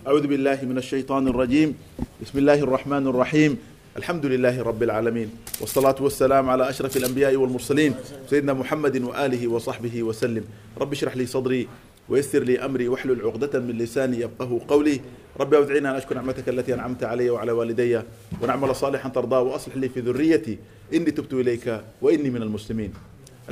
أعوذ 0.00 0.32
بالله 0.32 0.64
من 0.64 0.80
الشيطان 0.80 1.28
الرجيم. 1.28 1.76
بسم 2.24 2.36
الله 2.38 2.64
الرحمن 2.64 3.04
الرحيم. 3.06 3.52
الحمد 4.00 4.26
لله 4.32 4.56
رب 4.62 4.82
العالمين. 4.82 5.28
والصلاة 5.60 6.00
والسلام 6.00 6.48
على 6.48 6.64
أشرف 6.72 6.96
الأنبياء 6.96 7.36
والمرسلين 7.36 7.94
سيدنا 8.24 8.56
محمد 8.56 8.96
وآله 8.96 9.42
وصحبه 9.48 9.92
وسلم. 10.02 10.44
رب 10.80 10.92
اشرح 10.92 11.16
لي 11.16 11.26
صدري 11.26 11.68
ويسر 12.08 12.42
لي 12.48 12.56
أمري 12.64 12.88
واحلل 12.88 13.20
عقدة 13.20 13.60
من 13.60 13.76
لساني 13.76 14.24
يفقه 14.24 14.60
قولي. 14.68 15.00
رب 15.36 15.54
أوزعني 15.54 15.78
أن 15.78 15.86
أشكر 15.86 16.14
نعمتك 16.14 16.48
التي 16.48 16.74
أنعمت 16.74 17.04
علي 17.04 17.30
وعلى 17.30 17.52
والدي 17.52 18.00
ونعمل 18.40 18.74
صالحا 18.76 19.08
ترضاه 19.08 19.42
وأصلح 19.42 19.76
لي 19.76 19.88
في 19.88 20.00
ذريتي. 20.00 20.58
إني 20.96 21.10
تبت 21.10 21.32
إليك 21.32 21.80
وإني 22.00 22.30
من 22.30 22.42
المسلمين. 22.42 22.92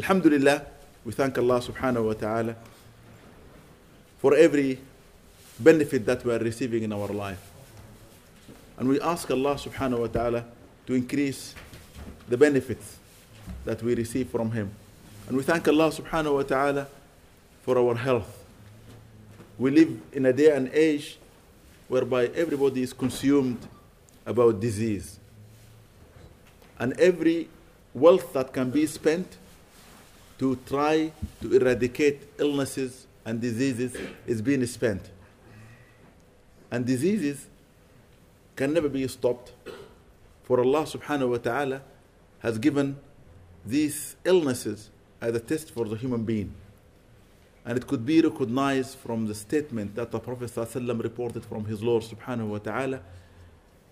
الحمد 0.01 0.27
لله. 0.27 0.79
Allah 1.09 1.61
subhanahu 1.61 2.05
wa 2.09 2.17
ta'ala 2.17 2.53
for 4.21 4.37
every 4.37 4.77
benefit 5.61 6.07
that 6.07 6.25
we 6.25 6.33
are 6.33 6.39
receiving 6.39 6.83
in 6.83 6.93
our 6.93 7.09
life. 7.09 7.51
And 8.79 8.89
we 8.89 9.01
ask 9.01 9.31
Allah 9.31 9.55
subhanahu 9.55 10.01
wa 10.01 10.07
ta'ala 10.07 10.45
to 10.87 10.95
increase 10.95 11.55
the 12.29 12.37
benefits 12.37 12.99
that 13.65 13.83
we 13.83 13.95
receive 13.95 14.31
from 14.31 14.53
Him. 14.53 14.71
And 15.27 15.37
we 15.37 15.43
thank 15.43 15.67
Allah 15.67 15.91
subhanahu 15.91 16.35
wa 16.35 16.43
ta'ala 16.43 16.87
for 17.63 17.77
our 17.77 17.95
health. 17.97 18.45
We 19.59 19.71
live 19.73 20.01
in 20.13 20.27
a 20.27 20.33
day 20.33 20.55
and 20.55 20.71
age 20.73 21.19
whereby 21.89 22.27
everybody 22.27 22.83
is 22.83 22.93
consumed 22.93 23.59
about 24.25 24.61
disease. 24.61 25.19
And 26.79 26.99
every 27.01 27.49
wealth 27.93 28.33
that 28.35 28.53
can 28.53 28.71
be 28.71 28.87
spent 28.87 29.37
to 30.39 30.57
try 30.67 31.11
to 31.43 31.53
eradicate 31.57 32.23
illnesses 32.39 33.07
and 33.25 33.41
diseases 33.41 33.97
is 34.27 34.41
being 34.41 34.65
spent. 34.67 35.03
And 36.71 36.85
diseases 36.85 37.47
can 38.57 38.73
never 38.73 38.89
be 38.89 39.07
stopped. 39.09 39.53
For 40.43 40.61
Allah 40.61 40.83
subhanahu 40.83 41.31
wa 41.31 41.37
ta'ala 41.39 41.83
has 42.41 42.59
given 42.59 42.97
these 43.65 44.17
illnesses 44.25 44.91
as 45.21 45.35
a 45.35 45.41
test 45.41 45.71
for 45.71 45.85
the 45.85 45.97
human 45.97 46.25
being. 46.25 46.55
And 47.65 47.77
it 47.77 47.87
could 47.87 48.07
be 48.07 48.21
recognized 48.23 48.97
from 48.99 49.27
the 49.27 49.35
statement 49.35 49.95
that 49.97 50.11
the 50.11 50.19
Prophet 50.19 50.51
reported 50.75 51.45
from 51.45 51.67
his 51.67 51.83
Lord 51.83 52.03
subhanahu 52.03 52.49
wa 52.49 52.59
ta'ala 52.59 53.01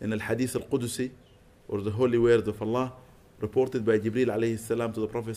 in 0.01 0.13
Al 0.13 0.19
Hadith 0.19 0.57
al 0.57 0.63
Qudusi, 0.63 1.11
or 1.69 1.81
the 1.81 1.91
holy 1.91 2.19
words 2.19 2.47
of 2.49 2.61
Allah, 2.63 2.93
reported 3.41 3.85
by 3.85 3.99
Jibril 3.99 4.29
alayhi 4.29 4.59
salam 4.59 4.93
to 4.93 5.01
the 5.01 5.07
Prophet 5.07 5.37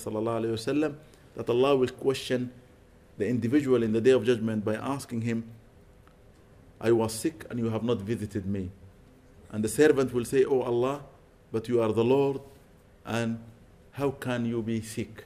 that 1.36 1.50
Allah 1.50 1.76
will 1.76 1.90
question 1.90 2.52
the 3.18 3.28
individual 3.28 3.84
in 3.84 3.92
the 3.92 4.02
day 4.02 4.12
of 4.12 4.24
judgment 4.24 4.64
by 4.64 4.76
asking 4.76 5.22
him, 5.22 5.44
I 6.82 6.92
was 6.92 7.14
sick 7.14 7.46
and 7.50 7.60
you 7.60 7.70
have 7.70 7.84
not 7.84 8.00
visited 8.00 8.46
me. 8.46 8.70
And 9.52 9.64
the 9.64 9.70
servant 9.70 10.14
will 10.14 10.26
say, 10.26 10.46
Oh 10.46 10.62
Allah, 10.62 11.02
but 11.52 11.68
you 11.68 11.82
are 11.82 11.92
the 11.92 12.04
Lord, 12.04 12.42
and 13.06 13.40
how 13.92 14.12
can 14.12 14.46
you 14.46 14.62
be 14.62 14.82
sick? 14.82 15.26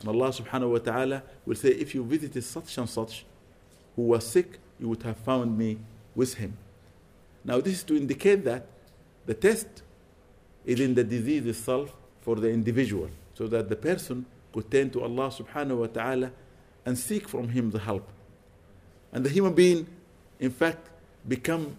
And 0.00 0.08
Allah 0.08 0.30
subhanahu 0.30 0.72
wa 0.72 0.78
ta'ala 0.78 1.22
will 1.46 1.54
say, 1.54 1.68
If 1.68 1.94
you 1.94 2.02
visited 2.04 2.42
such 2.42 2.76
and 2.78 2.88
such 2.88 3.24
who 3.94 4.02
was 4.02 4.26
sick, 4.26 4.58
you 4.80 4.88
would 4.88 5.02
have 5.04 5.16
found 5.18 5.56
me 5.56 5.78
with 6.14 6.34
him. 6.34 6.56
Now, 7.44 7.60
this 7.60 7.74
is 7.74 7.84
to 7.84 7.96
indicate 7.96 8.44
that 8.44 8.66
the 9.26 9.34
test 9.34 9.82
is 10.64 10.80
in 10.80 10.94
the 10.94 11.04
disease 11.04 11.46
itself 11.46 11.94
for 12.20 12.36
the 12.36 12.50
individual, 12.50 13.08
so 13.34 13.46
that 13.46 13.68
the 13.68 13.76
person 13.76 14.26
could 14.52 14.70
turn 14.70 14.90
to 14.90 15.02
Allah 15.02 15.28
subhanahu 15.30 15.78
wa 15.78 15.86
ta'ala 15.86 16.30
and 16.84 16.98
seek 16.98 17.28
from 17.28 17.48
him 17.48 17.70
the 17.70 17.78
help. 17.78 18.08
And 19.12 19.24
the 19.24 19.30
human 19.30 19.54
being, 19.54 19.86
in 20.42 20.50
fact, 20.50 20.90
become 21.26 21.76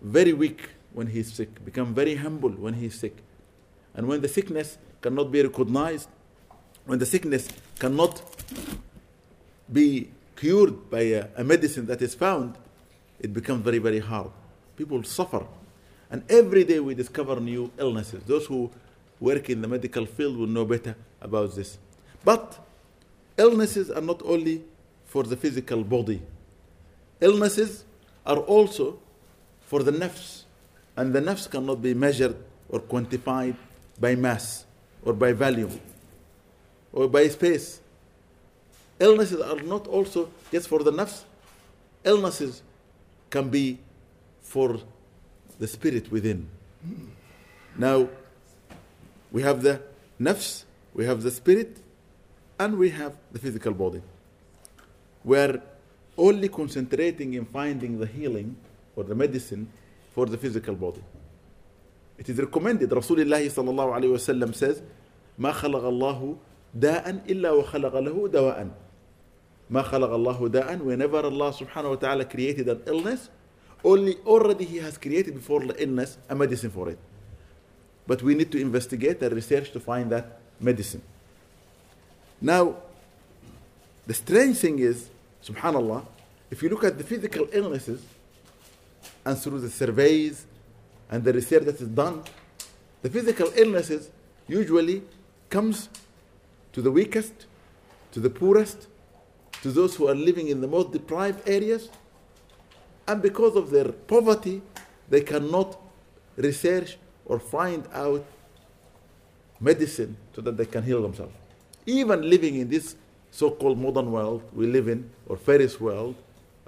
very 0.00 0.32
weak 0.32 0.70
when 0.94 1.06
he 1.06 1.20
is 1.20 1.30
sick, 1.32 1.62
become 1.66 1.94
very 1.94 2.14
humble 2.16 2.48
when 2.48 2.72
he 2.72 2.86
is 2.86 2.94
sick. 2.94 3.14
And 3.94 4.08
when 4.08 4.22
the 4.22 4.28
sickness 4.28 4.78
cannot 5.02 5.30
be 5.30 5.42
recognized, 5.42 6.08
when 6.86 6.98
the 6.98 7.04
sickness 7.04 7.46
cannot 7.78 8.22
be 9.70 10.08
cured 10.34 10.88
by 10.90 11.00
a, 11.00 11.26
a 11.36 11.44
medicine 11.44 11.84
that 11.86 12.00
is 12.00 12.14
found, 12.14 12.56
it 13.20 13.34
becomes 13.34 13.62
very, 13.62 13.78
very 13.78 13.98
hard. 13.98 14.30
People 14.76 15.02
suffer. 15.02 15.44
And 16.10 16.24
every 16.30 16.64
day 16.64 16.80
we 16.80 16.94
discover 16.94 17.38
new 17.38 17.70
illnesses. 17.78 18.22
Those 18.26 18.46
who 18.46 18.70
work 19.20 19.50
in 19.50 19.60
the 19.60 19.68
medical 19.68 20.06
field 20.06 20.38
will 20.38 20.46
know 20.46 20.64
better 20.64 20.96
about 21.20 21.54
this. 21.54 21.76
But 22.24 22.58
illnesses 23.36 23.90
are 23.90 24.00
not 24.00 24.22
only 24.24 24.62
for 25.04 25.22
the 25.22 25.36
physical 25.36 25.84
body, 25.84 26.22
illnesses 27.20 27.84
are 28.26 28.38
also 28.38 28.98
for 29.62 29.82
the 29.82 29.92
nafs. 29.92 30.44
And 30.96 31.12
the 31.14 31.20
nafs 31.20 31.50
cannot 31.50 31.80
be 31.80 31.94
measured 31.94 32.36
or 32.68 32.80
quantified 32.80 33.56
by 33.98 34.14
mass 34.14 34.66
or 35.04 35.12
by 35.12 35.32
volume 35.32 35.80
or 36.92 37.08
by 37.08 37.28
space. 37.28 37.80
Illnesses 38.98 39.40
are 39.40 39.62
not 39.62 39.86
also 39.86 40.30
just 40.52 40.68
for 40.68 40.82
the 40.82 40.92
nafs, 40.92 41.22
illnesses 42.04 42.62
can 43.30 43.48
be 43.48 43.78
for 44.42 44.78
the 45.58 45.66
spirit 45.66 46.10
within. 46.10 46.48
Now, 47.76 48.08
we 49.30 49.42
have 49.42 49.62
the 49.62 49.80
nafs, 50.20 50.64
we 50.92 51.06
have 51.06 51.22
the 51.22 51.30
spirit, 51.30 51.78
and 52.58 52.76
we 52.76 52.90
have 52.90 53.16
the 53.32 53.38
physical 53.38 53.72
body. 53.72 54.02
We're 55.24 55.62
only 56.19 56.49
concentrating 56.49 57.33
in 57.33 57.45
finding 57.45 57.99
the 57.99 58.05
healing 58.05 58.55
or 58.95 59.03
the 59.03 59.15
medicine 59.15 59.67
for 60.13 60.25
the 60.25 60.37
physical 60.37 60.75
body. 60.75 61.01
It 62.17 62.29
is 62.29 62.37
recommended, 62.37 62.89
Rasulullah 62.89 63.41
sallallahu 63.41 63.93
alayhi 63.97 64.13
wasallam 64.13 64.55
says, 64.55 64.81
ما 65.37 65.51
خلق 65.51 65.83
الله 65.83 66.37
داء 66.73 67.23
إلا 67.27 67.51
وخلق 67.51 67.95
له 67.99 68.27
دواء. 68.29 68.69
ما 69.69 69.81
خلق 69.81 70.09
الله 70.09 70.49
داء 70.49 70.77
whenever 70.79 71.25
Allah 71.25 71.51
subhanahu 71.51 71.89
wa 71.89 71.95
ta'ala 71.95 72.25
created 72.25 72.69
an 72.69 72.81
illness, 72.85 73.29
only 73.83 74.15
already 74.25 74.63
He 74.63 74.77
has 74.77 74.97
created 74.97 75.33
before 75.33 75.59
the 75.65 75.81
illness 75.83 76.17
a 76.29 76.35
medicine 76.35 76.71
for 76.71 76.89
it. 76.89 76.99
But 78.07 78.21
we 78.21 78.35
need 78.35 78.51
to 78.51 78.61
investigate 78.61 79.21
and 79.21 79.33
research 79.33 79.71
to 79.71 79.79
find 79.79 80.09
that 80.11 80.39
medicine. 80.59 81.01
Now, 82.39 82.77
the 84.07 84.13
strange 84.13 84.57
thing 84.57 84.79
is, 84.79 85.09
subhanAllah, 85.44 86.04
if 86.50 86.62
you 86.62 86.68
look 86.68 86.84
at 86.84 86.98
the 86.98 87.04
physical 87.04 87.48
illnesses 87.52 88.02
and 89.24 89.38
through 89.38 89.60
the 89.60 89.70
surveys 89.70 90.46
and 91.10 91.22
the 91.24 91.32
research 91.32 91.64
that 91.64 91.80
is 91.80 91.88
done, 91.88 92.22
the 93.02 93.10
physical 93.10 93.50
illnesses 93.56 94.10
usually 94.48 95.02
comes 95.48 95.88
to 96.72 96.82
the 96.82 96.90
weakest, 96.90 97.46
to 98.12 98.20
the 98.20 98.30
poorest, 98.30 98.86
to 99.62 99.70
those 99.70 99.96
who 99.96 100.08
are 100.08 100.14
living 100.14 100.48
in 100.48 100.60
the 100.60 100.68
most 100.68 100.92
deprived 100.92 101.48
areas, 101.48 101.90
and 103.06 103.22
because 103.22 103.56
of 103.56 103.70
their 103.70 103.90
poverty, 103.92 104.62
they 105.08 105.20
cannot 105.20 105.78
research 106.36 106.96
or 107.26 107.38
find 107.38 107.86
out 107.92 108.24
medicine 109.60 110.16
so 110.34 110.40
that 110.40 110.56
they 110.56 110.64
can 110.66 110.82
heal 110.82 111.02
themselves. 111.02 111.32
Even 111.86 112.28
living 112.28 112.56
in 112.56 112.68
this 112.68 112.96
so-called 113.30 113.78
modern 113.78 114.10
world 114.10 114.42
we 114.52 114.66
live 114.66 114.88
in, 114.88 115.10
or 115.26 115.36
Ferris 115.36 115.80
world, 115.80 116.14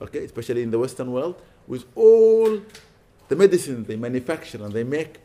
okay, 0.01 0.25
especially 0.25 0.63
in 0.63 0.71
the 0.71 0.79
Western 0.79 1.13
world, 1.13 1.41
with 1.67 1.85
all 1.95 2.61
the 3.29 3.37
medicine 3.37 3.85
they 3.85 3.97
manufacture 3.97 4.63
and 4.65 4.73
they 4.73 4.85
make, 4.85 5.19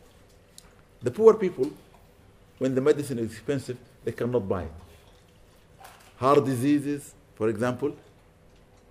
the 1.02 1.10
poor 1.10 1.34
people, 1.34 1.70
when 2.58 2.74
the 2.74 2.80
medicine 2.80 3.18
is 3.18 3.32
expensive, 3.32 3.78
they 4.04 4.12
cannot 4.12 4.48
buy 4.48 4.62
it. 4.62 4.72
Heart 6.16 6.44
diseases, 6.44 7.14
for 7.36 7.48
example, 7.48 7.94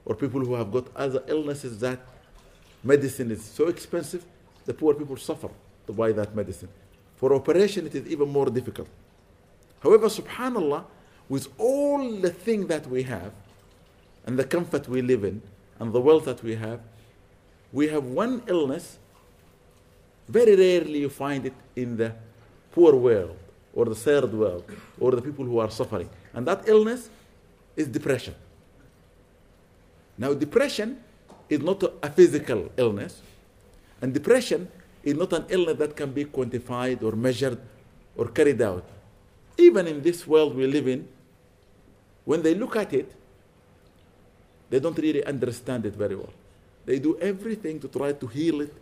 or 0.06 0.16
people 0.16 0.40
who 0.40 0.56
have 0.56 0.72
got 0.72 0.88
other 0.96 1.22
illnesses 1.28 1.80
that 1.82 2.00
medicine 2.84 3.30
is 3.32 3.44
so 3.44 3.68
expensive, 3.68 4.24
the 4.66 4.74
poor 4.74 4.94
people 4.94 5.18
suffer 5.18 5.50
to 5.86 5.94
buy 5.94 6.14
that 6.14 6.34
medicine. 6.34 6.70
For 7.18 7.34
operation, 7.34 7.88
it 7.88 7.96
is 7.96 8.08
even 8.08 8.30
more 8.30 8.46
difficult. 8.46 8.88
However, 9.82 10.08
subhanAllah, 10.08 10.86
with 11.30 11.48
all 11.58 12.20
the 12.20 12.30
thing 12.30 12.68
that 12.68 12.88
we 12.88 13.04
have, 13.04 13.32
and 14.26 14.38
the 14.38 14.44
comfort 14.44 14.88
we 14.88 15.02
live 15.02 15.24
in, 15.24 15.42
and 15.80 15.94
the 15.94 16.02
wealth 16.02 16.26
that 16.26 16.44
we 16.44 16.56
have, 16.56 16.80
we 17.72 17.88
have 17.88 18.04
one 18.04 18.44
illness. 18.48 18.98
Very 20.28 20.56
rarely 20.56 21.00
you 21.00 21.10
find 21.10 21.46
it 21.46 21.54
in 21.76 21.98
the 21.98 22.14
poor 22.72 22.96
world, 22.96 23.38
or 23.74 23.86
the 23.86 23.96
third 23.96 24.34
world, 24.34 24.64
or 25.00 25.12
the 25.12 25.22
people 25.22 25.46
who 25.46 25.60
are 25.60 25.70
suffering. 25.70 26.10
And 26.34 26.48
that 26.48 26.68
illness 26.68 27.10
is 27.76 27.88
depression. 27.88 28.36
Now, 30.18 30.34
depression 30.34 31.00
is 31.50 31.62
not 31.62 31.84
a 31.84 32.10
physical 32.10 32.72
illness, 32.76 33.22
and 34.02 34.14
depression 34.14 34.70
is 35.04 35.16
not 35.16 35.32
an 35.34 35.46
illness 35.50 35.78
that 35.78 35.96
can 35.96 36.12
be 36.12 36.26
quantified 36.26 37.04
or 37.04 37.14
measured 37.16 37.60
or 38.16 38.28
carried 38.28 38.62
out. 38.62 38.84
Even 39.58 39.88
in 39.88 40.02
this 40.02 40.28
world 40.28 40.56
we 40.56 40.68
live 40.68 40.88
in, 40.88 41.08
when 42.28 42.42
they 42.42 42.54
look 42.54 42.76
at 42.76 42.92
it, 42.94 43.10
they 44.70 44.82
don't 44.82 44.98
really 44.98 45.24
understand 45.24 45.86
it 45.86 45.96
very 45.96 46.14
well. 46.14 46.34
They 46.86 47.00
do 47.00 47.18
everything 47.20 47.80
to 47.80 47.88
try 47.88 48.12
to 48.12 48.28
heal 48.28 48.60
it, 48.60 48.74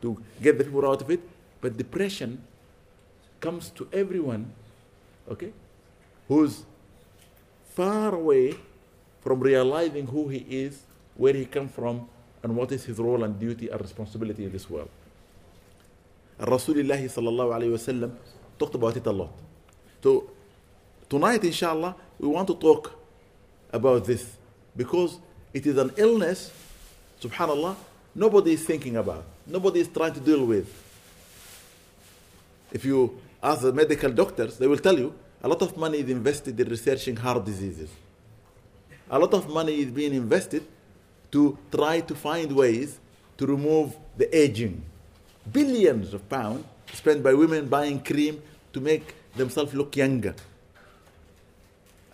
to 0.00 0.16
get 0.40 0.56
the 0.56 0.64
people 0.64 0.88
out 0.88 1.02
of 1.02 1.10
it. 1.10 1.20
But 1.60 1.76
depression 1.76 2.42
comes 3.38 3.68
to 3.76 3.86
everyone, 3.92 4.50
okay, 5.30 5.52
who's 6.26 6.64
far 7.74 8.14
away 8.14 8.54
from 9.20 9.40
realizing 9.40 10.06
who 10.06 10.28
he 10.28 10.46
is, 10.48 10.80
where 11.16 11.34
he 11.34 11.44
comes 11.44 11.72
from, 11.72 12.08
and 12.42 12.56
what 12.56 12.72
is 12.72 12.86
his 12.86 12.98
role 12.98 13.24
and 13.24 13.38
duty 13.38 13.68
and 13.68 13.78
responsibility 13.78 14.44
in 14.44 14.52
this 14.52 14.70
world. 14.70 14.88
Rasulullah 16.40 16.96
sallallahu 16.96 17.52
alayhi 17.60 17.76
wasallam 17.76 18.12
talked 18.58 18.74
about 18.74 18.96
it 18.96 19.04
a 19.04 19.12
lot. 19.12 19.32
So 20.02 20.30
tonight, 21.10 21.44
inshallah, 21.44 21.94
we 22.18 22.28
want 22.28 22.48
to 22.48 22.54
talk 22.54 22.92
about 23.72 24.04
this 24.04 24.36
because 24.76 25.18
it 25.52 25.66
is 25.66 25.76
an 25.78 25.92
illness, 25.96 26.52
subhanallah, 27.20 27.76
nobody 28.14 28.52
is 28.52 28.64
thinking 28.64 28.96
about, 28.96 29.24
nobody 29.46 29.80
is 29.80 29.88
trying 29.88 30.12
to 30.14 30.20
deal 30.20 30.44
with. 30.44 30.68
If 32.72 32.84
you 32.84 33.20
ask 33.42 33.62
the 33.62 33.72
medical 33.72 34.10
doctors, 34.10 34.58
they 34.58 34.66
will 34.66 34.78
tell 34.78 34.98
you 34.98 35.14
a 35.42 35.48
lot 35.48 35.62
of 35.62 35.76
money 35.76 35.98
is 35.98 36.10
invested 36.10 36.58
in 36.58 36.68
researching 36.68 37.16
heart 37.16 37.44
diseases. 37.44 37.90
A 39.10 39.18
lot 39.18 39.32
of 39.34 39.48
money 39.48 39.80
is 39.80 39.90
being 39.90 40.14
invested 40.14 40.66
to 41.30 41.56
try 41.70 42.00
to 42.00 42.14
find 42.14 42.50
ways 42.52 42.98
to 43.38 43.46
remove 43.46 43.96
the 44.16 44.34
aging. 44.36 44.82
Billions 45.52 46.12
of 46.12 46.28
pounds 46.28 46.64
spent 46.92 47.22
by 47.22 47.34
women 47.34 47.68
buying 47.68 48.02
cream 48.02 48.42
to 48.72 48.80
make 48.80 49.14
themselves 49.36 49.74
look 49.74 49.96
younger. 49.96 50.34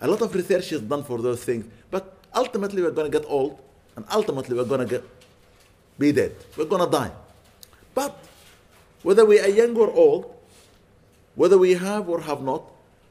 A 0.03 0.07
lot 0.07 0.21
of 0.21 0.35
research 0.35 0.73
is 0.73 0.81
done 0.81 1.01
for 1.03 1.21
those 1.21 1.45
things, 1.45 1.65
but 1.89 2.17
ultimately 2.35 2.81
we're 2.81 2.91
going 2.91 3.09
to 3.09 3.19
get 3.19 3.25
old, 3.29 3.57
and 3.95 4.05
ultimately 4.11 4.53
we're 4.53 4.65
going 4.65 4.85
to 4.85 5.01
be 5.97 6.11
dead. 6.11 6.35
We're 6.57 6.65
going 6.65 6.83
to 6.83 6.91
die. 6.91 7.11
But 7.95 8.19
whether 9.01 9.23
we 9.25 9.39
are 9.39 9.47
young 9.47 9.77
or 9.77 9.89
old, 9.91 10.35
whether 11.35 11.57
we 11.57 11.71
have 11.75 12.09
or 12.09 12.19
have 12.19 12.41
not, 12.41 12.63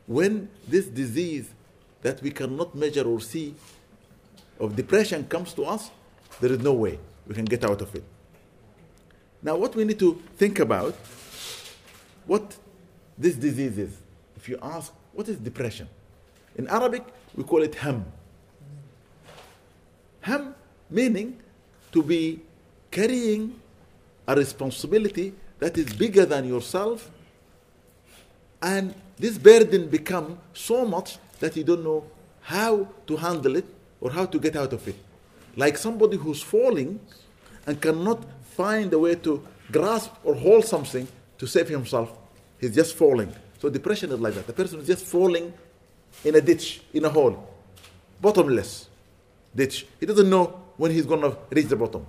when 0.06 0.50
this 0.68 0.84
disease 0.84 1.48
that 2.02 2.20
we 2.20 2.30
cannot 2.30 2.74
measure 2.74 3.04
or 3.04 3.20
see 3.20 3.54
of 4.60 4.76
depression 4.76 5.24
comes 5.24 5.54
to 5.54 5.64
us, 5.64 5.90
there 6.42 6.52
is 6.52 6.58
no 6.58 6.74
way 6.74 6.98
we 7.26 7.34
can 7.34 7.46
get 7.46 7.64
out 7.64 7.80
of 7.80 7.94
it. 7.94 8.04
Now, 9.42 9.56
what 9.56 9.74
we 9.74 9.84
need 9.84 9.98
to 10.00 10.20
think 10.36 10.58
about, 10.58 10.94
what 12.26 12.54
this 13.16 13.34
disease 13.34 13.78
is. 13.78 13.96
If 14.36 14.46
you 14.46 14.58
ask, 14.60 14.92
what 15.14 15.26
is 15.28 15.38
depression? 15.38 15.88
In 16.56 16.68
Arabic, 16.68 17.04
we 17.34 17.44
call 17.44 17.62
it 17.62 17.74
ham. 17.76 18.04
Ham 20.20 20.54
meaning 20.90 21.36
to 21.90 22.02
be 22.02 22.40
carrying 22.90 23.58
a 24.26 24.36
responsibility 24.36 25.32
that 25.58 25.78
is 25.78 25.92
bigger 25.94 26.26
than 26.26 26.46
yourself, 26.46 27.10
and 28.60 28.94
this 29.18 29.38
burden 29.38 29.88
become 29.88 30.38
so 30.52 30.84
much 30.84 31.18
that 31.40 31.56
you 31.56 31.64
don't 31.64 31.82
know 31.82 32.04
how 32.42 32.88
to 33.06 33.16
handle 33.16 33.56
it 33.56 33.64
or 34.00 34.10
how 34.10 34.26
to 34.26 34.38
get 34.38 34.56
out 34.56 34.72
of 34.72 34.86
it. 34.86 34.96
Like 35.56 35.76
somebody 35.76 36.16
who's 36.16 36.42
falling 36.42 37.00
and 37.66 37.80
cannot 37.80 38.24
find 38.56 38.92
a 38.92 38.98
way 38.98 39.14
to 39.16 39.46
grasp 39.70 40.12
or 40.24 40.34
hold 40.34 40.64
something 40.64 41.06
to 41.38 41.46
save 41.46 41.68
himself. 41.68 42.12
He's 42.60 42.74
just 42.74 42.94
falling. 42.94 43.32
So 43.60 43.68
depression 43.68 44.12
is 44.12 44.20
like 44.20 44.34
that. 44.34 44.46
The 44.46 44.52
person 44.52 44.80
is 44.80 44.86
just 44.86 45.04
falling 45.04 45.52
in 46.24 46.34
a 46.34 46.40
ditch, 46.40 46.82
in 46.92 47.04
a 47.04 47.08
hole, 47.08 47.48
bottomless 48.20 48.88
ditch. 49.54 49.86
He 50.00 50.06
doesn't 50.06 50.28
know 50.28 50.60
when 50.76 50.90
he's 50.90 51.06
going 51.06 51.20
to 51.22 51.36
reach 51.50 51.66
the 51.66 51.76
bottom. 51.76 52.06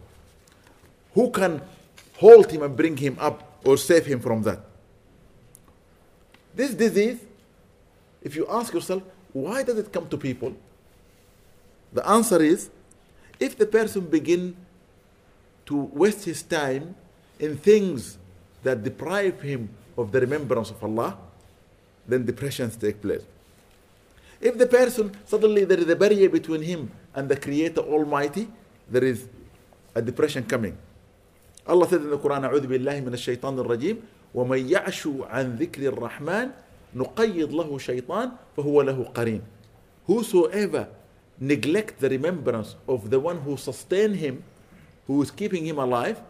Who 1.13 1.29
can 1.31 1.61
hold 2.17 2.51
him 2.51 2.63
and 2.63 2.75
bring 2.75 2.97
him 2.97 3.17
up 3.19 3.59
or 3.65 3.77
save 3.77 4.05
him 4.05 4.19
from 4.19 4.43
that? 4.43 4.59
This 6.55 6.73
disease, 6.73 7.19
if 8.21 8.35
you 8.35 8.47
ask 8.49 8.73
yourself, 8.73 9.03
why 9.31 9.63
does 9.63 9.77
it 9.77 9.91
come 9.91 10.07
to 10.09 10.17
people? 10.17 10.55
The 11.91 12.07
answer 12.07 12.41
is 12.41 12.69
if 13.39 13.57
the 13.57 13.65
person 13.65 14.01
begin 14.07 14.55
to 15.65 15.75
waste 15.75 16.25
his 16.25 16.43
time 16.43 16.95
in 17.39 17.57
things 17.57 18.17
that 18.63 18.83
deprive 18.83 19.41
him 19.41 19.69
of 19.97 20.11
the 20.11 20.21
remembrance 20.21 20.69
of 20.69 20.83
Allah, 20.83 21.17
then 22.07 22.25
depressions 22.25 22.75
take 22.75 23.01
place. 23.01 23.23
If 24.42 24.56
the 24.56 24.66
person 24.66 25.10
suddenly 25.26 25.64
there 25.64 25.78
is 25.78 25.88
a 25.88 25.96
barrier 25.96 26.28
between 26.28 26.62
him 26.62 26.90
and 27.14 27.28
the 27.28 27.36
Creator 27.36 27.80
Almighty, 27.82 28.48
there 28.88 29.04
is 29.04 29.26
a 29.94 30.02
depression 30.02 30.44
coming. 30.44 30.76
Allah 31.66 31.88
said 31.88 32.00
in 32.00 32.10
the 32.10 32.18
Quran, 32.18 32.44
أعوذ 32.44 32.66
بالله 32.66 33.00
من 33.00 33.12
الشيطان 33.12 33.58
الرجيم 33.58 33.96
ومن 34.34 34.68
يعش 34.68 35.08
عن 35.28 35.56
ذكر 35.56 35.88
الرحمن 35.92 36.50
نقيض 36.94 37.52
له 37.52 37.78
شيطان 37.78 38.32
فهو 38.56 38.82
له 38.82 39.10
قرين. 39.14 39.42
Whosoever 40.06 40.88
neglect 41.40 42.00
the 42.00 42.08
remembrance 42.08 42.76
of 42.88 43.10
the 43.10 43.20
one 43.20 43.40
who 43.42 43.56
sustained 43.56 44.16
him, 44.16 44.42
who 45.06 45.20
is 45.22 45.30
keeping 45.30 45.66
him 45.66 45.78
alive, 45.78 46.20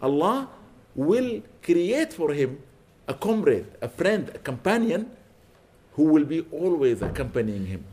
Allah 0.00 0.48
will 0.94 1.42
create 1.62 2.12
for 2.12 2.32
him 2.32 2.58
a 3.08 3.14
comrade, 3.14 3.66
a 3.82 3.88
friend, 3.88 4.30
a 4.34 4.38
companion 4.38 5.10
who 5.98 6.04
will 6.04 6.24
be 6.24 6.40
always 6.50 7.02
accompanying 7.02 7.66
him. 7.66 7.84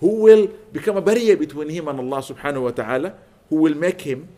Who 0.00 0.22
will 0.22 0.46
become 0.72 0.96
a 0.96 1.02
barrier 1.02 1.36
between 1.36 1.68
him 1.68 1.88
and 1.88 2.00
Allah 2.00 2.22
subhanahu 2.22 2.62
wa 2.62 2.70
ta'ala, 2.70 3.14
who 3.48 3.56
will 3.56 3.74
make 3.74 4.00
him 4.00 4.28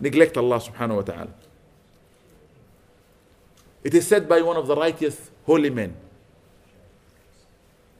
neglect 0.00 0.36
Allah 0.36 0.60
subhanahu 0.60 0.96
wa 0.96 1.02
ta'ala. 1.02 1.30
It 3.82 3.94
is 3.94 4.06
said 4.06 4.28
by 4.28 4.42
one 4.42 4.56
of 4.56 4.66
the 4.66 4.76
righteous 4.76 5.30
holy 5.44 5.70
men. 5.70 5.96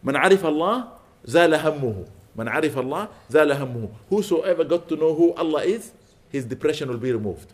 من 0.05 0.17
عرف 0.17 0.47
الله 0.47 0.85
زال 1.27 1.55
همه 1.55 2.05
من 2.37 2.49
عرف 2.49 2.79
الله 2.79 3.09
زال 3.31 3.53
همه 3.53 3.89
Whosoever 4.11 4.65
got 4.65 4.89
to 4.89 4.97
know 4.97 5.15
who 5.15 5.33
Allah 5.35 5.63
is, 5.65 5.93
his 6.29 6.45
depression 6.45 6.89
will 6.89 6.99
be 6.99 7.13
removed. 7.13 7.53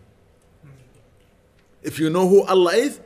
If 1.83 1.99
you 1.99 2.11
know 2.11 2.29
who 2.29 2.43
Allah 2.45 2.73
is, 2.75 3.01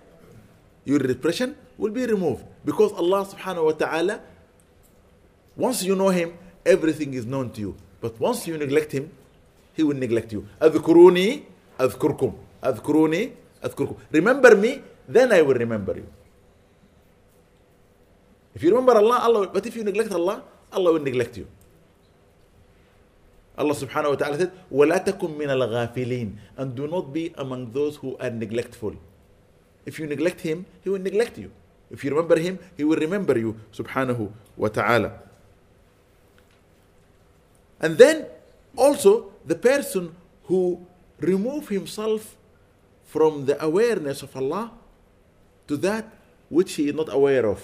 your 0.85 0.99
depression 0.99 1.57
will 1.79 1.91
be 1.91 2.07
removed. 2.07 2.45
Because 2.65 2.93
Allah 2.93 3.27
subhanahu 3.27 3.65
wa 3.65 3.73
ta'ala, 3.73 4.21
once 5.57 5.83
you 5.83 5.95
know 5.97 6.09
Him, 6.09 6.35
everything 6.65 7.15
is 7.15 7.27
known 7.27 7.51
to 7.53 7.61
you. 7.61 7.73
But 8.01 8.19
once 8.21 8.47
you 8.47 8.57
neglect 8.59 8.93
Him, 8.93 9.11
He 9.75 9.83
will 9.83 9.97
neglect 9.97 10.33
you. 10.33 10.47
أذكروني 10.61 11.43
أذكركم 11.81 12.33
أذكروني 12.65 13.23
أذكركم 13.65 13.95
Remember 14.13 14.57
me, 14.57 14.83
then 15.09 15.33
I 15.33 15.43
will 15.43 15.55
remember 15.55 15.97
you. 15.97 16.07
If 18.55 18.63
you 18.63 18.71
remember 18.71 18.97
Allah, 18.97 19.19
Allah 19.23 19.41
will, 19.41 19.47
but 19.49 19.65
if 19.67 19.75
you 19.77 19.83
neglect 19.85 20.13
Allah, 20.13 20.43
Allah 20.73 20.93
will 20.93 21.01
neglect 21.03 21.37
you. 21.39 21.47
Allah 23.57 23.75
subhanahu 23.77 24.11
wa 24.11 24.17
ta'ala 24.17 24.37
said, 24.39 24.53
وَلَا 24.73 25.05
تَكُن 25.05 25.37
مِّنَ 25.37 25.49
الْغَافِلِينَ 25.53 26.29
And 26.57 26.75
do 26.75 26.87
not 26.89 27.13
be 27.13 27.33
among 27.37 27.73
those 27.73 27.97
who 27.97 28.17
are 28.19 28.31
neglectful. 28.31 28.95
If 29.85 29.99
you 29.99 30.07
neglect 30.07 30.41
Him, 30.41 30.65
He 30.83 30.89
will 30.91 31.01
neglect 31.01 31.37
you. 31.39 31.51
If 31.90 32.04
you 32.04 32.12
remember 32.12 32.38
Him, 32.40 32.60
He 32.76 32.84
will 32.84 32.98
remember 32.98 33.38
you, 33.38 33.60
subhanahu 33.74 34.32
wa 34.58 34.68
ta'ala. 34.68 35.12
And 37.80 37.98
then 37.98 38.26
also 38.76 39.32
the 39.46 39.56
person 39.56 40.16
who 40.46 40.86
remove 41.20 41.68
himself 41.70 42.36
from 43.06 43.46
the 43.46 43.62
awareness 43.64 44.22
of 44.24 44.36
Allah 44.36 44.72
to 45.68 45.78
that 45.78 46.06
which 46.50 46.74
he 46.76 46.90
is 46.90 46.96
not 46.96 47.12
aware 47.14 47.46
of. 47.46 47.62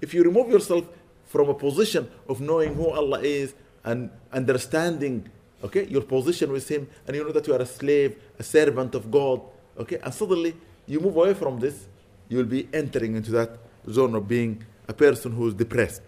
If 0.00 0.12
you 0.14 0.22
remove 0.22 0.50
yourself 0.50 0.84
from 1.26 1.48
a 1.48 1.54
position 1.54 2.08
of 2.28 2.40
knowing 2.40 2.74
who 2.74 2.90
Allah 2.90 3.20
is 3.22 3.54
and 3.84 4.10
understanding 4.32 5.28
okay 5.62 5.84
your 5.86 6.02
position 6.02 6.52
with 6.52 6.68
him 6.68 6.86
and 7.06 7.16
you 7.16 7.24
know 7.24 7.32
that 7.32 7.46
you 7.46 7.54
are 7.54 7.60
a 7.62 7.66
slave 7.66 8.16
a 8.38 8.42
servant 8.42 8.94
of 8.94 9.10
god 9.10 9.40
okay 9.78 9.98
and 10.02 10.12
suddenly 10.12 10.54
you 10.86 11.00
move 11.00 11.16
away 11.16 11.32
from 11.34 11.58
this 11.58 11.86
you 12.28 12.36
will 12.36 12.44
be 12.48 12.68
entering 12.72 13.16
into 13.16 13.30
that 13.30 13.58
zone 13.90 14.14
of 14.14 14.26
being 14.28 14.64
a 14.88 14.92
person 14.92 15.32
who 15.32 15.48
is 15.48 15.54
depressed. 15.54 16.02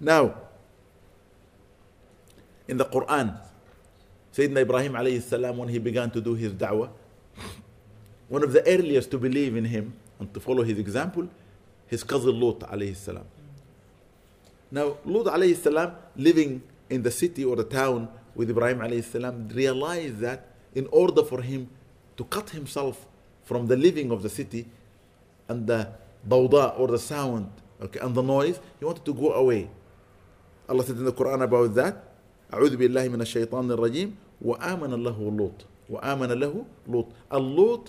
Now 0.00 0.34
in 2.68 2.76
the 2.76 2.84
quran 2.84 3.36
sayyidina 4.34 4.62
ibrahim 4.62 4.92
alayhi 4.92 5.20
salam 5.20 5.58
when 5.58 5.68
he 5.68 5.78
began 5.78 6.10
to 6.10 6.20
do 6.20 6.34
his 6.34 6.52
da'wah 6.52 6.88
one 8.28 8.42
of 8.42 8.52
the 8.52 8.66
earliest 8.66 9.10
to 9.10 9.18
believe 9.18 9.56
in 9.56 9.64
him 9.64 9.92
and 10.18 10.32
to 10.32 10.40
follow 10.40 10.62
his 10.62 10.78
example 10.78 11.28
his 11.86 12.02
cousin 12.02 12.40
Lut 12.40 12.60
alayhi 12.60 12.96
salam. 12.96 13.26
Now 14.70 14.96
Lut 15.04 15.26
alayhi 15.26 15.54
salam 15.56 15.92
living 16.16 16.62
in 16.88 17.02
the 17.02 17.10
city 17.10 17.44
or 17.44 17.56
the 17.56 17.64
town 17.64 18.08
with 18.34 18.48
Ibrahim 18.48 18.78
alayhi 18.78 19.04
salam 19.04 19.48
realized 19.48 20.20
that 20.20 20.46
in 20.74 20.88
order 20.90 21.22
for 21.22 21.42
him 21.42 21.68
to 22.16 22.24
cut 22.24 22.48
himself 22.50 23.06
from 23.44 23.66
the 23.66 23.76
living 23.76 24.10
of 24.10 24.22
the 24.22 24.30
city 24.30 24.64
and 25.48 25.66
the 25.66 25.88
dawda 26.26 26.74
or 26.78 26.88
the 26.88 26.98
sound 26.98 27.50
okay, 27.82 27.98
and 28.00 28.14
the 28.14 28.22
noise, 28.22 28.60
he 28.78 28.84
wanted 28.84 29.04
to 29.04 29.14
go 29.14 29.32
away. 29.34 29.68
Allah 30.68 30.84
said 30.84 30.96
in 30.96 31.04
the 31.04 31.12
Quran 31.12 31.42
about 31.42 31.74
that, 31.74 32.08
أعوذ 32.52 32.76
بالله 32.76 33.08
من 33.08 33.20
الشيطان 33.24 33.64
الرجيم 33.72 34.12
وآمن 34.44 34.92
له 35.00 35.16
لوط 35.16 35.64
وآمن 35.88 36.30
له 36.36 36.52
لوط 36.88 37.06
اللوط 37.32 37.84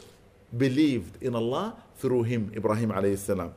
believed 0.55 1.19
in 1.19 1.35
Allah 1.35 1.75
through 1.99 2.23
him 2.23 2.47
Ibrahim 2.55 2.95
عليه 2.95 3.13
السلام 3.19 3.51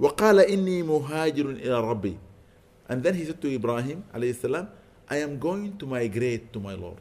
وقال 0.00 0.38
إني 0.48 0.82
مهاجر 0.82 1.50
إلى 1.60 1.76
ربي 1.80 2.16
and 2.88 3.02
then 3.04 3.12
he 3.14 3.24
said 3.28 3.36
to 3.42 3.52
Ibrahim 3.52 4.00
عليه 4.16 4.30
السلام 4.32 4.66
I 5.12 5.16
am 5.20 5.36
going 5.38 5.76
to 5.76 5.84
migrate 5.84 6.52
to 6.56 6.58
my 6.60 6.72
Lord 6.72 6.96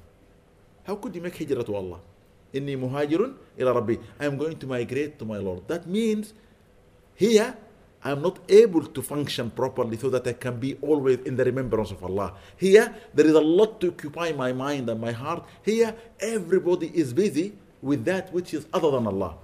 how 0.83 0.95
could 0.99 1.15
you 1.15 1.21
make 1.23 1.35
hijrah 1.39 1.63
to 1.63 1.75
Allah 1.79 2.03
إني 2.51 2.75
مهاجر 2.75 3.31
إلى 3.55 3.71
ربي 3.71 3.99
I 4.19 4.25
am 4.25 4.35
going 4.35 4.57
to 4.59 4.67
migrate 4.67 5.15
to 5.17 5.23
my 5.23 5.37
Lord 5.39 5.63
that 5.71 5.87
means 5.87 6.33
here 7.17 7.57
I'm 8.03 8.21
not 8.21 8.39
able 8.47 8.85
to 8.85 9.01
function 9.01 9.49
properly 9.49 9.97
so 9.97 10.09
that 10.09 10.25
I 10.25 10.33
can 10.33 10.59
be 10.59 10.75
always 10.81 11.19
in 11.25 11.35
the 11.35 11.43
remembrance 11.43 11.91
of 11.91 12.03
Allah. 12.03 12.33
Here, 12.55 12.95
there 13.13 13.25
is 13.25 13.33
a 13.33 13.41
lot 13.41 13.81
to 13.81 13.89
occupy 13.89 14.31
my 14.31 14.53
mind 14.53 14.89
and 14.89 15.01
my 15.01 15.11
heart. 15.11 15.43
Here, 15.63 15.93
everybody 16.19 16.87
is 16.93 17.11
busy 17.13 17.53
with 17.81 18.05
that 18.05 18.31
which 18.31 18.53
is 18.53 18.65
other 18.73 18.91
than 18.91 19.07
Allah. 19.07 19.35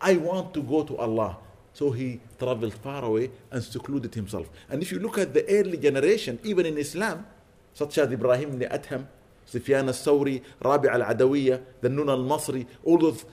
I 0.00 0.16
want 0.16 0.52
to 0.54 0.62
go 0.62 0.82
to 0.84 0.96
Allah. 0.98 1.38
So 1.72 1.92
he 1.92 2.20
traveled 2.38 2.74
far 2.74 3.04
away 3.04 3.30
and 3.50 3.62
secluded 3.62 4.14
himself. 4.14 4.50
And 4.68 4.82
if 4.82 4.90
you 4.90 4.98
look 4.98 5.16
at 5.16 5.32
the 5.32 5.48
early 5.48 5.78
generation, 5.78 6.38
even 6.42 6.66
in 6.66 6.76
Islam, 6.76 7.24
such 7.72 7.96
as 7.98 8.10
Ibrahim 8.12 8.60
ibn 8.60 8.68
Adham, 8.68 9.06
Sufyan 9.46 9.86
al-Thawri, 9.86 10.42
Rabi 10.60 10.88
al-Adawiyya, 10.88 11.62
Dhun-Nun 11.80 12.08
al-Masri, 12.10 12.66
all 12.84 12.98
those 12.98 13.24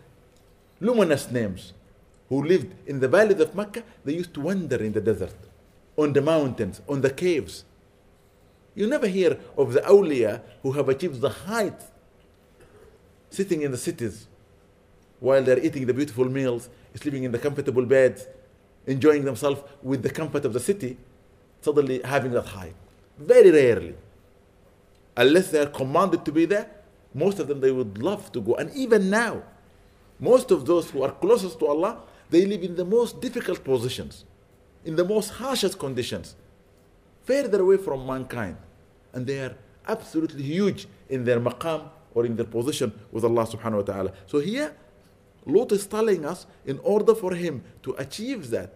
luminous 0.79 1.29
names 1.31 1.73
who 2.29 2.43
lived 2.43 2.73
in 2.85 2.99
the 2.99 3.07
valleys 3.07 3.39
of 3.39 3.55
Mecca, 3.55 3.83
they 4.03 4.13
used 4.13 4.33
to 4.33 4.41
wander 4.41 4.77
in 4.77 4.93
the 4.93 5.01
desert, 5.01 5.35
on 5.95 6.13
the 6.13 6.21
mountains, 6.21 6.81
on 6.87 7.01
the 7.01 7.09
caves. 7.09 7.63
You 8.75 8.87
never 8.87 9.07
hear 9.07 9.39
of 9.57 9.73
the 9.73 9.81
awliya 9.81 10.41
who 10.61 10.73
have 10.73 10.89
achieved 10.89 11.21
the 11.21 11.29
height 11.29 11.81
sitting 13.29 13.61
in 13.61 13.71
the 13.71 13.77
cities 13.77 14.27
while 15.19 15.43
they're 15.43 15.59
eating 15.59 15.85
the 15.85 15.93
beautiful 15.93 16.25
meals, 16.25 16.69
sleeping 16.95 17.23
in 17.23 17.31
the 17.31 17.39
comfortable 17.39 17.85
beds, 17.85 18.27
enjoying 18.85 19.25
themselves 19.25 19.61
with 19.81 20.03
the 20.03 20.09
comfort 20.09 20.45
of 20.45 20.53
the 20.53 20.59
city, 20.59 20.97
suddenly 21.61 22.01
having 22.03 22.31
that 22.31 22.45
height. 22.45 22.75
Very 23.17 23.51
rarely. 23.51 23.95
Unless 25.15 25.51
they 25.51 25.59
are 25.59 25.67
commanded 25.67 26.23
to 26.25 26.31
be 26.31 26.45
there, 26.45 26.69
most 27.13 27.39
of 27.39 27.47
them 27.47 27.59
they 27.59 27.71
would 27.71 27.97
love 27.97 28.31
to 28.31 28.41
go. 28.41 28.55
And 28.55 28.71
even 28.75 29.09
now, 29.09 29.41
most 30.19 30.51
of 30.51 30.65
those 30.65 30.91
who 30.91 31.01
are 31.03 31.11
closest 31.11 31.57
to 31.59 31.67
Allah, 31.67 32.01
they 32.30 32.46
live 32.46 32.62
in 32.62 32.76
the 32.76 32.84
most 32.84 33.20
difficult 33.20 33.62
positions, 33.64 34.24
in 34.84 34.96
the 34.96 35.04
most 35.04 35.30
harshest 35.30 35.78
conditions, 35.78 36.34
further 37.24 37.60
away 37.60 37.76
from 37.76 38.06
mankind. 38.06 38.56
And 39.12 39.26
they 39.26 39.40
are 39.40 39.54
absolutely 39.86 40.42
huge 40.42 40.86
in 41.08 41.24
their 41.24 41.40
maqam 41.40 41.88
or 42.14 42.26
in 42.26 42.36
their 42.36 42.46
position 42.46 42.92
with 43.10 43.24
Allah 43.24 43.46
subhanahu 43.46 43.76
wa 43.76 43.82
ta'ala. 43.82 44.12
So 44.26 44.38
here, 44.38 44.74
Lot 45.46 45.72
is 45.72 45.86
telling 45.86 46.24
us 46.24 46.46
in 46.64 46.78
order 46.82 47.14
for 47.14 47.34
him 47.34 47.62
to 47.82 47.92
achieve 47.94 48.50
that 48.50 48.72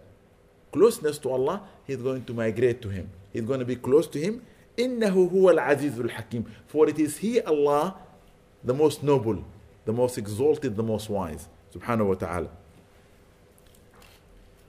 closeness 0.72 1.18
to 1.18 1.30
Allah, 1.30 1.62
he's 1.84 1.96
going 1.98 2.24
to 2.24 2.34
migrate 2.34 2.82
to 2.82 2.88
him. 2.88 3.10
He's 3.32 3.42
going 3.42 3.60
to 3.60 3.66
be 3.66 3.76
close 3.76 4.06
to 4.08 4.20
him. 4.20 4.42
إنه 4.78 5.30
هو 5.32 5.50
العزيز 5.50 6.00
الحكيم. 6.00 6.44
For 6.66 6.88
it 6.88 6.98
is 6.98 7.16
He, 7.18 7.40
Allah, 7.40 7.96
the 8.62 8.74
most 8.74 9.02
noble, 9.02 9.44
the 9.84 9.92
most 9.92 10.18
exalted, 10.18 10.76
the 10.76 10.82
most 10.82 11.08
wise. 11.08 11.48
Subhanahu 11.74 12.08
wa 12.08 12.14
ta'ala. 12.14 12.48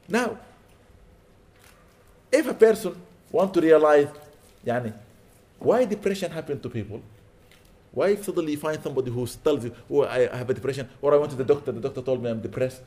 Now, 0.08 0.38
if 2.30 2.46
a 2.46 2.54
person 2.54 2.94
want 3.30 3.52
to 3.54 3.60
realize, 3.60 4.08
yani, 4.64 4.92
why 5.58 5.84
depression 5.84 6.30
happen 6.30 6.60
to 6.60 6.68
people? 6.68 7.02
Why 7.92 8.16
suddenly 8.16 8.56
find 8.56 8.82
somebody 8.82 9.10
who 9.10 9.26
tells 9.26 9.64
you, 9.64 9.74
oh, 9.90 10.04
I 10.04 10.36
have 10.36 10.48
a 10.48 10.54
depression, 10.54 10.88
or 11.00 11.14
I 11.14 11.18
went 11.18 11.30
to 11.30 11.36
the 11.36 11.44
doctor, 11.44 11.72
the 11.72 11.80
doctor 11.80 12.00
told 12.00 12.22
me 12.22 12.30
I'm 12.30 12.40
depressed. 12.40 12.80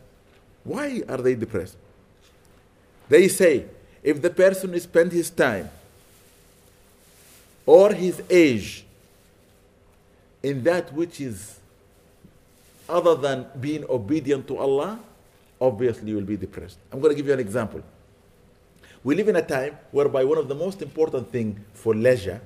Why 0.64 1.04
are 1.08 1.18
they 1.18 1.36
depressed? 1.36 1.78
They 3.08 3.28
say, 3.28 3.66
if 4.02 4.22
the 4.22 4.32
person 4.32 4.80
spend 4.80 5.12
his 5.12 5.30
time 5.30 5.70
or 7.66 7.94
his 7.94 8.22
age 8.30 8.84
in 10.42 10.64
that 10.64 10.92
which 10.94 11.22
is 11.22 11.60
other 12.90 13.16
than 13.16 13.46
being 13.60 13.86
obedient 13.90 14.48
to 14.48 14.58
Allah, 14.58 15.00
obviously 15.60 16.10
you 16.10 16.16
will 16.16 16.24
be 16.24 16.38
depressed. 16.38 16.78
I'm 16.92 17.00
going 17.00 17.12
to 17.12 17.16
give 17.16 17.28
you 17.28 17.34
an 17.34 17.40
example. 17.40 17.82
We 19.04 19.16
live 19.16 19.28
in 19.28 19.36
a 19.36 19.42
time 19.42 19.78
whereby 19.92 20.24
one 20.24 20.38
of 20.38 20.48
the 20.48 20.56
most 20.56 20.82
important 20.82 21.32
things 21.32 21.60
for 21.74 21.94
leisure, 21.94 22.42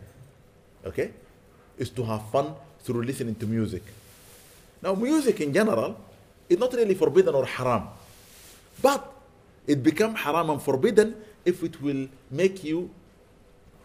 okay, 0.86 1.12
is 1.78 1.90
to 1.92 2.04
have 2.04 2.30
fun 2.30 2.54
through 2.82 3.04
listening 3.04 3.36
to 3.36 3.48
music. 3.48 3.84
Now, 4.82 4.94
music 4.94 5.40
in 5.42 5.54
general 5.54 6.00
is 6.48 6.58
not 6.60 6.74
really 6.74 6.96
forbidden 6.96 7.36
or 7.36 7.46
haram, 7.46 7.88
but 8.82 9.14
it 9.68 9.84
becomes 9.84 10.20
haram 10.20 10.50
and 10.50 10.62
forbidden 10.62 11.16
if 11.46 11.64
it 11.64 11.82
will 11.82 12.08
make 12.30 12.64
you 12.64 12.90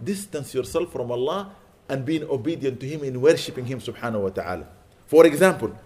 distance 0.02 0.54
yourself 0.54 0.92
from 0.92 1.10
Allah 1.10 1.50
and 1.88 2.04
being 2.04 2.24
obedient 2.24 2.80
to 2.80 2.86
Him 2.86 3.04
in 3.04 3.20
worshipping 3.20 3.66
Him 3.66 3.80
subhanahu 3.80 4.22
wa 4.22 4.30
ta'ala. 4.30 4.66
For 5.06 5.26
example, 5.26 5.76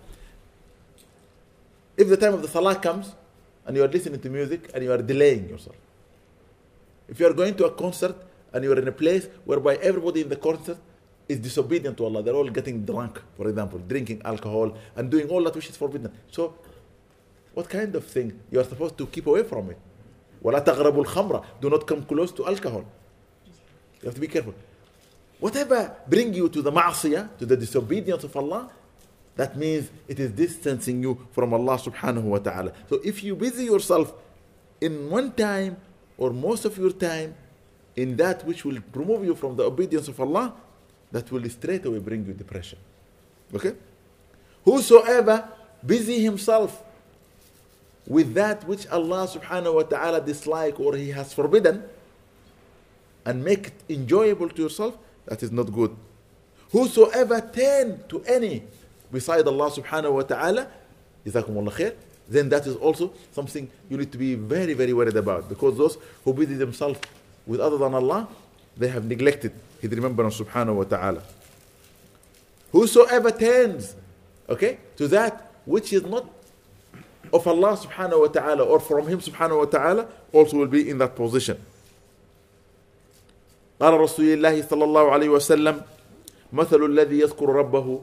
if 1.97 2.09
the 2.09 2.16
time 2.16 2.35
of 2.35 2.42
the 2.42 2.49
salah 2.49 2.76
comes 2.76 3.14
and 3.68 3.75
you 3.77 3.84
are 3.84 3.88
listening 3.88 4.20
to 4.20 4.30
music 4.30 4.70
and 4.74 4.84
you 4.84 4.92
are 4.92 5.01
delaying 5.01 5.50
yourself. 5.50 5.75
If 7.08 7.20
you 7.20 7.27
are 7.27 7.34
going 7.34 7.56
to 7.56 7.65
a 7.65 7.72
concert 7.72 8.15
and 8.53 8.63
you 8.63 8.72
are 8.72 8.80
in 8.80 8.88
a 8.88 8.92
place 8.92 9.27
whereby 9.46 9.75
everybody 9.75 10.22
in 10.22 10.30
the 10.30 10.36
concert 10.36 10.77
is 11.27 11.39
disobedient 11.39 11.98
to 11.98 12.06
Allah, 12.06 12.22
they're 12.22 12.36
all 12.36 12.50
getting 12.50 12.86
drunk, 12.86 13.22
for 13.38 13.48
example, 13.48 13.80
drinking 13.80 14.22
alcohol 14.25 14.77
and 14.96 15.10
doing 15.10 15.30
all 15.30 15.44
that 15.44 15.56
which 15.56 15.70
is 15.70 15.77
forbidden. 15.77 16.12
So, 16.32 16.56
what 17.53 17.70
kind 17.70 17.96
of 17.96 18.06
thing 18.06 18.39
you 18.51 18.60
are 18.60 18.63
supposed 18.63 18.98
to 18.98 19.08
keep 19.08 19.27
away 19.27 19.44
from 19.44 19.70
it? 19.72 19.77
ولا 20.44 20.60
تغربوا 20.60 21.03
الخمر. 21.06 21.44
Do 21.62 21.70
not 21.70 21.88
come 21.88 22.03
close 22.03 22.32
to 22.34 22.46
alcohol. 22.46 22.84
You 24.01 24.08
have 24.08 24.15
to 24.15 24.22
be 24.22 24.27
careful. 24.27 24.53
Whatever 25.39 25.96
bring 26.08 26.34
you 26.34 26.50
to 26.50 26.62
the 26.62 26.72
ma'asiyah, 26.72 27.38
to 27.38 27.46
the 27.46 27.56
disobedience 27.56 28.24
of 28.24 28.36
Allah, 28.36 28.70
that 29.38 29.57
means 29.57 29.88
it 30.09 30.18
is 30.18 30.33
distancing 30.33 31.00
you 31.00 31.16
from 31.30 31.54
Allah 31.54 31.78
subhanahu 31.78 32.25
wa 32.25 32.38
ta'ala. 32.38 32.73
So 32.90 32.99
if 33.04 33.23
you 33.23 33.37
busy 33.37 33.66
yourself 33.66 34.12
in 34.80 35.09
one 35.09 35.30
time 35.30 35.76
or 36.18 36.30
most 36.33 36.64
of 36.64 36.76
your 36.76 36.90
time 36.90 37.37
in 37.95 38.16
that 38.16 38.45
which 38.45 38.64
will 38.64 38.78
remove 38.92 39.25
you 39.25 39.37
from 39.37 39.54
the 39.54 39.62
obedience 39.62 40.09
of 40.09 40.18
Allah, 40.18 40.54
that 41.12 41.30
will 41.30 41.49
straight 41.50 41.87
away 41.87 42.00
bring 42.00 42.26
you 42.26 42.33
depression. 42.33 42.80
Okay? 43.54 43.75
Whosoever 44.64 45.49
busy 45.87 46.18
himself 46.21 46.83
with 48.09 48.35
that 48.35 48.66
which 48.66 48.88
Allah 48.88 49.28
subhanahu 49.28 49.73
wa 49.73 49.83
ta'ala 49.85 50.21
dislike 50.21 50.80
or 50.80 50.97
he 50.97 51.11
has 51.11 51.33
forbidden 51.33 51.85
and 53.25 53.45
make 53.45 53.68
it 53.68 53.75
enjoyable 53.88 54.49
to 54.49 54.62
yourself, 54.62 54.99
that 55.26 55.45
is 55.45 55.52
not 55.52 55.73
good. 55.73 55.95
Whosoever 56.73 57.40
turn 57.40 58.02
to 58.09 58.25
any 58.25 58.64
beside 59.11 59.47
Allah 59.47 59.71
subhanahu 59.71 60.12
wa 60.12 60.23
ta'ala, 60.23 60.69
jazakumullah 61.27 61.73
khair, 61.73 61.95
then 62.29 62.49
that 62.50 62.67
is 62.67 62.77
also 62.77 63.12
something 63.33 63.71
you 63.88 63.97
need 63.97 64.12
to 64.12 64.19
be 64.19 64.35
very, 64.35 64.75
very 64.75 64.93
worried 64.93 65.17
about. 65.17 65.49
Because 65.49 65.77
those 65.77 65.99
who 66.25 66.33
busy 66.35 66.55
themselves 66.55 67.00
with 67.47 67.61
other 67.61 67.79
than 67.79 67.95
Allah, 67.95 68.29
they 68.77 68.88
have 68.88 69.05
neglected 69.05 69.53
His 69.81 69.91
remembrance 69.91 70.38
subhanahu 70.38 70.75
wa 70.77 70.85
ta'ala. 70.85 71.23
Whosoever 72.73 73.31
turns, 73.31 73.97
okay, 74.49 74.79
to 74.97 75.09
that 75.09 75.53
which 75.65 75.93
is 75.93 76.03
not 76.03 76.27
of 77.33 77.47
Allah 77.47 77.77
subhanahu 77.77 78.21
wa 78.21 78.29
ta'ala 78.29 78.65
or 78.65 78.81
from 78.81 79.09
Him 79.09 79.21
subhanahu 79.21 79.59
wa 79.59 79.65
ta'ala, 79.65 80.09
also 80.33 80.59
will 80.59 80.67
be 80.67 80.88
in 80.88 80.99
that 80.99 81.17
position. 81.17 81.59
قال 83.81 83.95
رسول 83.95 84.43
الله 84.43 84.67
صلى 84.67 84.85
الله 84.85 85.05
عليه 85.11 85.29
وسلم 85.38 85.83
مثل 86.53 86.85
الذي 86.85 87.21
يذكر 87.21 87.47
ربه 87.47 88.03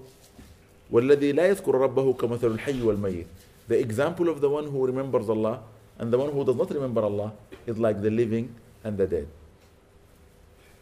والذي 0.95 1.33
لا 1.33 1.47
يذكر 1.47 1.75
ربه 1.75 2.12
كمثل 2.12 2.47
الحي 2.47 2.83
والميت 2.83 3.27
The 3.69 3.79
example 3.79 4.29
of 4.29 4.41
the 4.41 4.50
one 4.50 4.67
who 4.67 4.85
remembers 4.87 5.29
Allah 5.29 5.61
and 5.99 6.12
the 6.12 6.19
one 6.19 6.33
who 6.33 6.45
does 6.45 6.57
not 6.57 6.71
remember 6.71 7.03
Allah 7.03 7.33
is 7.67 7.79
like 7.79 8.03
the 8.03 8.11
living 8.11 8.53
and 8.83 8.99
the 8.99 9.07
dead. 9.07 9.29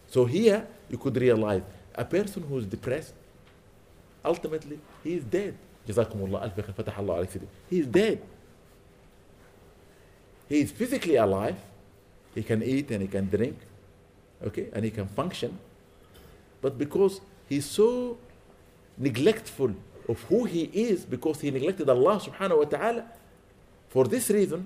So 0.09 0.25
here 0.25 0.67
you 0.89 0.97
could 0.97 1.17
realize 1.17 1.63
a 1.95 2.05
person 2.05 2.45
who 2.49 2.59
is 2.59 2.67
depressed, 2.67 3.13
ultimately 4.25 4.79
he 5.05 5.15
is 5.15 5.25
dead. 5.25 5.55
جزاكم 5.89 6.25
الله 6.25 6.45
ألف 6.45 6.61
خير 6.61 6.73
فتح 6.73 6.99
الله 6.99 7.15
عليك 7.15 7.31
سيدي. 7.31 7.47
He 7.71 7.81
is 7.81 7.87
dead. 7.87 8.19
He 10.49 10.61
is 10.61 10.71
physically 10.71 11.17
alive. 11.17 11.57
He 12.35 12.43
can 12.43 12.63
eat 12.63 12.91
and 12.91 13.03
he 13.03 13.09
can 13.09 13.29
drink, 13.29 13.57
okay, 14.47 14.69
and 14.73 14.85
he 14.85 14.91
can 14.91 15.09
function. 15.09 15.59
But 16.63 16.79
because 16.79 17.21
he's 17.49 17.67
so 17.67 18.17
neglectful 18.97 19.75
of 20.08 20.22
who 20.24 20.46
he 20.46 20.64
is 20.74 21.06
because 21.06 21.42
he 21.42 21.52
neglected 21.52 21.90
Allah 21.90 22.20
subhanahu 22.20 22.58
wa 22.60 22.66
ta'ala. 22.66 23.06
For 23.90 24.06
this 24.06 24.30
reason, 24.30 24.66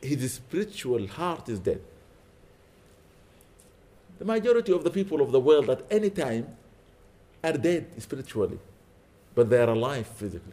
his 0.00 0.34
spiritual 0.34 1.06
heart 1.06 1.48
is 1.48 1.58
dead. 1.58 1.80
The 4.18 4.24
majority 4.24 4.72
of 4.72 4.84
the 4.84 4.90
people 4.90 5.20
of 5.20 5.32
the 5.32 5.40
world 5.40 5.68
at 5.70 5.82
any 5.90 6.10
time, 6.10 6.46
are 7.42 7.52
dead 7.52 7.86
spiritually, 8.00 8.58
but 9.34 9.50
they 9.50 9.58
are 9.58 9.70
alive 9.70 10.06
physically. 10.06 10.52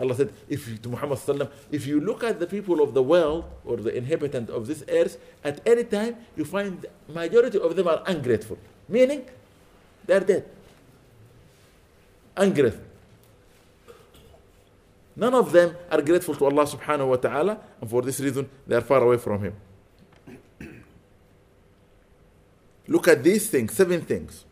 Allah 0.00 0.14
said, 0.14 0.32
if 0.48 0.80
to 0.82 0.88
Muhammad 0.88 1.18
sallam, 1.18 1.50
if 1.70 1.86
you 1.86 2.00
look 2.00 2.24
at 2.24 2.40
the 2.40 2.46
people 2.46 2.82
of 2.82 2.94
the 2.94 3.02
world 3.02 3.44
or 3.64 3.76
the 3.76 3.94
inhabitant 3.94 4.48
of 4.48 4.66
this 4.66 4.82
earth, 4.88 5.18
at 5.44 5.60
any 5.66 5.84
time 5.84 6.16
you 6.36 6.44
find 6.44 6.86
majority 7.08 7.58
of 7.58 7.76
them 7.76 7.86
are 7.86 8.02
ungrateful, 8.06 8.58
meaning 8.88 9.26
they 10.06 10.14
are 10.14 10.20
dead, 10.20 10.48
ungrateful. 12.36 12.84
None 15.14 15.34
of 15.34 15.52
them 15.52 15.76
are 15.90 16.00
grateful 16.00 16.34
to 16.34 16.44
Allah 16.46 16.64
subhanahu 16.64 17.08
wa 17.08 17.16
ta'ala, 17.16 17.58
and 17.80 17.90
for 17.90 18.02
this 18.02 18.18
reason 18.20 18.48
they 18.66 18.76
are 18.76 18.80
far 18.80 19.02
away 19.02 19.18
from 19.18 19.42
Him. 19.42 19.54
Look 22.88 23.08
at 23.08 23.22
these 23.22 23.48
things, 23.48 23.74
seven 23.74 24.00
things. 24.00 24.44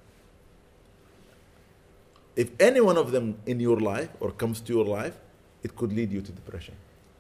If 2.37 2.51
any 2.61 2.81
one 2.81 2.97
of 2.97 3.11
them 3.11 3.39
in 3.47 3.59
your 3.59 3.81
life 3.81 4.11
or 4.21 4.31
comes 4.31 4.61
to 4.63 4.73
your 4.73 4.85
life, 4.85 5.15
it 5.63 5.77
could 5.77 5.93
lead 5.93 6.13
you 6.13 6.21
to 6.23 6.33
depression. 6.33 6.75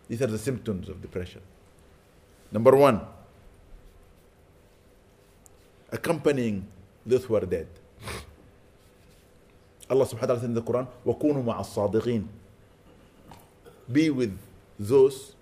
These 0.09 0.23
are 0.23 0.27
the 0.27 0.39
symptoms 0.39 0.89
of 0.89 1.03
depression. 1.03 1.41
Number 2.53 2.77
one, 2.77 3.01
accompanying 5.91 6.67
those 7.05 7.25
who 7.25 7.37
are 7.37 7.47
dead. 7.47 7.69
Allah 9.91 10.05
subhanahu 10.07 10.21
wa 10.21 10.27
ta'ala 10.27 10.41
said 10.41 10.49
in 10.51 10.55
the 10.55 10.63
Quran, 10.63 10.87
وَكُونُوا 11.05 11.45
مَعَ 11.45 11.59
الصَّادِقِينَ 11.61 12.25
Be 13.91 14.09
with 14.11 14.39
those 14.79 15.35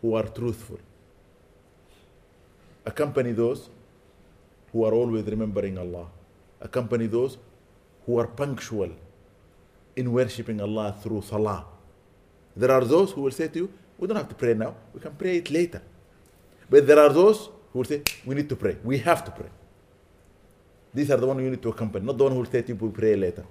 who 0.00 0.14
are 0.14 0.24
truthful. 0.24 0.78
Accompany 2.84 3.30
those 3.30 3.70
who 4.72 4.84
are 4.84 4.92
always 4.92 5.24
remembering 5.24 5.78
Allah. 5.78 6.06
Accompany 6.60 7.06
those 7.06 7.38
who 8.04 8.18
are 8.18 8.26
punctual 8.26 8.90
in 9.94 10.12
worshipping 10.12 10.60
Allah 10.60 10.96
through 11.00 11.22
salah. 11.22 11.64
There 12.56 12.72
are 12.72 12.84
those 12.84 13.12
who 13.12 13.22
will 13.22 13.30
say 13.30 13.46
to 13.48 13.58
you, 13.60 13.72
we 13.98 14.08
don't 14.08 14.16
have 14.16 14.28
to 14.28 14.34
pray 14.34 14.54
now, 14.54 14.74
we 14.92 15.00
can 15.00 15.12
pray 15.12 15.36
it 15.36 15.48
later. 15.50 15.80
But 16.68 16.86
there 16.86 16.98
are 16.98 17.10
those 17.10 17.50
who 17.72 17.78
will 17.78 17.84
say, 17.84 18.02
we 18.26 18.34
need 18.34 18.48
to 18.48 18.56
pray, 18.56 18.76
we 18.82 18.98
have 18.98 19.24
to 19.24 19.30
pray. 19.30 19.48
These 20.92 21.10
are 21.10 21.16
the 21.16 21.26
ones 21.26 21.40
you 21.40 21.50
need 21.50 21.62
to 21.62 21.68
accompany, 21.68 22.04
not 22.04 22.18
the 22.18 22.24
one 22.24 22.32
who 22.32 22.38
will 22.40 22.50
say 22.50 22.62
to 22.62 22.68
you, 22.68 22.74
we 22.74 22.88
pray 22.90 23.14
later. 23.14 23.44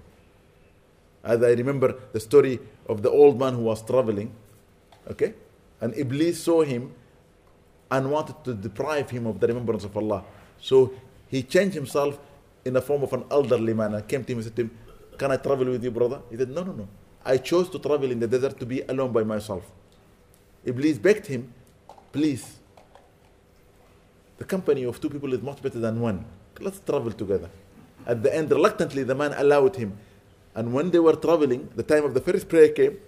As 1.24 1.42
I 1.44 1.52
remember 1.52 1.96
the 2.14 2.20
story 2.20 2.60
of 2.88 3.02
the 3.02 3.10
old 3.10 3.40
man 3.40 3.56
who 3.56 3.62
was 3.64 3.82
traveling, 3.84 4.34
okay, 5.10 5.34
and 5.80 5.96
Iblis 5.96 6.44
saw 6.44 6.64
him 6.64 6.94
and 7.92 8.10
wanted 8.10 8.44
to 8.46 8.54
deprive 8.54 9.10
him 9.10 9.28
of 9.28 9.40
the 9.40 9.48
remembrance 9.48 9.84
of 9.84 9.96
Allah. 9.96 10.24
So 10.60 10.94
he 11.28 11.44
changed 11.44 11.76
himself 11.76 12.18
in 12.66 12.74
the 12.74 12.82
form 12.82 13.04
of 13.04 13.14
an 13.14 13.26
elderly 13.30 13.74
man 13.74 13.94
and 13.94 14.08
came 14.08 14.24
to 14.24 14.32
him 14.32 14.38
and 14.40 14.46
said 14.46 14.56
to 14.56 14.62
him, 14.64 14.72
Can 15.18 15.32
I 15.32 15.38
travel 15.38 15.66
with 15.66 15.84
you, 15.84 15.92
brother? 15.92 16.22
He 16.30 16.38
said, 16.38 16.50
No, 16.50 16.64
no, 16.64 16.72
no. 16.72 16.88
I 17.24 17.38
chose 17.38 17.70
to 17.70 17.80
travel 17.80 18.10
in 18.12 18.20
the 18.20 18.28
desert 18.28 18.60
to 18.60 18.66
be 18.66 18.82
alone 18.82 19.12
by 19.12 19.24
myself. 19.24 19.64
Iblis 20.66 20.98
begged 20.98 21.28
him, 21.28 21.54
Please, 22.12 22.58
the 24.38 24.44
company 24.46 24.84
of 24.84 25.00
two 25.00 25.10
people 25.10 25.32
is 25.34 25.42
much 25.42 25.62
better 25.62 25.80
than 25.80 26.00
one. 26.02 26.26
Let's 26.60 26.80
travel 26.80 27.12
together. 27.12 27.50
At 28.06 28.24
the 28.24 28.34
end, 28.36 28.50
reluctantly, 28.52 29.04
the 29.04 29.16
man 29.16 29.34
allowed 29.38 29.76
him. 29.76 29.98
And 30.55 30.73
when 30.73 30.91
they 30.91 30.99
were 30.99 31.15
traveling, 31.15 31.69
the 31.77 31.83
time 31.83 32.05
of 32.05 32.15
the 32.15 32.21
first 32.21 32.49
prayer 32.49 32.71
came, 32.71 32.99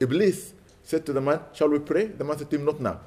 Iblis 0.00 0.52
said 0.84 1.04
to 1.06 1.12
the 1.12 1.20
man, 1.20 1.40
Shall 1.52 1.68
we 1.68 1.80
pray? 1.80 2.06
The 2.06 2.24
man 2.24 2.38
said 2.38 2.48
to 2.50 2.56
him, 2.56 2.64
Not 2.64 2.80
now. 2.80 3.00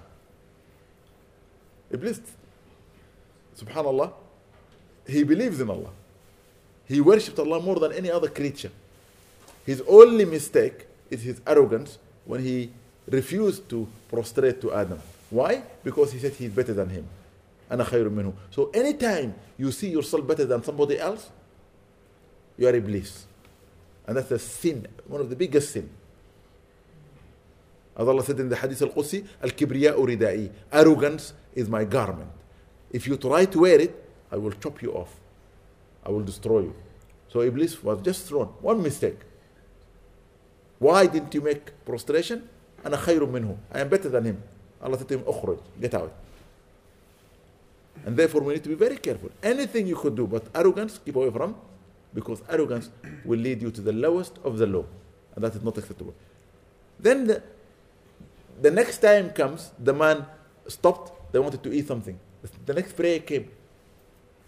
Iblis, 1.91 2.21
subhanallah, 3.57 4.11
he 5.07 5.23
believes 5.23 5.59
in 5.59 5.69
Allah. 5.69 5.89
He 6.85 6.99
worshipped 6.99 7.39
Allah 7.39 7.61
more 7.61 7.79
than 7.79 7.93
any 7.93 8.11
other 8.11 8.29
creature. 8.29 8.71
His 9.65 9.81
only 9.87 10.25
mistake 10.25 10.87
is 11.09 11.21
his 11.21 11.41
arrogance 11.47 11.97
when 12.25 12.43
he 12.43 12.71
refused 13.07 13.69
to 13.69 13.87
prostrate 14.09 14.61
to 14.61 14.73
Adam. 14.73 14.99
Why? 15.29 15.63
Because 15.83 16.11
he 16.11 16.19
said 16.19 16.33
he's 16.33 16.51
better 16.51 16.73
than 16.73 16.89
him. 16.89 17.07
أنا 17.71 17.83
خير 17.85 18.09
منه. 18.09 18.33
So 18.51 18.69
anytime 18.73 19.33
you 19.57 19.71
see 19.71 19.89
yourself 19.89 20.27
better 20.27 20.45
than 20.45 20.63
somebody 20.63 20.99
else, 20.99 21.29
you 22.57 22.67
are 22.67 22.75
Iblis. 22.75 23.25
And 24.07 24.17
that's 24.17 24.31
a 24.31 24.39
sin, 24.39 24.87
one 25.07 25.21
of 25.21 25.29
the 25.29 25.35
biggest 25.35 25.71
sin. 25.71 25.89
As 27.95 28.07
Allah 28.07 28.23
said 28.23 28.39
in 28.39 28.49
the 28.49 28.55
Hadith 28.55 28.81
al-Qudsi, 28.81 29.25
Al-Kibriya'u 29.43 29.97
ridai. 29.97 30.51
Arrogance 30.71 31.33
is 31.53 31.69
my 31.69 31.83
garment. 31.83 32.29
If 32.89 33.07
you 33.07 33.17
try 33.17 33.45
to 33.45 33.59
wear 33.59 33.79
it, 33.79 33.93
I 34.31 34.37
will 34.37 34.51
chop 34.53 34.81
you 34.81 34.93
off. 34.93 35.19
I 36.05 36.09
will 36.09 36.23
destroy 36.23 36.61
you. 36.61 36.75
So 37.27 37.41
Iblis 37.41 37.83
was 37.83 38.01
just 38.01 38.27
thrown. 38.27 38.47
One 38.61 38.81
mistake. 38.81 39.19
Why 40.79 41.05
didn't 41.05 41.33
you 41.33 41.41
make 41.41 41.71
prostration? 41.85 42.47
أنا 42.85 42.97
خير 42.97 43.25
منه. 43.25 43.57
I 43.71 43.81
am 43.81 43.89
better 43.89 44.09
than 44.09 44.23
him. 44.25 44.43
Allah 44.81 44.97
said 44.97 45.07
to 45.09 45.17
him, 45.19 45.23
أخرج. 45.23 45.59
Get 45.79 45.93
out. 45.93 46.11
And 48.05 48.17
therefore 48.17 48.41
we 48.41 48.53
need 48.53 48.63
to 48.63 48.69
be 48.69 48.75
very 48.75 48.97
careful. 48.97 49.29
Anything 49.43 49.85
you 49.85 49.95
could 49.95 50.15
do, 50.15 50.25
but 50.25 50.43
arrogance, 50.55 50.99
keep 51.05 51.15
away 51.15 51.29
from. 51.29 51.55
because 52.14 52.42
arrogance 52.48 52.90
will 53.24 53.38
lead 53.38 53.62
you 53.62 53.70
to 53.70 53.80
the 53.80 53.92
lowest 53.92 54.38
of 54.44 54.58
the 54.58 54.66
low. 54.66 54.86
And 55.34 55.44
that 55.44 55.54
is 55.54 55.62
not 55.62 55.76
acceptable. 55.76 56.14
Then 56.98 57.26
the, 57.26 57.42
the 58.60 58.70
next 58.70 58.98
time 58.98 59.30
comes, 59.30 59.70
the 59.78 59.92
man 59.92 60.24
stopped, 60.66 61.32
they 61.32 61.38
wanted 61.38 61.62
to 61.62 61.72
eat 61.72 61.86
something. 61.86 62.18
The 62.64 62.74
next 62.74 62.94
prayer 62.94 63.20
came. 63.20 63.50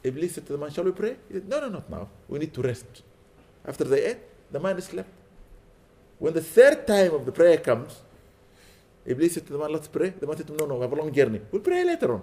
Iblis 0.02 0.34
said 0.34 0.46
to 0.46 0.52
the 0.52 0.58
man, 0.58 0.70
Shall 0.70 0.84
we 0.84 0.92
pray? 0.92 1.16
He 1.28 1.34
said, 1.34 1.48
No, 1.48 1.60
no, 1.60 1.68
not 1.68 1.90
now. 1.90 2.08
We 2.28 2.38
need 2.38 2.54
to 2.54 2.62
rest. 2.62 3.02
After 3.66 3.84
they 3.84 4.04
ate, 4.06 4.18
the 4.50 4.60
man 4.60 4.80
slept. 4.80 5.10
When 6.18 6.32
the 6.32 6.40
third 6.40 6.86
time 6.86 7.14
of 7.14 7.26
the 7.26 7.32
prayer 7.32 7.58
comes, 7.58 8.00
Iblis 9.04 9.34
said 9.34 9.46
to 9.46 9.52
the 9.52 9.58
man, 9.58 9.72
Let's 9.72 9.88
pray. 9.88 10.10
The 10.10 10.26
man 10.26 10.36
said 10.36 10.46
to 10.46 10.52
him, 10.52 10.58
No, 10.58 10.66
no, 10.66 10.74
we 10.76 10.82
have 10.82 10.92
a 10.92 10.96
long 10.96 11.12
journey. 11.12 11.40
We'll 11.50 11.62
pray 11.62 11.84
later 11.84 12.14
on. 12.14 12.22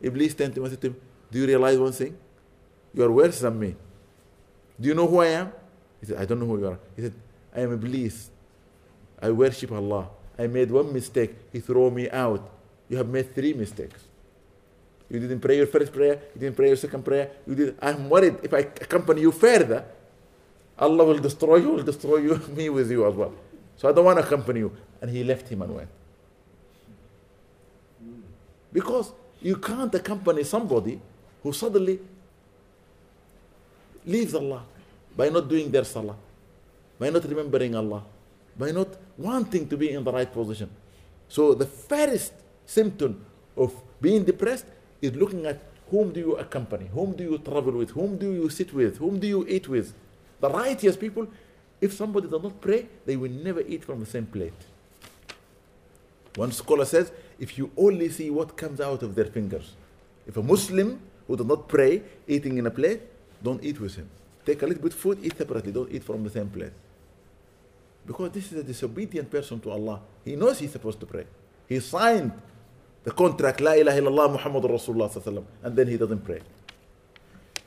Iblis 0.00 0.34
turned 0.34 0.54
to 0.54 0.60
him 0.60 0.64
and 0.64 0.72
said 0.72 0.80
to 0.82 0.86
him, 0.88 0.96
Do 1.30 1.38
you 1.38 1.46
realize 1.46 1.78
one 1.78 1.92
thing? 1.92 2.16
You 2.94 3.04
are 3.04 3.10
worse 3.12 3.40
than 3.40 3.58
me. 3.58 3.74
Do 4.80 4.88
you 4.88 4.94
know 4.94 5.06
who 5.06 5.20
I 5.20 5.26
am? 5.26 5.52
He 6.00 6.06
said, 6.06 6.18
I 6.18 6.24
don't 6.24 6.40
know 6.40 6.46
who 6.46 6.58
you 6.58 6.66
are. 6.68 6.78
He 6.94 7.02
said, 7.02 7.14
I 7.54 7.60
am 7.60 7.72
Iblis. 7.72 8.30
I 9.20 9.30
worship 9.30 9.72
Allah. 9.72 10.08
I 10.38 10.46
made 10.46 10.70
one 10.70 10.92
mistake. 10.92 11.34
He 11.52 11.60
threw 11.60 11.90
me 11.90 12.10
out. 12.10 12.50
You 12.88 12.98
have 12.98 13.08
made 13.08 13.34
three 13.34 13.54
mistakes. 13.54 14.04
You 15.08 15.20
didn't 15.20 15.40
pray 15.40 15.56
your 15.56 15.66
first 15.66 15.92
prayer. 15.92 16.20
You 16.34 16.40
didn't 16.40 16.56
pray 16.56 16.68
your 16.68 16.76
second 16.76 17.04
prayer. 17.04 17.30
You 17.46 17.54
did. 17.54 17.78
I'm 17.80 18.10
worried 18.10 18.36
if 18.42 18.52
I 18.52 18.58
accompany 18.58 19.22
you 19.22 19.32
further, 19.32 19.84
Allah 20.78 21.04
will 21.04 21.18
destroy 21.18 21.56
you. 21.56 21.70
Will 21.70 21.82
destroy 21.82 22.16
you, 22.16 22.36
me 22.56 22.68
with 22.68 22.90
you 22.90 23.06
as 23.06 23.14
well. 23.14 23.32
So 23.76 23.88
I 23.88 23.92
don't 23.92 24.04
want 24.04 24.18
to 24.18 24.24
accompany 24.24 24.60
you. 24.60 24.72
And 25.00 25.10
he 25.10 25.24
left 25.24 25.48
him 25.48 25.62
and 25.62 25.74
went. 25.74 25.88
Because 28.72 29.12
you 29.40 29.56
can't 29.56 29.94
accompany 29.94 30.42
somebody 30.44 31.00
who 31.42 31.52
suddenly 31.52 32.00
leaves 34.06 34.34
Allah 34.34 34.62
by 35.16 35.28
not 35.28 35.48
doing 35.48 35.70
their 35.70 35.84
salah, 35.84 36.16
by 36.98 37.10
not 37.10 37.24
remembering 37.24 37.74
Allah, 37.74 38.02
by 38.58 38.70
not 38.70 38.88
wanting 39.18 39.68
to 39.68 39.76
be 39.76 39.90
in 39.90 40.04
the 40.04 40.12
right 40.12 40.32
position. 40.32 40.70
So 41.28 41.54
the 41.54 41.66
first 41.66 42.32
symptom 42.64 43.24
of 43.56 43.74
being 44.00 44.24
depressed 44.24 44.66
is 45.02 45.14
looking 45.14 45.46
at 45.46 45.60
whom 45.90 46.12
do 46.12 46.20
you 46.20 46.36
accompany, 46.36 46.86
whom 46.92 47.12
do 47.12 47.24
you 47.24 47.38
travel 47.38 47.72
with, 47.72 47.90
whom 47.90 48.16
do 48.16 48.32
you 48.32 48.48
sit 48.48 48.72
with, 48.72 48.98
whom 48.98 49.18
do 49.18 49.26
you 49.26 49.46
eat 49.48 49.68
with. 49.68 49.92
The 50.40 50.50
righteous 50.50 50.96
people, 50.96 51.28
if 51.80 51.92
somebody 51.92 52.28
does 52.28 52.42
not 52.42 52.60
pray, 52.60 52.86
they 53.04 53.16
will 53.16 53.30
never 53.30 53.60
eat 53.60 53.84
from 53.84 54.00
the 54.00 54.06
same 54.06 54.26
plate. 54.26 54.52
One 56.34 56.52
scholar 56.52 56.84
says, 56.84 57.12
if 57.38 57.56
you 57.56 57.70
only 57.76 58.08
see 58.10 58.30
what 58.30 58.56
comes 58.56 58.80
out 58.80 59.02
of 59.02 59.14
their 59.14 59.26
fingers, 59.26 59.74
if 60.26 60.36
a 60.36 60.42
Muslim 60.42 61.00
who 61.26 61.36
does 61.36 61.46
not 61.46 61.68
pray 61.68 62.02
eating 62.26 62.58
in 62.58 62.66
a 62.66 62.70
plate, 62.70 63.00
don't 63.41 63.63
eat 63.63 63.79
with 63.79 63.95
him. 63.95 64.09
Take 64.45 64.61
a 64.63 64.67
little 64.67 64.83
bit 64.83 64.93
food, 64.93 65.19
eat 65.21 65.37
separately, 65.37 65.71
don't 65.71 65.91
eat 65.91 66.03
from 66.03 66.23
the 66.23 66.29
same 66.29 66.49
plate. 66.49 66.73
Because 68.05 68.31
this 68.31 68.51
is 68.51 68.59
a 68.59 68.63
disobedient 68.63 69.29
person 69.29 69.59
to 69.61 69.71
Allah. 69.71 70.01
He 70.25 70.35
knows 70.35 70.59
he's 70.59 70.71
supposed 70.71 70.99
to 70.99 71.05
pray. 71.05 71.25
He 71.67 71.79
signed 71.79 72.31
the 73.03 73.11
contract, 73.11 73.61
La 73.61 73.73
ilaha 73.73 73.99
illallah 73.99 74.31
Muhammad 74.33 74.63
Rasulullah 74.63 75.09
sallallahu 75.09 75.45
and 75.63 75.75
then 75.75 75.87
he 75.87 75.97
doesn't 75.97 76.23
pray. 76.23 76.41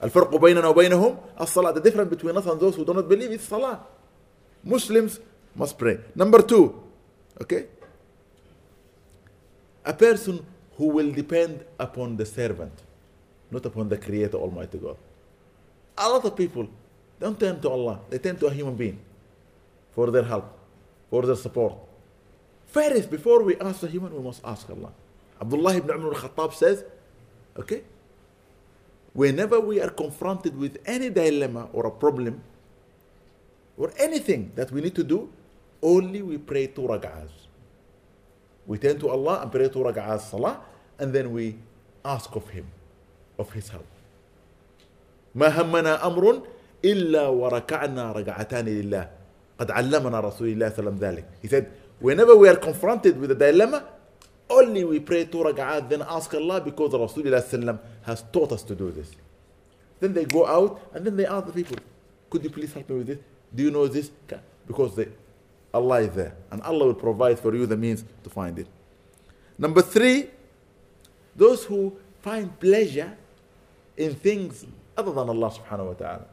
الفرق 0.03 0.37
بيننا 0.37 0.69
وبينهم 0.69 1.17
الصلاة. 1.41 1.75
The 1.75 1.81
difference 1.81 2.11
between 2.11 2.37
us 2.37 2.47
and 2.47 2.61
those 2.61 2.77
who 2.77 2.85
do 2.85 2.93
not 2.93 3.09
believe 3.09 3.31
is 3.31 3.41
salah. 3.43 3.81
Muslims 4.63 5.21
must 5.55 5.79
pray. 5.79 5.99
Number 6.15 6.43
two, 6.43 6.83
okay? 7.41 7.67
A 9.85 9.93
person 9.93 10.45
who 10.77 10.89
will 10.89 11.13
depend 11.13 11.65
upon 11.79 12.17
the 12.17 12.27
servant, 12.27 12.73
not 13.51 13.65
upon 13.65 13.89
the 13.89 13.97
Creator 13.97 14.37
Almighty 14.37 14.79
God. 14.79 14.97
A 16.00 16.08
lot 16.08 16.24
of 16.24 16.36
people 16.36 16.68
don't 17.20 17.38
turn 17.38 17.60
to 17.60 17.70
Allah, 17.70 18.00
they 18.10 18.18
turn 18.18 18.38
to 18.38 18.48
a 18.48 18.54
human 18.54 18.76
being 18.76 18.98
for 19.92 20.10
their 20.10 20.24
help, 20.24 20.58
for 21.10 21.24
their 21.24 21.36
support. 21.36 21.76
First, 22.68 23.12
before 23.12 23.44
we 23.44 23.58
ask 23.58 23.84
a 23.84 23.88
human, 23.88 24.16
we 24.16 24.24
must 24.24 24.40
ask 24.46 24.70
Allah. 24.70 24.94
Abdullah 25.42 25.76
ibn 25.76 25.90
Umar 25.92 26.14
al-Khattab 26.14 26.54
says, 26.54 26.86
okay, 27.58 27.84
whenever 29.14 29.60
we 29.60 29.82
are 29.82 29.90
confronted 29.90 30.58
with 30.58 30.78
any 30.86 31.10
dilemma 31.10 31.68
or 31.74 31.88
a 31.88 31.92
problem 31.92 32.42
or 33.78 33.92
anything 34.00 34.52
that 34.56 34.72
we 34.72 34.80
need 34.80 34.96
to 34.96 35.04
do, 35.04 35.30
only 35.82 36.22
we 36.22 36.38
pray 36.38 36.68
two 36.68 36.82
rak'ahs. 36.82 37.32
We 38.66 38.78
turn 38.78 39.00
to 39.00 39.10
Allah 39.10 39.42
and 39.42 39.52
pray 39.52 39.68
two 39.68 39.80
rak'ahs 39.80 40.30
salah, 40.30 40.62
and 40.98 41.12
then 41.12 41.34
we 41.34 41.58
ask 42.06 42.34
of 42.36 42.48
Him, 42.50 42.68
of 43.38 43.52
His 43.52 43.68
help. 43.70 43.88
ما 45.36 45.48
همنا 45.62 46.08
أمر 46.08 46.42
إلا 46.86 47.28
وركعنا 47.28 48.12
ركعتان 48.12 48.66
لله 48.66 49.10
قد 49.60 49.72
علمنا 49.72 50.20
رسول 50.20 50.48
الله 50.48 50.70
صلى 50.70 50.80
الله 50.80 50.92
عليه 50.92 50.98
وسلم 50.98 50.98
ذلك 51.00 51.26
he 51.44 51.48
said 51.48 51.66
whenever 52.00 52.36
we 52.36 52.48
are 52.50 52.56
confronted 52.56 53.20
with 53.20 53.32
a 53.32 53.36
dilemma 53.36 53.84
only 54.50 54.84
we 54.84 55.00
pray 55.00 55.26
two 55.26 55.44
rak'at 55.44 55.90
then 55.90 56.02
ask 56.02 56.34
Allah 56.34 56.62
because 56.62 56.94
Rasulullah 56.94 57.44
sallam 57.44 57.78
has 58.04 58.24
taught 58.32 58.52
us 58.52 58.64
to 58.64 58.76
do 58.76 58.92
this 58.92 59.12
then 60.00 60.14
they 60.14 60.26
go 60.26 60.46
out 60.48 60.80
and 60.94 61.06
then 61.06 61.16
they 61.16 61.26
ask 61.26 61.46
the 61.48 61.52
people 61.54 61.78
could 62.30 62.44
you 62.44 62.50
please 62.50 62.74
help 62.74 62.90
me 62.90 62.98
with 62.98 63.08
this 63.08 63.18
do 63.54 63.64
you 63.64 63.72
know 63.72 63.88
this 63.88 64.12
because 64.68 64.96
they, 64.96 65.08
Allah 65.74 66.02
is 66.02 66.10
there 66.16 66.34
and 66.52 66.62
Allah 66.62 66.86
will 66.88 66.94
provide 66.94 67.40
for 67.40 67.54
you 67.56 67.66
the 67.66 67.78
means 67.78 68.04
to 68.24 68.30
find 68.30 68.58
it 68.58 68.68
number 69.58 69.82
three 69.82 70.30
those 71.36 71.66
who 71.66 71.94
find 72.22 72.58
pleasure 72.60 73.16
in 73.98 74.16
things 74.16 74.66
other 75.00 75.12
than 75.12 75.30
Allah 75.30 75.50
subhanahu 75.58 75.88
wa 75.92 75.98
ta'ala 76.02 76.28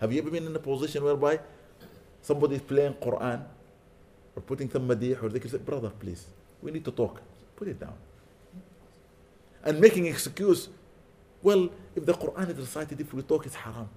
have 0.00 0.12
you 0.12 0.20
ever 0.20 0.30
been 0.30 0.46
in 0.46 0.56
a 0.56 0.64
position 0.70 1.04
whereby 1.04 1.38
somebody 2.20 2.56
is 2.56 2.62
playing 2.62 2.94
Quran 2.94 3.44
or 4.36 4.42
putting 4.42 4.70
some 4.70 4.88
madih 4.88 5.22
or 5.22 5.28
they 5.28 5.58
brother, 5.58 5.90
please, 5.90 6.26
we 6.62 6.70
need 6.70 6.84
to 6.84 6.90
talk. 6.90 7.20
Put 7.56 7.68
it 7.68 7.78
down. 7.78 7.94
And 9.62 9.80
making 9.80 10.06
excuse, 10.06 10.68
well, 11.42 11.70
if 11.94 12.04
the 12.04 12.12
Quran 12.12 12.50
is 12.50 12.56
recited, 12.56 13.00
if 13.00 13.12
we 13.14 13.22
talk, 13.22 13.46
it's 13.46 13.54
haram. 13.54 13.88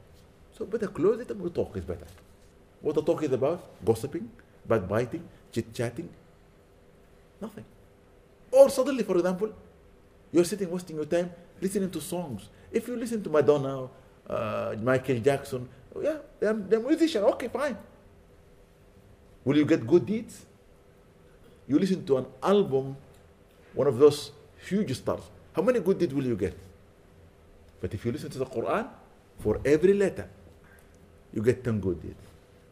So 0.58 0.66
better 0.66 0.88
close 0.88 1.20
it 1.20 1.32
and 1.32 1.42
we 1.42 1.50
talk 1.50 1.76
is 1.76 1.84
better. 1.84 2.08
What 2.82 2.96
the 2.96 3.02
talk 3.02 3.24
is 3.24 3.32
about? 3.32 3.64
Gossiping, 3.84 4.30
backbiting, 4.68 5.24
chit-chatting, 5.52 6.10
nothing. 7.42 7.66
Or 8.52 8.70
suddenly, 8.70 9.04
for 9.04 9.18
example, 9.18 9.52
you're 10.32 10.46
sitting 10.46 10.70
wasting 10.70 10.96
your 10.96 11.06
time 11.06 11.32
listening 11.62 11.90
to 11.90 12.02
songs. 12.02 12.50
If 12.71 12.89
you 12.89 12.97
listen 12.97 13.23
to 13.23 13.31
Madonna, 13.31 13.89
uh, 14.29 14.75
Michael 14.83 15.19
Jackson, 15.19 15.69
yeah, 16.01 16.19
they're, 16.41 16.55
they're 16.55 16.81
musicians, 16.81 17.25
okay, 17.35 17.49
fine. 17.49 17.77
Will 19.45 19.57
you 19.57 19.67
get 19.67 19.87
good 19.87 20.07
deeds? 20.07 20.47
You 21.69 21.79
listen 21.79 22.05
to 22.07 22.19
an 22.19 22.27
album, 22.43 22.97
one 23.75 23.87
of 23.87 23.99
those 23.99 24.31
huge 24.69 24.97
stars. 24.97 25.23
How 25.53 25.63
many 25.63 25.81
good 25.81 25.99
deeds 25.99 26.15
will 26.15 26.25
you 26.25 26.37
get? 26.37 26.57
But 27.81 27.93
if 27.95 28.05
you 28.05 28.13
listen 28.13 28.31
to 28.31 28.39
the 28.39 28.47
Quran, 28.47 28.89
for 29.41 29.61
every 29.65 29.95
letter, 29.95 30.29
you 31.33 31.43
get 31.43 31.65
10 31.65 31.81
good 31.81 32.01
deeds. 32.01 32.23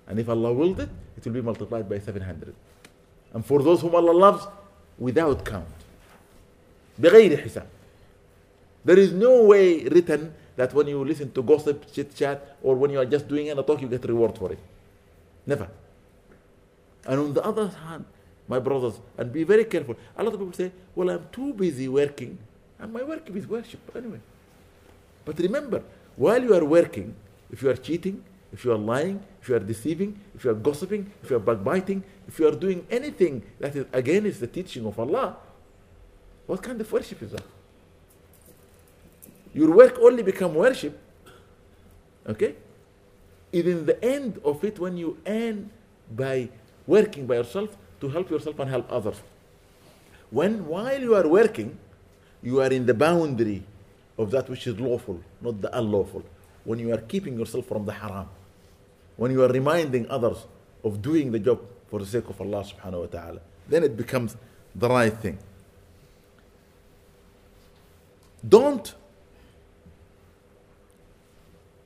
And 0.06 0.18
if 0.18 0.28
Allah 0.28 0.52
willed 0.52 0.80
it, 0.80 0.88
it 1.16 1.24
will 1.24 1.32
be 1.32 1.40
multiplied 1.42 1.88
by 1.88 1.98
700. 1.98 2.54
And 3.34 3.44
for 3.44 3.62
those 3.62 3.80
whom 3.80 3.94
Allah 3.94 4.12
loves, 4.12 4.46
without 4.98 5.44
count. 5.44 5.66
بغير 6.98 7.36
حساب. 7.40 7.66
there 8.85 8.99
is 8.99 9.11
no 9.11 9.43
way 9.43 9.83
written 9.85 10.33
that 10.55 10.73
when 10.73 10.87
you 10.87 11.03
listen 11.03 11.31
to 11.31 11.41
gossip, 11.41 11.91
chit 11.91 12.15
chat, 12.15 12.55
or 12.61 12.75
when 12.75 12.91
you 12.91 12.99
are 12.99 13.05
just 13.05 13.27
doing 13.27 13.49
a 13.51 13.55
talk, 13.55 13.81
you 13.81 13.87
get 13.87 14.05
reward 14.05 14.37
for 14.37 14.51
it. 14.51 14.59
Never. 15.45 15.67
And 17.05 17.19
on 17.19 17.33
the 17.33 17.43
other 17.43 17.67
hand, 17.67 18.05
my 18.47 18.59
brothers, 18.59 18.99
and 19.17 19.33
be 19.33 19.43
very 19.43 19.65
careful. 19.65 19.95
A 20.15 20.23
lot 20.23 20.33
of 20.33 20.39
people 20.39 20.53
say, 20.53 20.71
Well, 20.93 21.09
I'm 21.09 21.27
too 21.31 21.53
busy 21.53 21.87
working, 21.87 22.37
and 22.79 22.93
my 22.93 23.01
work 23.03 23.27
is 23.29 23.47
worship 23.47 23.79
anyway. 23.95 24.19
But 25.25 25.39
remember, 25.39 25.81
while 26.15 26.41
you 26.41 26.53
are 26.53 26.63
working, 26.63 27.15
if 27.51 27.63
you 27.63 27.69
are 27.71 27.75
cheating, 27.75 28.23
if 28.53 28.63
you 28.63 28.71
are 28.71 28.77
lying, 28.77 29.23
if 29.41 29.49
you 29.49 29.55
are 29.55 29.59
deceiving, 29.59 30.19
if 30.35 30.45
you 30.45 30.51
are 30.51 30.55
gossiping, 30.55 31.11
if 31.23 31.29
you 31.31 31.37
are 31.37 31.39
backbiting, 31.39 32.03
if 32.27 32.39
you 32.39 32.47
are 32.47 32.55
doing 32.55 32.85
anything 32.89 33.43
that 33.59 33.75
is 33.75 33.85
against 33.91 34.39
the 34.39 34.47
teaching 34.47 34.85
of 34.85 34.99
Allah, 34.99 35.37
what 36.45 36.61
kind 36.61 36.79
of 36.79 36.91
worship 36.91 37.21
is 37.23 37.31
that? 37.31 37.43
Your 39.55 39.71
work 39.71 39.97
only 40.01 40.21
become 40.21 40.53
worship, 40.53 40.99
okay? 42.27 42.55
Even 43.53 43.85
the 43.85 43.95
end 44.03 44.41
of 44.43 44.61
it 44.65 44.77
when 44.79 44.97
you 44.97 45.17
end 45.25 45.69
by 46.13 46.49
working 46.85 47.25
by 47.25 47.35
yourself 47.35 47.77
to 48.01 48.09
help 48.09 48.29
yourself 48.29 48.59
and 48.59 48.69
help 48.69 48.91
others. 48.91 49.15
When 50.29 50.67
while 50.67 50.99
you 50.99 51.15
are 51.15 51.25
working, 51.25 51.77
you 52.43 52.59
are 52.59 52.67
in 52.67 52.85
the 52.85 52.93
boundary 52.93 53.63
of 54.17 54.29
that 54.31 54.49
which 54.49 54.67
is 54.67 54.77
lawful, 54.77 55.21
not 55.39 55.61
the 55.61 55.71
unlawful. 55.77 56.23
When 56.65 56.77
you 56.79 56.93
are 56.93 56.97
keeping 57.13 57.39
yourself 57.39 57.65
from 57.65 57.85
the 57.85 57.93
haram. 57.93 58.27
When 59.15 59.31
you 59.31 59.41
are 59.41 59.47
reminding 59.47 60.09
others 60.09 60.45
of 60.83 61.01
doing 61.01 61.31
the 61.31 61.39
job 61.39 61.61
for 61.87 61.99
the 61.99 62.05
sake 62.05 62.27
of 62.27 62.41
Allah 62.41 62.65
subhanahu 62.65 62.99
wa 62.99 63.05
ta'ala, 63.05 63.39
then 63.69 63.83
it 63.85 63.95
becomes 63.95 64.35
the 64.75 64.89
right 64.89 65.13
thing. 65.13 65.37
Don't 68.45 68.93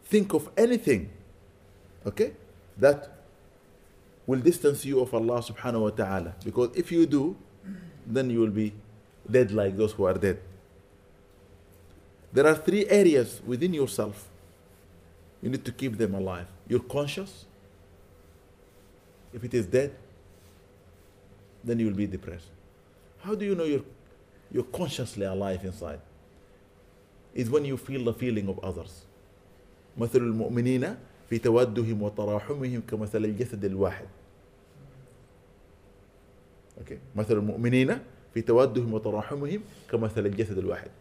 think 0.09 0.33
of 0.33 0.49
anything, 0.57 1.09
okay, 2.05 2.33
that 2.77 3.09
will 4.25 4.39
distance 4.39 4.83
you 4.83 4.99
of 4.99 5.13
Allah 5.13 5.41
subhanahu 5.41 5.81
wa 5.81 5.89
ta'ala. 5.89 6.35
Because 6.43 6.75
if 6.75 6.91
you 6.91 7.05
do, 7.05 7.35
then 8.05 8.29
you 8.29 8.39
will 8.39 8.49
be 8.49 8.73
dead 9.29 9.51
like 9.51 9.77
those 9.77 9.91
who 9.91 10.05
are 10.05 10.15
dead. 10.15 10.39
There 12.33 12.45
are 12.45 12.55
three 12.55 12.87
areas 12.87 13.41
within 13.45 13.73
yourself. 13.73 14.27
You 15.41 15.49
need 15.49 15.63
to 15.65 15.71
keep 15.71 15.97
them 15.97 16.15
alive. 16.15 16.47
Your 16.67 16.79
conscious, 16.81 17.45
if 19.33 19.43
it 19.43 19.53
is 19.53 19.65
dead, 19.65 19.93
then 21.63 21.79
you 21.79 21.87
will 21.87 21.95
be 21.95 22.07
depressed. 22.07 22.47
How 23.19 23.35
do 23.35 23.45
you 23.45 23.55
know 23.55 23.63
you're, 23.63 23.85
you're 24.51 24.63
consciously 24.63 25.25
alive 25.25 25.63
inside? 25.63 26.01
Is 27.33 27.49
when 27.49 27.65
you 27.65 27.77
feel 27.77 28.03
the 28.03 28.13
feeling 28.13 28.47
of 28.49 28.59
others. 28.59 29.05
مثل 29.99 30.19
المؤمنين 30.19 30.95
في 31.29 31.39
تودهم 31.39 32.01
وتراحمهم 32.01 32.81
كمثل 32.81 33.25
الجسد 33.25 33.65
الواحد 33.65 34.07
أوكي 36.77 36.97
مثل 37.15 37.37
المؤمنين 37.37 37.97
في 38.33 38.41
تودهم 38.41 38.93
وتراحمهم 38.93 39.61
كمثل 39.91 40.25
الجسد 40.25 40.57
الواحد 40.57 40.91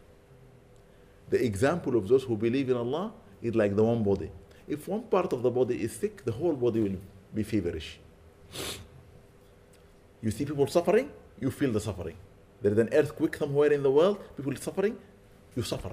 The 1.31 1.45
example 1.45 1.95
of 1.97 2.09
those 2.09 2.25
who 2.25 2.37
believe 2.37 2.71
in 2.71 2.77
Allah 2.77 3.13
is 3.43 3.55
like 3.55 3.77
the 3.77 3.85
one 3.85 4.03
body. 4.03 4.31
If 4.67 4.89
one 4.89 5.03
part 5.03 5.33
of 5.35 5.43
the 5.43 5.51
body 5.51 5.83
is 5.83 5.93
sick, 5.93 6.25
the 6.25 6.33
whole 6.33 6.55
body 6.55 6.81
will 6.81 6.99
be 7.35 7.43
feverish. 7.43 7.99
You 10.23 10.31
see 10.31 10.47
people 10.47 10.67
suffering, 10.67 11.11
you 11.39 11.51
feel 11.51 11.71
the 11.71 11.81
suffering. 11.81 12.17
There 12.63 12.73
is 12.73 12.79
an 12.79 12.89
earthquake 12.93 13.37
somewhere 13.37 13.73
in 13.73 13.83
the 13.83 13.91
world, 13.91 14.19
people 14.37 14.57
suffering, 14.57 14.97
you 15.55 15.63
suffer. 15.63 15.93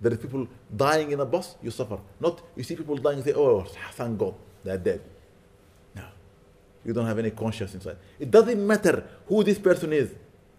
There 0.00 0.12
is 0.12 0.18
people 0.18 0.48
dying 0.74 1.10
in 1.10 1.20
a 1.20 1.26
bus, 1.26 1.56
you 1.62 1.70
suffer. 1.70 1.98
Not 2.18 2.40
you 2.56 2.62
see 2.62 2.74
people 2.74 2.96
dying, 2.96 3.22
say, 3.22 3.34
Oh, 3.34 3.62
thank 3.92 4.18
God, 4.18 4.34
they're 4.64 4.78
dead. 4.78 5.02
No. 5.94 6.04
You 6.84 6.92
don't 6.92 7.06
have 7.06 7.18
any 7.18 7.30
conscience 7.30 7.74
inside. 7.74 7.96
It 8.18 8.30
doesn't 8.30 8.66
matter 8.66 9.04
who 9.26 9.44
this 9.44 9.58
person 9.58 9.92
is. 9.92 10.14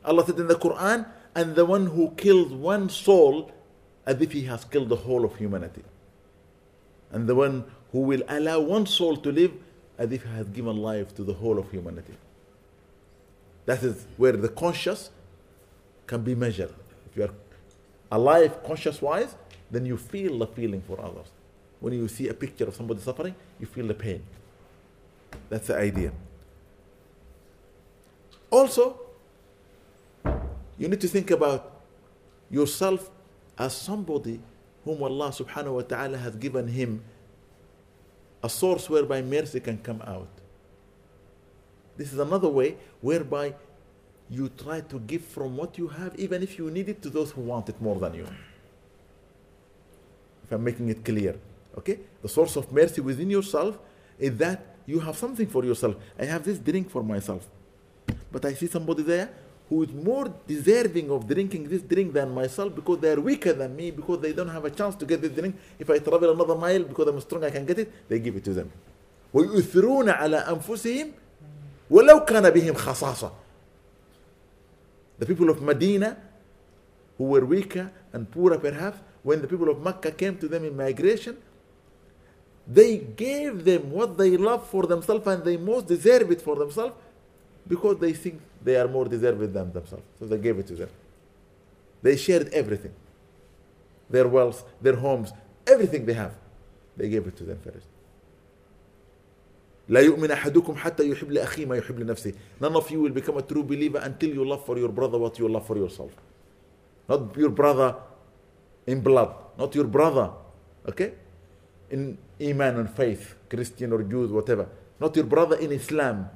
Allah 0.05 0.25
said 0.25 0.39
in 0.39 0.47
the 0.47 0.55
Quran, 0.55 1.07
and 1.35 1.55
the 1.55 1.65
one 1.65 1.87
who 1.87 2.11
kills 2.11 2.51
one 2.51 2.89
soul 2.89 3.51
as 4.05 4.19
if 4.21 4.31
he 4.31 4.43
has 4.43 4.63
killed 4.65 4.89
the 4.89 4.95
whole 4.95 5.25
of 5.25 5.35
humanity. 5.35 5.83
And 7.11 7.27
the 7.27 7.35
one 7.35 7.65
who 7.91 7.99
will 8.01 8.23
allow 8.27 8.59
one 8.59 8.85
soul 8.85 9.17
to 9.17 9.31
live 9.31 9.53
as 9.97 10.11
if 10.11 10.23
he 10.23 10.29
has 10.29 10.47
given 10.47 10.77
life 10.77 11.13
to 11.15 11.23
the 11.23 11.33
whole 11.33 11.59
of 11.59 11.69
humanity. 11.71 12.13
That 13.65 13.83
is 13.83 14.05
where 14.17 14.31
the 14.33 14.49
conscious 14.49 15.11
can 16.07 16.23
be 16.23 16.35
measured. 16.35 16.73
If 17.09 17.17
you 17.17 17.23
are 17.23 17.33
alive 18.11 18.63
conscious 18.63 19.01
wise, 19.01 19.35
then 19.69 19.85
you 19.85 19.97
feel 19.97 20.37
the 20.39 20.47
feeling 20.47 20.81
for 20.81 20.99
others. 20.99 21.27
When 21.79 21.93
you 21.93 22.07
see 22.07 22.27
a 22.27 22.33
picture 22.33 22.65
of 22.65 22.75
somebody 22.75 23.01
suffering, 23.01 23.35
you 23.59 23.65
feel 23.65 23.87
the 23.87 23.93
pain. 23.93 24.21
That's 25.49 25.67
the 25.67 25.77
idea. 25.77 26.11
Also, 28.49 28.99
you 30.77 30.87
need 30.87 31.01
to 31.01 31.07
think 31.07 31.31
about 31.31 31.81
yourself 32.49 33.09
as 33.57 33.73
somebody 33.75 34.39
whom 34.83 35.01
Allah 35.03 35.29
subhanahu 35.29 35.75
wa 35.75 35.81
ta'ala 35.81 36.17
has 36.17 36.35
given 36.35 36.67
him 36.67 37.03
a 38.43 38.49
source 38.49 38.89
whereby 38.89 39.21
mercy 39.21 39.59
can 39.59 39.77
come 39.77 40.01
out. 40.01 40.27
This 41.97 42.11
is 42.11 42.19
another 42.19 42.49
way 42.49 42.77
whereby 42.99 43.53
you 44.30 44.48
try 44.48 44.80
to 44.80 44.98
give 45.00 45.24
from 45.24 45.56
what 45.56 45.78
you 45.78 45.88
have, 45.88 46.14
even 46.16 46.42
if 46.42 46.58
you 46.58 46.70
need 46.70 46.88
it, 46.88 47.02
to 47.02 47.10
those 47.10 47.30
who 47.30 47.42
want 47.42 47.68
it 47.68 47.80
more 47.80 47.98
than 47.98 48.14
you. 48.14 48.26
If 50.44 50.52
I'm 50.52 50.64
making 50.64 50.88
it 50.88 51.04
clear. 51.04 51.36
Okay? 51.78 52.00
The 52.22 52.28
source 52.28 52.56
of 52.56 52.72
mercy 52.72 53.00
within 53.00 53.30
yourself 53.30 53.78
is 54.18 54.36
that 54.38 54.64
you 54.86 55.00
have 55.00 55.16
something 55.16 55.46
for 55.46 55.64
yourself. 55.64 55.96
I 56.18 56.24
have 56.24 56.44
this 56.44 56.58
drink 56.58 56.90
for 56.90 57.02
myself. 57.02 57.46
But 58.30 58.44
I 58.44 58.54
see 58.54 58.66
somebody 58.66 59.02
there 59.02 59.30
who 59.68 59.82
is 59.82 59.92
more 59.92 60.32
deserving 60.46 61.10
of 61.10 61.26
drinking 61.26 61.68
this 61.68 61.82
drink 61.82 62.12
than 62.12 62.32
myself 62.32 62.74
because 62.74 63.00
they 63.00 63.10
are 63.10 63.20
weaker 63.20 63.52
than 63.52 63.74
me 63.74 63.90
because 63.90 64.20
they 64.20 64.32
don't 64.32 64.48
have 64.48 64.64
a 64.64 64.70
chance 64.70 64.94
to 64.94 65.04
get 65.04 65.20
this 65.20 65.32
drink. 65.32 65.56
If 65.78 65.90
I 65.90 65.98
travel 65.98 66.30
another 66.30 66.54
mile 66.54 66.84
because 66.84 67.08
I'm 67.08 67.20
strong, 67.20 67.44
I 67.44 67.50
can 67.50 67.66
get 67.66 67.78
it, 67.80 68.08
they 68.08 68.18
give 68.18 68.36
it 68.36 68.44
to 68.44 68.54
them. 68.54 68.70
ويؤثرون 69.34 70.08
على 70.08 70.36
أنفسهم 70.36 71.12
ولو 71.90 72.24
كان 72.24 72.50
بهم 72.50 72.74
خصاصة. 72.74 73.32
the 75.21 75.27
people 75.27 75.51
of 75.51 75.61
Medina 75.61 76.17
who 77.15 77.25
were 77.25 77.45
weaker 77.45 77.91
and 78.11 78.29
poorer 78.31 78.57
perhaps, 78.57 78.97
when 79.21 79.39
the 79.39 79.47
people 79.47 79.69
of 79.69 79.79
Mecca 79.79 80.11
came 80.13 80.35
to 80.39 80.47
them 80.47 80.65
in 80.65 80.75
migration, 80.75 81.37
they 82.67 82.97
gave 82.97 83.63
them 83.63 83.91
what 83.91 84.17
they 84.17 84.35
love 84.35 84.65
for 84.67 84.87
themselves 84.87 85.27
and 85.27 85.43
they 85.43 85.57
most 85.57 85.85
deserve 85.85 86.31
it 86.31 86.41
for 86.41 86.55
themselves 86.55 86.95
because 87.67 87.99
they 87.99 88.13
think 88.13 88.41
they 88.63 88.75
are 88.77 88.87
more 88.87 89.05
deserving 89.05 89.53
than 89.53 89.71
themselves. 89.71 90.03
So 90.17 90.25
they 90.25 90.39
gave 90.39 90.57
it 90.57 90.65
to 90.69 90.75
them. 90.75 90.89
They 92.01 92.17
shared 92.17 92.47
everything 92.51 92.93
their 94.09 94.27
wealth, 94.27 94.63
their 94.81 94.95
homes, 94.95 95.33
everything 95.67 96.03
they 96.07 96.13
have. 96.13 96.33
They 96.97 97.09
gave 97.09 97.27
it 97.27 97.37
to 97.37 97.43
them 97.43 97.59
first. 97.63 97.85
لا 99.91 99.99
يؤمن 99.99 100.31
أحدكم 100.31 100.75
حتى 100.75 101.09
يحب 101.09 101.31
li 101.31 101.65
ما 101.65 101.75
يحب 101.75 101.99
yuhib. 101.99 102.35
None 102.61 102.75
of 102.75 102.89
you 102.89 103.01
will 103.01 103.11
become 103.11 103.37
a 103.37 103.41
true 103.41 103.61
believer 103.61 103.99
until 104.01 104.29
you 104.29 104.45
love 104.45 104.65
for 104.65 104.77
your 104.77 104.87
brother 104.87 105.17
what 105.17 105.37
you 105.37 105.49
love 105.49 105.67
for 105.67 105.77
yourself. 105.77 106.11
Not 107.09 107.35
your 107.35 107.49
brother 107.49 107.97
in 108.87 109.01
blood, 109.01 109.35
not 109.57 109.75
your 109.75 109.83
brother, 109.83 110.31
okay? 110.87 111.13
In 111.89 112.17
Iman 112.41 112.77
and 112.77 112.89
faith, 112.89 113.35
Christian 113.49 113.91
or 113.91 114.01
Jew, 114.03 114.27
whatever. 114.27 114.69
Not 114.97 115.13
your 115.17 115.25
brother 115.25 115.57
in 115.57 115.73
Islam, 115.73 116.29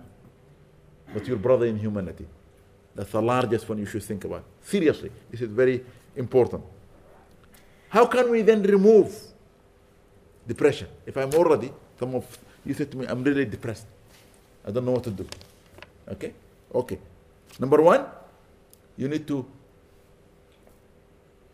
but 1.14 1.26
your 1.26 1.38
brother 1.38 1.66
in 1.66 1.78
humanity. 1.78 2.28
That's 2.94 3.12
the 3.12 3.22
largest 3.22 3.70
one 3.70 3.78
you 3.78 3.86
should 3.86 4.04
think 4.04 4.26
about. 4.26 4.44
Seriously, 4.64 5.12
this 5.32 5.40
is 5.40 5.50
very 5.50 5.86
important. 6.18 6.64
How 7.88 8.06
can 8.06 8.30
we 8.30 8.42
then 8.42 8.62
remove 8.64 9.18
depression? 10.46 10.90
If 11.06 11.16
I'm 11.16 11.32
already, 11.34 11.72
some 11.98 12.16
of 12.16 12.38
you 12.66 12.74
said 12.74 12.92
to 12.92 12.98
me, 12.98 13.06
I'm 13.08 13.24
really 13.24 13.46
depressed. 13.46 13.86
I 14.66 14.72
don't 14.72 14.86
know 14.86 14.92
what 14.92 15.04
to 15.04 15.12
do. 15.12 15.26
Okay? 16.10 16.34
Okay. 16.74 17.00
Number 17.60 17.82
one, 17.82 18.06
you 18.98 19.08
need 19.08 19.28
to 19.28 19.46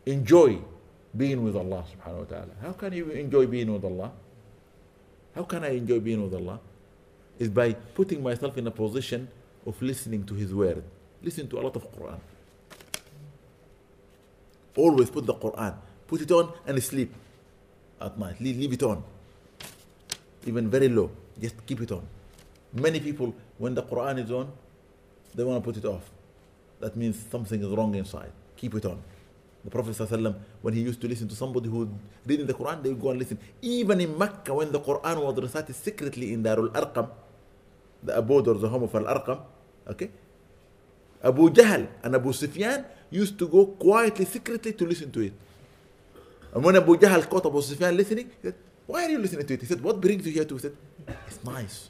enjoy 0.06 0.58
being 1.16 1.44
with 1.44 1.56
Allah 1.56 1.84
subhanahu 1.92 2.20
wa 2.20 2.30
ta'ala. 2.30 2.54
How 2.62 2.72
can 2.74 2.94
you 2.94 3.10
enjoy 3.12 3.46
being 3.46 3.72
with 3.72 3.84
Allah? 3.84 4.12
How 5.36 5.44
can 5.44 5.64
I 5.64 5.76
enjoy 5.76 6.00
being 6.00 6.24
with 6.24 6.34
Allah? 6.34 6.60
Is 7.40 7.50
by 7.50 7.74
putting 7.74 8.24
myself 8.24 8.58
in 8.58 8.68
a 8.68 8.72
position 8.72 9.28
of 9.66 9.80
listening 9.82 10.26
to 10.26 10.34
His 10.34 10.54
word. 10.54 10.84
Listen 11.22 11.48
to 11.50 11.60
a 11.60 11.62
lot 11.62 11.76
of 11.76 11.84
Quran. 11.92 12.20
Always 14.76 15.10
put 15.10 15.26
the 15.26 15.34
Quran. 15.34 15.76
Put 16.08 16.22
it 16.22 16.32
on 16.32 16.54
and 16.66 16.82
sleep 16.82 17.14
at 18.00 18.18
night. 18.18 18.40
Leave, 18.40 18.58
leave 18.58 18.74
it 18.74 18.84
on. 18.84 19.04
Even 20.46 20.70
very 20.70 20.90
low. 20.90 21.12
Just 21.40 21.66
keep 21.66 21.82
it 21.82 21.92
on. 21.92 22.06
Many 22.74 23.00
people, 23.00 23.34
when 23.58 23.76
the 23.76 23.84
Quran 23.84 24.24
is 24.24 24.32
on, 24.32 24.52
they 25.36 25.44
want 25.44 25.64
to 25.64 25.72
put 25.72 25.78
it 25.78 25.86
off. 25.86 26.10
That 26.80 26.96
means 26.96 27.24
something 27.30 27.62
is 27.62 27.70
wrong 27.70 27.96
inside. 27.96 28.32
Keep 28.58 28.76
it 28.76 28.86
on. 28.86 29.02
The 29.64 29.70
Prophet 29.70 29.96
ﷺ, 29.96 30.36
when 30.62 30.74
he 30.74 30.82
used 30.82 31.00
to 31.02 31.08
listen 31.08 31.28
to 31.28 31.36
somebody 31.36 31.70
who 31.70 31.88
reading 32.26 32.48
the 32.48 32.54
Quran, 32.54 32.82
they 32.82 32.90
would 32.90 33.02
go 33.02 33.12
and 33.12 33.20
listen. 33.20 33.38
Even 33.62 34.02
in 34.02 34.18
Mecca, 34.18 34.54
when 34.54 34.72
the 34.72 34.80
Quran 34.80 35.24
was 35.24 35.38
recited 35.40 35.76
secretly 35.76 36.34
in 36.34 36.44
Darul 36.44 36.70
Arqam, 36.70 37.10
the 38.04 38.18
abode 38.18 38.48
or 38.48 38.56
the 38.56 38.68
home 38.68 38.84
of 38.84 38.96
Al 38.96 39.04
Arqam, 39.04 39.40
okay, 39.88 40.10
Abu 41.24 41.52
Jahl 41.52 41.88
and 42.02 42.16
Abu 42.16 42.34
Sufyan 42.34 42.84
used 43.12 43.38
to 43.38 43.48
go 43.48 43.68
quietly, 43.68 44.26
secretly 44.26 44.74
to 44.74 44.86
listen 44.88 45.12
to 45.12 45.22
it. 45.22 45.34
And 46.54 46.64
when 46.64 46.76
Abu 46.76 46.98
Jahl 46.98 47.30
caught 47.30 47.46
Abu 47.46 47.62
Sufyan 47.62 47.96
listening, 47.96 48.32
he 48.42 48.48
said, 48.48 48.56
Why 48.92 49.06
are 49.06 49.10
you 49.10 49.20
listening 49.20 49.48
to 49.48 49.54
it? 49.54 49.62
He 49.62 49.66
said, 49.66 49.82
What 49.82 50.02
brings 50.02 50.26
you 50.26 50.34
here 50.34 50.44
to? 50.44 50.54
He 50.56 50.60
said, 50.60 50.76
It's 51.26 51.42
nice. 51.46 51.90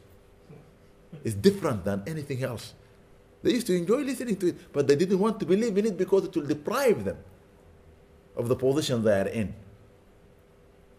It's 1.24 1.34
different 1.34 1.84
than 1.84 2.04
anything 2.06 2.44
else. 2.44 2.76
They 3.42 3.54
used 3.54 3.66
to 3.68 3.76
enjoy 3.76 4.02
listening 4.04 4.36
to 4.36 4.50
it, 4.50 4.72
but 4.72 4.88
they 4.88 4.96
didn't 4.96 5.18
want 5.18 5.40
to 5.40 5.48
believe 5.48 5.76
in 5.80 5.88
it 5.88 5.98
because 5.98 6.26
it 6.26 6.36
will 6.36 6.46
deprive 6.46 7.04
them 7.04 7.18
of 8.36 8.48
the 8.48 8.56
position 8.56 9.04
they 9.04 9.20
are 9.20 9.28
in. 9.30 9.52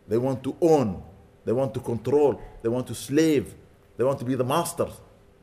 They 0.08 0.18
want 0.18 0.42
to 0.42 0.56
own, 0.60 1.00
they 1.44 1.52
want 1.52 1.72
to 1.74 1.80
control, 1.80 2.42
they 2.62 2.68
want 2.68 2.88
to 2.88 2.96
slave, 2.96 3.54
they 3.96 4.02
want 4.02 4.18
to 4.18 4.24
be 4.24 4.34
the 4.34 4.44
masters. 4.44 4.94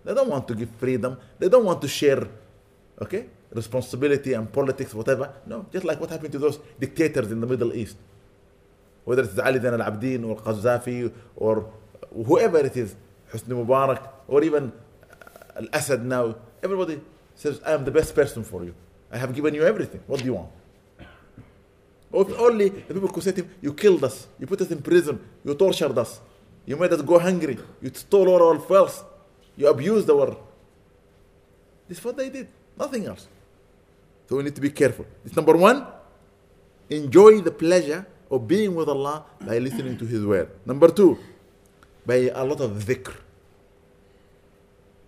They 0.04 0.13
don't 0.13 0.28
want 0.28 0.45
to 0.50 0.56
give 0.56 0.72
freedom, 0.78 1.17
they 1.39 1.48
don't 1.48 1.63
want 1.63 1.82
to 1.84 1.88
share, 1.88 2.28
okay, 3.02 3.28
responsibility 3.52 4.34
and 4.34 4.52
politics, 4.52 4.93
whatever. 4.93 5.34
No, 5.45 5.67
just 5.72 5.86
like 5.86 6.02
what 6.02 6.10
happened 6.10 6.34
to 6.34 6.39
those 6.39 6.60
dictators 6.78 7.32
in 7.32 7.39
the 7.39 7.48
Middle 7.48 7.74
East. 7.74 7.95
Whether 9.05 9.23
it's 9.23 9.39
Ali 9.39 9.59
Zain 9.59 9.73
al 9.73 9.79
Abidin 9.91 10.27
or 10.27 10.38
Qaddafi 10.38 11.12
or 11.35 11.71
whoever 12.13 12.59
it 12.59 12.75
is, 12.77 12.95
Hosni 13.31 13.53
Mubarak 13.65 14.07
or 14.27 14.43
even 14.43 14.71
Al 15.55 15.67
Assad 15.73 16.03
now, 16.05 16.35
everybody 16.63 17.01
says, 17.35 17.62
I 17.65 17.73
am 17.73 17.85
the 17.85 17.91
best 17.91 18.13
person 18.15 18.43
for 18.43 18.63
you. 18.63 18.73
I 19.12 19.17
have 19.17 19.33
given 19.33 19.53
you 19.53 19.63
everything. 19.63 20.01
What 20.07 20.19
do 20.19 20.25
you 20.25 20.33
want? 20.33 20.49
Or 22.12 22.27
if 22.29 22.39
only 22.39 22.69
the 22.69 22.93
people 22.93 23.09
could 23.09 23.23
say 23.23 23.31
to 23.31 23.43
him, 23.43 23.49
You 23.62 23.73
killed 23.73 24.03
us, 24.03 24.27
you 24.39 24.47
put 24.47 24.62
us 24.62 24.71
in 24.71 24.81
prison, 24.81 25.19
you 25.43 25.53
tortured 25.53 25.97
us, 25.97 26.19
you 26.65 26.75
made 26.75 26.91
us 26.91 27.01
go 27.01 27.19
hungry, 27.19 27.57
you 27.81 27.91
stole 27.93 28.29
all 28.29 28.43
our 28.49 28.57
wealth, 28.57 29.05
you 29.55 29.67
abused 29.67 30.09
our. 30.09 30.35
This 31.88 31.99
is 31.99 32.03
what 32.03 32.17
they 32.17 32.29
did, 32.29 32.47
nothing 32.77 33.05
else. 33.05 33.27
So 34.27 34.38
we 34.38 34.43
need 34.43 34.55
to 34.55 34.62
be 34.62 34.69
careful. 34.71 35.05
It's 35.25 35.35
number 35.35 35.55
one, 35.55 35.85
enjoy 36.89 37.41
the 37.41 37.51
pleasure 37.51 38.05
of 38.31 38.46
being 38.48 38.74
with 38.74 38.88
Allah 38.88 39.24
by 39.40 39.59
listening 39.59 39.96
to 39.98 40.05
His 40.07 40.24
word. 40.24 40.48
Number 40.66 40.88
two, 40.88 41.18
by 42.07 42.31
a 42.35 42.44
lot 42.44 42.61
of 42.61 42.70
dhikr. 42.72 43.14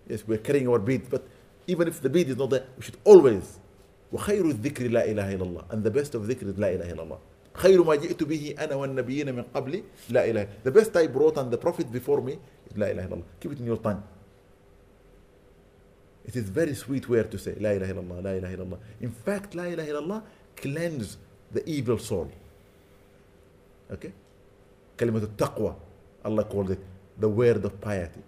Yes, 0.07 0.23
we're 0.25 0.37
carrying 0.37 0.67
our 0.67 0.79
beat, 0.79 1.09
but 1.09 1.23
even 1.67 1.87
if 1.87 2.01
the 2.01 2.09
beat 2.09 2.29
is 2.29 2.37
not 2.37 2.49
there, 2.49 2.65
we 2.77 2.83
should 2.83 2.97
always 3.03 3.59
وخير 4.13 4.45
الذكر 4.45 4.87
لا 4.87 5.05
إله 5.11 5.35
إلا 5.35 5.43
الله 5.43 5.63
and 5.71 5.83
the 5.83 5.91
best 5.91 6.15
of 6.15 6.21
ذكر 6.23 6.47
is 6.53 6.57
لا 6.59 6.73
إله 6.75 6.91
إلا 6.93 7.03
الله 7.03 7.19
خير 7.53 7.83
ما 7.83 7.95
جئت 7.95 8.23
به 8.23 8.55
أنا 8.59 8.75
والنبيين 8.75 9.35
من 9.35 9.43
قبلي 9.53 9.83
لا 10.09 10.29
إله 10.29 10.47
the 10.63 10.71
best 10.71 10.95
I 10.95 11.07
brought 11.07 11.37
and 11.37 11.51
the 11.51 11.57
prophet 11.57 11.91
before 11.91 12.21
me 12.21 12.39
is 12.71 12.77
لا 12.77 12.91
إله 12.91 13.05
إلا 13.05 13.13
الله 13.13 13.23
keep 13.41 13.51
it 13.51 13.59
in 13.59 13.65
your 13.65 13.77
tongue 13.77 14.01
it 16.25 16.35
is 16.35 16.49
very 16.49 16.73
sweet 16.73 17.09
word 17.09 17.29
to 17.31 17.37
say 17.37 17.55
لا 17.59 17.75
إله 17.75 17.91
إلا 17.91 17.99
الله 17.99 18.19
لا 18.21 18.37
إله 18.37 18.53
إلا 18.55 18.63
الله 18.63 18.77
in 19.01 19.11
fact 19.11 19.55
لا 19.55 19.67
إله 19.73 19.91
إلا 19.91 19.99
الله 19.99 20.21
cleanse 20.55 21.17
the 21.53 21.67
evil 21.69 21.97
soul 21.99 22.29
Okay? 23.90 24.12
كلمة 24.98 25.22
التقوى. 25.22 25.74
Allah 26.24 26.44
called 26.44 26.70
it 26.70 26.80
the 27.18 27.28
word 27.28 27.64
of 27.64 27.80
piety. 27.80 28.20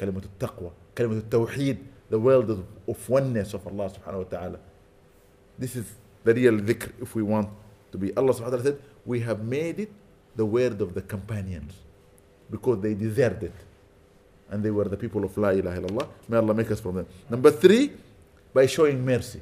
كلمة 0.00 0.22
التقوى. 0.24 0.70
كلمة 0.96 1.22
tawheed, 1.30 1.78
the 2.10 2.18
word 2.18 2.50
of, 2.50 3.08
oneness 3.08 3.54
of 3.54 3.66
Allah 3.66 3.90
subhanahu 3.90 4.24
wa 4.24 4.38
ta'ala. 4.38 4.58
This 5.58 5.76
is 5.76 5.86
the 6.24 6.34
real 6.34 6.58
ذكر 6.60 7.02
if 7.02 7.14
we 7.14 7.22
want 7.22 7.48
to 7.92 7.98
be. 7.98 8.14
Allah 8.16 8.32
subhanahu 8.32 8.42
wa 8.42 8.50
ta'ala 8.50 8.62
said, 8.62 8.78
We 9.04 9.20
have 9.20 9.44
made 9.44 9.80
it 9.80 9.92
the 10.34 10.44
word 10.44 10.80
of 10.80 10.94
the 10.94 11.02
companions 11.02 11.72
because 12.50 12.80
they 12.80 12.94
deserved 12.94 13.42
it. 13.42 13.54
And 14.50 14.62
they 14.62 14.70
were 14.70 14.84
the 14.84 14.96
people 14.96 15.24
of 15.24 15.36
La 15.36 15.48
ilaha 15.50 15.80
illallah. 15.80 16.08
May 16.28 16.36
Allah 16.36 16.54
make 16.54 16.70
us 16.70 16.80
from 16.80 16.96
them. 16.96 17.06
Number 17.28 17.50
three, 17.50 17.92
by 18.54 18.66
showing 18.66 19.04
mercy. 19.04 19.40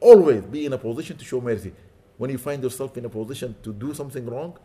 Always 0.00 0.42
be 0.42 0.66
in 0.66 0.72
a 0.72 0.78
position 0.78 1.16
to 1.16 1.24
show 1.24 1.40
mercy 1.40 1.72
When 2.17 2.29
you 2.29 2.37
find 2.37 2.61
yourself 2.61 2.97
in 2.97 3.05
a 3.05 3.09
position 3.09 3.55
to 3.63 3.73
do 3.73 3.93
something 3.93 4.25
wrong 4.25 4.57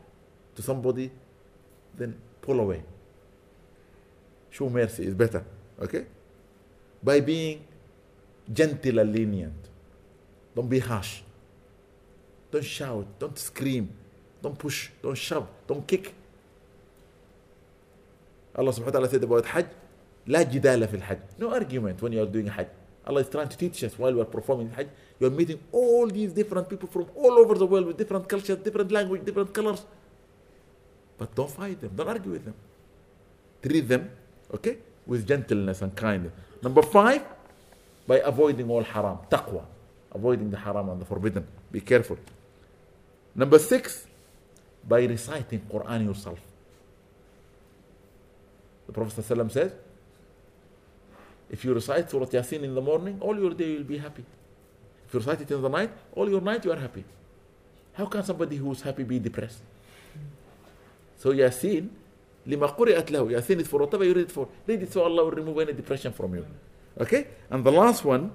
to 0.55 0.62
somebody, 0.62 1.11
then 1.94 2.16
pull 2.42 2.61
away. 2.61 2.83
Show 4.51 4.68
mercy 4.68 5.05
is 5.07 5.14
better. 5.14 5.44
Okay? 5.81 6.07
by 7.07 7.20
being 7.20 7.62
gentle 8.53 8.99
and 8.99 9.12
lenient. 9.12 9.62
Don't 10.55 10.68
be 10.68 10.79
harsh. 10.79 11.22
Don't 12.51 12.64
shout. 12.64 13.07
Don't 13.18 13.38
scream. 13.38 13.90
Don't 14.42 14.59
push. 14.59 14.90
Don't 15.03 15.16
shove. 15.16 15.46
Don't 15.66 15.87
kick. 15.87 16.14
Allah 18.57 18.72
subhanahu 18.72 18.87
wa 18.87 18.90
ta'ala 18.90 19.09
said 19.09 19.22
about 19.22 19.44
Hajj, 19.44 19.66
لا 20.27 20.42
جدال 20.42 20.88
في 20.88 20.96
الحج. 20.96 21.18
No 21.38 21.51
argument 21.51 22.01
when 22.03 22.12
you 22.12 22.22
are 22.22 22.27
doing 22.27 22.46
Hajj. 22.46 22.68
Allah 23.07 23.20
is 23.20 23.29
trying 23.29 23.49
to 23.49 23.57
teach 23.57 23.85
us 23.85 23.99
while 23.99 24.12
we 24.14 24.20
are 24.20 24.25
performing 24.25 24.70
Hajj. 24.70 24.88
you 25.21 25.27
are 25.27 25.29
meeting 25.29 25.60
all 25.71 26.07
these 26.07 26.34
different 26.34 26.67
people 26.67 26.89
from 26.89 27.05
all 27.15 27.34
over 27.38 27.53
the 27.53 27.67
world 27.67 27.86
with 27.86 27.95
different 27.95 28.27
cultures, 28.27 28.57
different 28.57 28.91
language, 28.91 29.23
different 29.23 29.53
colors. 29.53 29.86
But 31.15 31.36
don't 31.36 31.51
fight 31.51 31.79
them. 31.79 31.91
Don't 31.95 32.07
argue 32.07 32.31
with 32.31 32.45
them. 32.45 32.55
Treat 33.62 33.81
them, 33.88 34.10
okay, 34.51 34.79
with 35.05 35.27
gentleness 35.27 35.84
and 35.84 35.95
kindness. 35.95 36.34
Number 36.63 36.81
five, 36.81 37.21
by 38.07 38.17
avoiding 38.25 38.67
all 38.67 38.81
haram, 38.81 39.19
taqwa, 39.29 39.63
avoiding 40.12 40.49
the 40.49 40.57
haram 40.57 40.89
and 40.89 40.99
the 40.99 41.05
forbidden. 41.05 41.45
Be 41.71 41.81
careful. 41.81 42.17
Number 43.36 43.60
six, 43.60 44.07
by 44.88 45.03
reciting 45.03 45.62
Quran 45.71 46.05
yourself. 46.05 46.39
The 48.88 48.93
Prophet 48.93 49.23
ﷺ 49.23 49.51
says, 49.51 49.71
If 51.47 51.63
you 51.63 51.75
recite 51.75 52.10
Surah 52.10 52.25
Yasin 52.25 52.63
in 52.63 52.73
the 52.73 52.81
morning, 52.81 53.19
all 53.21 53.38
your 53.38 53.51
day 53.53 53.73
you'll 53.73 53.84
be 53.84 53.99
happy. 53.99 54.25
If 55.12 55.15
you 55.15 55.19
recite 55.19 55.41
it 55.41 55.52
in 55.52 55.62
the 55.62 55.67
night, 55.67 55.91
all 56.15 56.30
your 56.30 56.39
night 56.39 56.63
you 56.63 56.71
are 56.71 56.80
happy. 56.80 57.04
How 57.95 58.06
can 58.06 58.24
somebody 58.24 58.56
who's 58.56 58.80
happy 58.82 59.04
be 59.04 59.19
depressed? 59.19 59.60
So 61.17 61.34
Yasin, 61.34 61.89
لما 62.47 62.78
قرأت 62.78 63.12
له 63.12 63.30
Yasin 63.30 63.60
is 63.60 63.67
for 63.67 63.82
whatever 63.82 64.06
you 64.06 64.13
read 64.13 64.28
it 64.28 64.32
for. 64.32 64.47
Read 64.65 64.84
it 64.84 64.93
so 64.93 65.04
Allah 65.04 65.26
will 65.26 65.32
remove 65.32 65.60
any 65.60 65.74
depression 65.74 66.13
from 66.13 66.36
you. 66.36 66.45
Okay? 66.97 67.28
And 67.50 67.62
the 67.65 67.74
last 67.74 68.06
one, 68.06 68.32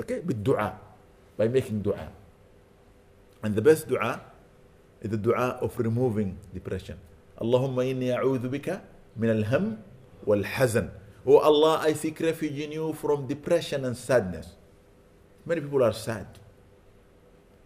okay, 0.00 0.18
بالدعاء. 0.18 0.74
By 1.36 1.46
making 1.46 1.82
dua. 1.82 2.08
And 3.44 3.54
the 3.54 3.62
best 3.62 3.86
dua 3.86 4.20
is 5.00 5.10
the 5.10 5.16
dua 5.16 5.58
of 5.62 5.78
removing 5.78 6.38
depression. 6.52 6.98
اللهم 7.40 7.78
إني 7.78 8.16
أعوذ 8.18 8.48
بك 8.48 8.80
من 9.16 9.44
الهم 9.44 9.78
والحزن. 10.26 10.90
Oh 11.24 11.38
Allah, 11.38 11.78
I 11.82 11.92
seek 11.92 12.18
refuge 12.18 12.58
in 12.58 12.72
you 12.72 12.92
from 12.94 13.28
depression 13.28 13.84
and 13.84 13.96
sadness. 13.96 14.56
Many 15.45 15.61
people 15.61 15.83
are 15.83 15.93
sad. 15.93 16.27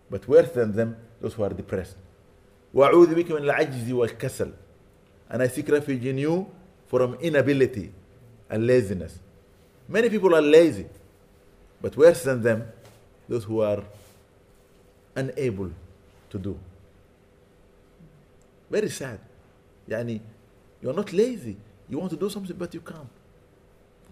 But 0.09 0.27
worse 0.27 0.51
than 0.51 0.75
them, 0.75 0.97
those 1.21 1.33
who 1.33 1.43
are 1.43 1.49
depressed. 1.49 1.97
وأعوذ 2.73 3.15
بك 3.15 3.31
من 3.31 3.49
العجز 3.49 3.91
والكسل. 3.91 4.51
And 5.29 5.41
I 5.41 5.47
seek 5.47 5.67
refuge 5.69 6.05
in 6.05 6.17
you 6.17 6.47
from 6.87 7.15
inability 7.15 7.91
and 8.49 8.67
laziness. 8.67 9.19
Many 9.87 10.09
people 10.09 10.35
are 10.35 10.41
lazy. 10.41 10.85
But 11.81 11.97
worse 11.97 12.23
than 12.23 12.41
them, 12.41 12.67
those 13.27 13.43
who 13.43 13.61
are 13.61 13.83
unable 15.15 15.71
to 16.29 16.39
do. 16.39 16.59
Very 18.69 18.89
sad. 18.89 19.19
Yani, 19.87 20.19
you're 20.81 20.93
not 20.93 21.11
lazy. 21.13 21.57
You 21.87 21.99
want 21.99 22.11
to 22.11 22.17
do 22.17 22.29
something, 22.29 22.55
but 22.55 22.73
you 22.73 22.81
can't. 22.81 23.09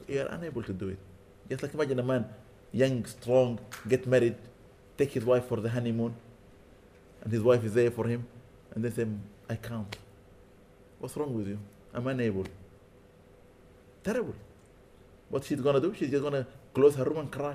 You 0.07 0.21
are 0.21 0.27
unable 0.27 0.63
to 0.63 0.73
do 0.73 0.89
it. 0.89 0.99
Just 1.49 1.63
like 1.63 1.73
imagine 1.73 1.99
a 1.99 2.03
man, 2.03 2.25
young, 2.72 3.04
strong, 3.04 3.58
get 3.88 4.06
married, 4.06 4.36
take 4.96 5.12
his 5.12 5.24
wife 5.24 5.46
for 5.46 5.60
the 5.60 5.68
honeymoon, 5.68 6.14
and 7.22 7.32
his 7.32 7.42
wife 7.42 7.64
is 7.64 7.74
there 7.74 7.90
for 7.90 8.06
him, 8.06 8.26
and 8.74 8.84
they 8.84 8.90
say, 8.90 9.06
I 9.48 9.56
can't. 9.56 9.96
What's 10.98 11.16
wrong 11.16 11.34
with 11.34 11.48
you? 11.48 11.58
I'm 11.94 12.06
unable. 12.06 12.44
Terrible. 14.02 14.34
What 15.28 15.44
she's 15.44 15.60
gonna 15.60 15.80
do? 15.80 15.94
She's 15.94 16.10
just 16.10 16.22
gonna 16.22 16.46
close 16.74 16.94
her 16.96 17.04
room 17.04 17.18
and 17.18 17.30
cry. 17.30 17.54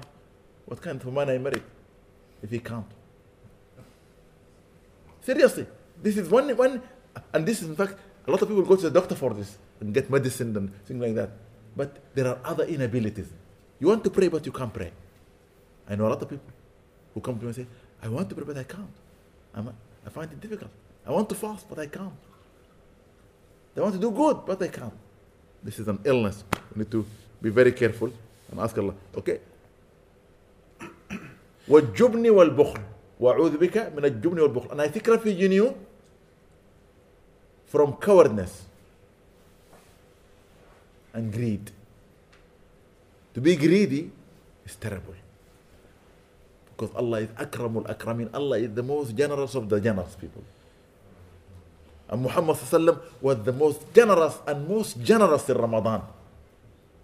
What 0.66 0.82
kind 0.82 1.02
of 1.02 1.14
man 1.14 1.30
I 1.30 1.38
married 1.38 1.64
if 2.42 2.50
he 2.50 2.60
can't? 2.60 2.86
Seriously, 5.22 5.66
this 6.02 6.18
is 6.18 6.30
one 6.30 6.56
one, 6.56 6.82
and 7.34 7.46
this 7.46 7.62
is 7.62 7.70
in 7.70 7.76
fact 7.76 7.96
a 8.28 8.32
lot 8.32 8.42
of 8.42 8.48
people 8.48 8.64
go 8.64 8.76
to 8.76 8.90
the 8.90 8.92
doctor 8.92 9.16
for 9.16 9.34
this 9.34 9.58
and 9.80 9.94
get 9.94 10.10
medicine 10.10 10.56
and 10.56 10.86
things 10.86 11.02
like 11.02 11.16
that. 11.16 11.32
But 11.76 11.98
there 12.14 12.28
are 12.28 12.40
other 12.44 12.66
inabilities. 12.66 13.28
You 13.80 13.88
want 13.88 14.04
to 14.04 14.10
pray, 14.10 14.28
but 14.28 14.46
you 14.46 14.52
can't 14.52 14.74
pray. 14.74 14.92
I 15.89 15.97
know 15.97 16.07
a 16.07 16.11
lot 16.11 16.23
of 16.23 16.29
people 16.29 16.53
who 17.15 17.21
come 17.21 17.37
to 17.39 17.43
me 17.43 17.49
and 17.49 17.57
say, 17.57 17.67
I 18.03 18.09
want 18.09 18.29
to 18.29 18.35
pray, 18.35 18.45
but 18.45 18.57
I 18.57 18.65
can't. 18.65 18.95
I'm, 19.55 19.75
I 20.07 20.11
find 20.11 20.31
it 20.31 20.41
difficult. 20.41 20.71
I 21.07 21.11
want 21.11 21.29
to 21.31 21.35
fast, 21.35 21.69
but 21.69 21.79
I 21.79 21.87
can't. 21.87 22.13
They 23.75 23.81
want 23.81 23.95
to 23.95 24.01
do 24.01 24.11
good, 24.11 24.45
but 24.47 24.59
they 24.59 24.69
can't. 24.69 24.93
This 25.63 25.79
is 25.79 25.89
an 25.89 25.99
illness. 26.05 26.45
We 26.75 26.81
need 26.81 26.91
to 26.91 27.05
be 27.41 27.51
very 27.51 27.73
careful 27.73 28.13
and 28.51 28.61
ask 28.61 28.77
Allah. 28.79 28.95
Okay? 29.17 29.41
والجبن 31.69 32.31
والبخل 32.31 32.81
وأعوذ 33.21 33.57
بك 33.59 33.93
من 33.97 34.05
الجبن 34.05 34.41
والبخل 34.41 34.71
and 34.71 34.81
I 34.81 34.89
think 34.89 35.07
refuge 35.07 35.43
in 35.43 35.53
you 35.53 35.75
from 37.67 37.93
cowardness 37.97 38.63
and 41.13 41.31
greed 41.33 41.71
to 43.35 43.41
be 43.41 43.55
greedy 43.57 44.11
is 44.65 44.77
terrible 44.77 45.15
because 46.84 46.96
Allah 46.96 47.20
is 47.22 47.30
akramul 47.30 47.86
akramin 47.88 48.30
Allah 48.34 48.60
is 48.60 48.74
the 48.74 48.84
most 48.84 49.16
generous 49.16 49.56
of 49.56 49.70
the 49.70 49.80
generous 49.80 50.16
people 50.16 50.44
and 52.10 52.22
Muhammad 52.22 52.58
sallam 52.58 53.00
was 53.22 53.38
the 53.44 53.54
most 53.54 53.82
generous 53.94 54.38
and 54.46 54.68
most 54.68 55.02
generous 55.02 55.50
in 55.50 55.58
Ramadan 55.58 56.02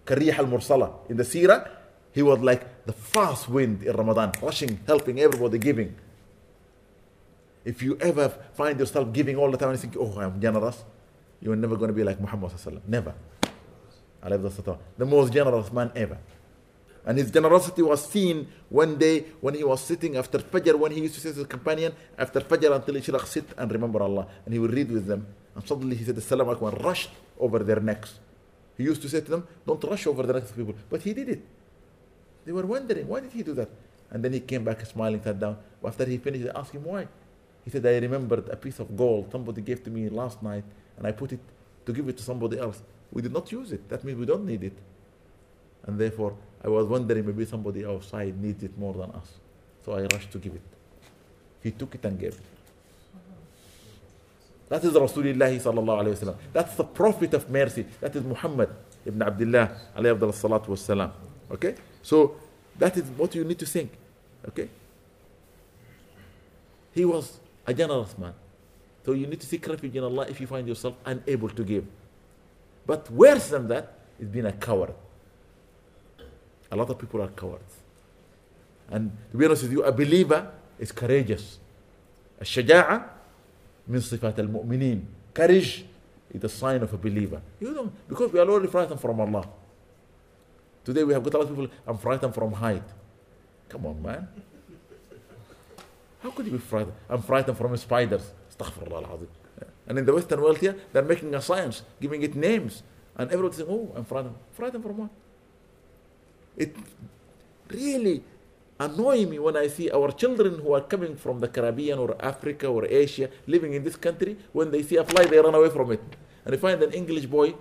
كالريح 0.06 0.40
المرسلة 0.40 1.10
in 1.10 1.18
the 1.18 1.24
seerah 1.24 1.80
he 2.12 2.22
was 2.22 2.40
like 2.40 2.86
the 2.86 2.94
fast 2.94 3.48
wind 3.50 3.84
in 3.84 3.96
Ramadan, 3.96 4.32
rushing, 4.42 4.80
helping 4.88 5.20
everybody, 5.20 5.58
giving. 5.60 5.96
If 7.64 7.84
you 7.84 7.98
ever 8.02 8.30
find 8.54 8.80
yourself 8.80 9.14
giving 9.14 9.36
all 9.36 9.52
the 9.52 9.58
time 9.58 9.70
and 9.70 9.80
think, 9.80 9.96
oh, 10.00 10.20
I'm 10.20 10.42
generous, 10.42 10.84
you're 11.42 11.56
never 11.56 11.76
going 11.76 11.90
to 11.90 11.94
be 11.94 12.04
like 12.04 12.20
Muhammad. 12.20 12.52
Never. 12.88 13.14
The 14.22 15.06
most 15.06 15.32
generous 15.32 15.72
man 15.72 15.92
ever. 15.96 16.18
And 17.10 17.18
his 17.18 17.32
generosity 17.32 17.82
was 17.82 18.08
seen 18.08 18.48
one 18.70 18.96
day 18.96 19.26
when 19.42 19.56
he 19.56 19.64
was 19.64 19.82
sitting 19.82 20.16
after 20.16 20.38
Fajr, 20.38 20.78
when 20.78 20.92
he 20.92 21.02
used 21.02 21.16
to 21.16 21.20
say 21.22 21.32
to 21.32 21.40
his 21.40 21.48
companion, 21.48 21.92
after 22.16 22.40
Fajr 22.40 22.76
until 22.76 22.94
Ishraq, 22.94 23.26
sit 23.26 23.46
and 23.58 23.72
remember 23.72 24.04
Allah. 24.04 24.28
And 24.46 24.54
he 24.54 24.60
would 24.60 24.72
read 24.72 24.92
with 24.92 25.08
them. 25.08 25.26
And 25.56 25.68
suddenly 25.68 25.96
he 25.96 26.04
said, 26.04 26.16
Assalamu 26.18 26.56
alaikum, 26.56 26.72
and 26.72 26.86
rushed 26.86 27.10
over 27.40 27.58
their 27.64 27.80
necks. 27.80 28.20
He 28.78 28.84
used 28.84 29.02
to 29.02 29.10
say 29.10 29.22
to 29.22 29.32
them, 29.32 29.48
don't 29.66 29.84
rush 29.86 30.06
over 30.06 30.22
the 30.22 30.34
necks 30.34 30.52
of 30.52 30.56
people. 30.56 30.76
But 30.88 31.02
he 31.02 31.16
did 31.16 31.30
it. 31.30 31.42
They 32.46 32.52
were 32.52 32.68
wondering, 32.68 33.08
why 33.08 33.22
did 33.22 33.32
he 33.32 33.42
do 33.42 33.56
that? 33.56 33.70
And 34.12 34.24
then 34.24 34.34
he 34.34 34.42
came 34.42 34.64
back 34.64 34.86
smiling, 34.86 35.24
sat 35.24 35.40
down. 35.40 35.58
After 35.84 36.06
he 36.06 36.20
finished, 36.20 36.44
they 36.44 36.52
asked 36.52 36.74
him 36.74 36.84
why. 36.84 37.08
He 37.66 37.72
said, 37.72 37.84
I 37.88 37.98
remembered 37.98 38.50
a 38.50 38.56
piece 38.56 38.78
of 38.78 38.96
gold 38.96 39.32
somebody 39.32 39.64
gave 39.64 39.84
to 39.84 39.90
me 39.90 40.10
last 40.10 40.44
night, 40.44 40.64
and 40.96 41.08
I 41.08 41.12
put 41.12 41.34
it 41.34 41.40
to 41.88 41.92
give 41.92 42.08
it 42.08 42.18
to 42.18 42.24
somebody 42.24 42.60
else. 42.60 42.84
We 43.12 43.24
did 43.24 43.34
not 43.34 43.52
use 43.52 43.72
it. 43.72 43.90
That 43.90 44.04
means 44.04 44.20
we 44.20 44.28
don't 44.28 44.46
need 44.46 44.64
it. 44.64 44.78
And 45.88 45.98
therefore, 45.98 46.36
I 46.64 46.68
was 46.68 46.88
wondering 46.88 47.26
maybe 47.26 47.46
somebody 47.46 47.86
outside 47.86 48.42
needs 48.42 48.64
it 48.64 48.78
more 48.78 48.94
than 48.94 49.12
us. 49.12 49.28
So 49.86 49.94
I 49.94 50.02
rushed 50.14 50.32
to 50.32 50.38
give 50.38 50.54
it. 50.54 50.62
He 51.64 51.72
took 51.72 51.96
it 51.96 52.04
and 52.06 52.20
gave 52.20 52.34
it. 52.34 52.42
That 54.70 54.84
is 54.84 54.94
Rasulullah 54.94 55.50
sallallahu 55.50 56.04
alayhi 56.04 56.26
wa 56.28 56.34
That's 56.54 56.76
the 56.76 56.84
Prophet 56.84 57.34
of 57.34 57.50
mercy. 57.50 57.86
That 58.02 58.16
is 58.16 58.24
Muhammad 58.24 58.70
ibn 59.06 59.22
Abdullah 59.22 59.72
alayhi 59.98 60.20
salatu 60.20 60.68
was 60.68 60.90
Okay? 61.52 61.76
So 62.04 62.36
that 62.78 62.96
is 62.98 63.04
what 63.18 63.34
you 63.36 63.44
need 63.44 63.58
to 63.60 63.66
think. 63.66 63.92
Okay? 64.48 64.70
He 66.94 67.06
was 67.06 67.40
a 67.66 67.74
generous 67.74 68.18
man. 68.18 68.34
So 69.06 69.14
you 69.14 69.26
need 69.26 69.40
to 69.40 69.48
seek 69.48 69.66
refuge 69.68 69.96
in 69.96 70.04
Allah 70.04 70.28
if 70.30 70.40
you 70.40 70.46
find 70.48 70.68
yourself 70.68 70.96
unable 71.06 71.50
to 71.50 71.64
give. 71.64 71.86
But 72.86 73.10
worse 73.12 73.50
than 73.50 73.68
that 73.70 73.94
is 74.20 74.28
being 74.28 74.46
a 74.46 74.52
coward. 74.52 74.94
A 76.71 76.77
lot 76.77 76.91
of 76.91 76.99
people 76.99 77.23
are 77.23 77.29
cowards. 77.29 77.83
And 78.91 79.11
to 79.31 79.37
be 79.37 79.45
honest 79.45 79.63
with 79.63 79.73
you, 79.73 79.83
a 79.85 79.93
believer 79.93 80.51
is 80.79 80.93
courageous. 80.93 81.59
الشجاعة 82.41 83.11
من 83.89 84.01
صفات 84.01 84.39
المؤمنين. 84.39 85.05
Courage 85.35 85.85
is 86.33 86.45
a 86.45 86.49
sign 86.49 86.83
of 86.83 86.93
a 86.93 86.97
believer. 86.97 87.41
You 87.61 87.73
know, 87.73 87.93
because 88.09 88.33
we 88.33 88.39
are 88.39 88.49
already 88.49 88.69
frightened 88.69 89.01
from 89.01 89.21
Allah. 89.21 89.49
Today 90.85 91.05
we 91.05 91.15
have 91.15 91.23
got 91.23 91.35
a 91.35 91.39
lot 91.39 91.45
of 91.45 91.57
people, 91.57 91.69
I'm 91.87 91.99
frightened 91.99 92.35
from 92.35 92.53
height. 92.53 92.83
Come 93.69 93.87
on, 93.87 94.03
man. 94.03 94.29
How 96.23 96.31
could 96.31 96.47
you 96.47 96.53
be 96.53 96.59
frightened? 96.59 96.95
I'm 97.09 97.23
frightened 97.23 97.57
from 97.57 97.77
spiders. 97.77 98.31
Astaghfirullah 98.51 99.27
And 99.87 99.99
in 99.99 100.05
the 100.05 100.15
Western 100.15 100.41
world 100.41 100.59
here, 100.59 100.77
they're 100.93 101.03
making 101.03 101.35
a 101.35 101.41
science, 101.41 101.83
giving 102.01 102.23
it 102.23 102.35
names. 102.35 102.83
And 103.17 103.31
everyone 103.31 103.53
saying, 103.53 103.69
oh, 103.71 103.93
I'm 103.97 104.05
frightened. 104.05 104.35
Frightened 104.53 104.83
from 104.83 104.97
what? 104.97 105.11
It 106.60 106.76
really 107.70 108.22
annoys 108.80 109.26
me 109.26 109.40
when 109.40 109.56
I 109.58 109.68
see 109.68 109.90
our 109.90 110.12
children 110.12 110.60
who 110.60 110.74
are 110.74 110.82
coming 110.82 111.16
from 111.16 111.40
the 111.40 111.48
Caribbean 111.48 112.00
or 112.00 112.16
Africa 112.20 112.68
or 112.68 112.86
Asia 112.86 113.30
living 113.48 113.74
in 113.74 113.84
this 113.84 113.96
country, 113.96 114.38
when 114.52 114.70
they 114.70 114.84
see 114.84 114.98
a 114.98 115.04
fly, 115.04 115.26
they 115.26 115.40
run 115.40 115.56
away 115.56 115.70
from 115.70 115.92
it. 115.92 116.04
And 116.44 116.54
they 116.54 116.58
find 116.58 116.82
an 116.84 116.92
English 116.92 117.26
boy 117.26 117.56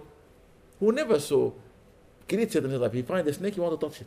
who 0.81 0.93
never 0.93 1.19
saw 1.21 1.53
creature 2.29 2.59
in 2.59 2.71
his 2.71 2.81
life. 2.81 2.93
He 2.93 3.03
finds 3.03 3.31
a 3.31 3.33
snake, 3.33 3.55
he 3.55 3.61
wants 3.61 3.81
to 3.81 3.89
touch 3.89 4.01
it. 4.01 4.07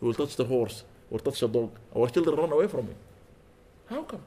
He 0.00 0.06
will 0.06 0.14
touch 0.14 0.36
the 0.36 0.44
horse 0.44 0.84
or 1.10 1.18
touch 1.20 1.42
a 1.42 1.48
dog. 1.48 1.70
Our 1.96 2.08
children 2.08 2.36
run 2.36 2.52
away 2.52 2.66
from 2.66 2.88
it. 2.88 2.96
How 3.86 4.02
come? 4.02 4.22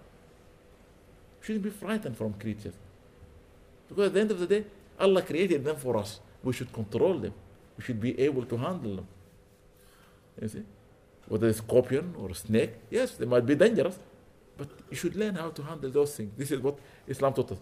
Shouldn't 1.41 1.63
be 1.63 1.69
frightened 1.69 2.17
from 2.17 2.33
creatures. 2.33 2.73
Because 3.89 4.07
at 4.07 4.13
the 4.13 4.21
end 4.21 4.31
of 4.31 4.39
the 4.39 4.47
day, 4.47 4.65
Allah 4.99 5.21
created 5.21 5.63
them 5.63 5.75
for 5.75 5.97
us. 5.97 6.19
We 6.43 6.53
should 6.53 6.71
control 6.71 7.19
them. 7.19 7.33
We 7.77 7.83
should 7.83 7.99
be 7.99 8.19
able 8.19 8.45
to 8.45 8.57
handle 8.57 8.95
them. 8.97 9.07
You 10.40 10.48
see? 10.48 10.62
Whether 11.28 11.48
it's 11.48 11.58
scorpion 11.58 12.14
or 12.18 12.34
snake, 12.34 12.72
yes, 12.90 13.12
they 13.12 13.26
might 13.26 13.46
be 13.46 13.54
dangerous. 13.54 13.98
But 14.56 14.68
you 14.90 14.96
should 14.96 15.16
learn 15.16 15.36
how 15.36 15.50
to 15.50 15.62
handle 15.62 15.90
those 15.90 16.14
things. 16.16 16.32
This 16.36 16.50
is 16.50 16.60
what 16.60 16.78
Islam 17.06 17.32
taught 17.32 17.52
us. 17.52 17.58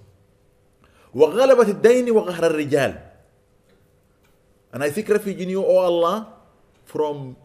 وغلبة 1.14 1.80
الدين 1.80 2.10
وقهر 2.10 2.46
الرجال 2.50 3.00
and 4.72 4.84
I 4.84 4.90
seek 4.90 5.08
refuge 5.08 5.40
in 5.40 5.48
you, 5.48 5.64
O 5.64 5.78
Allah, 5.78 6.28
from 6.84 7.36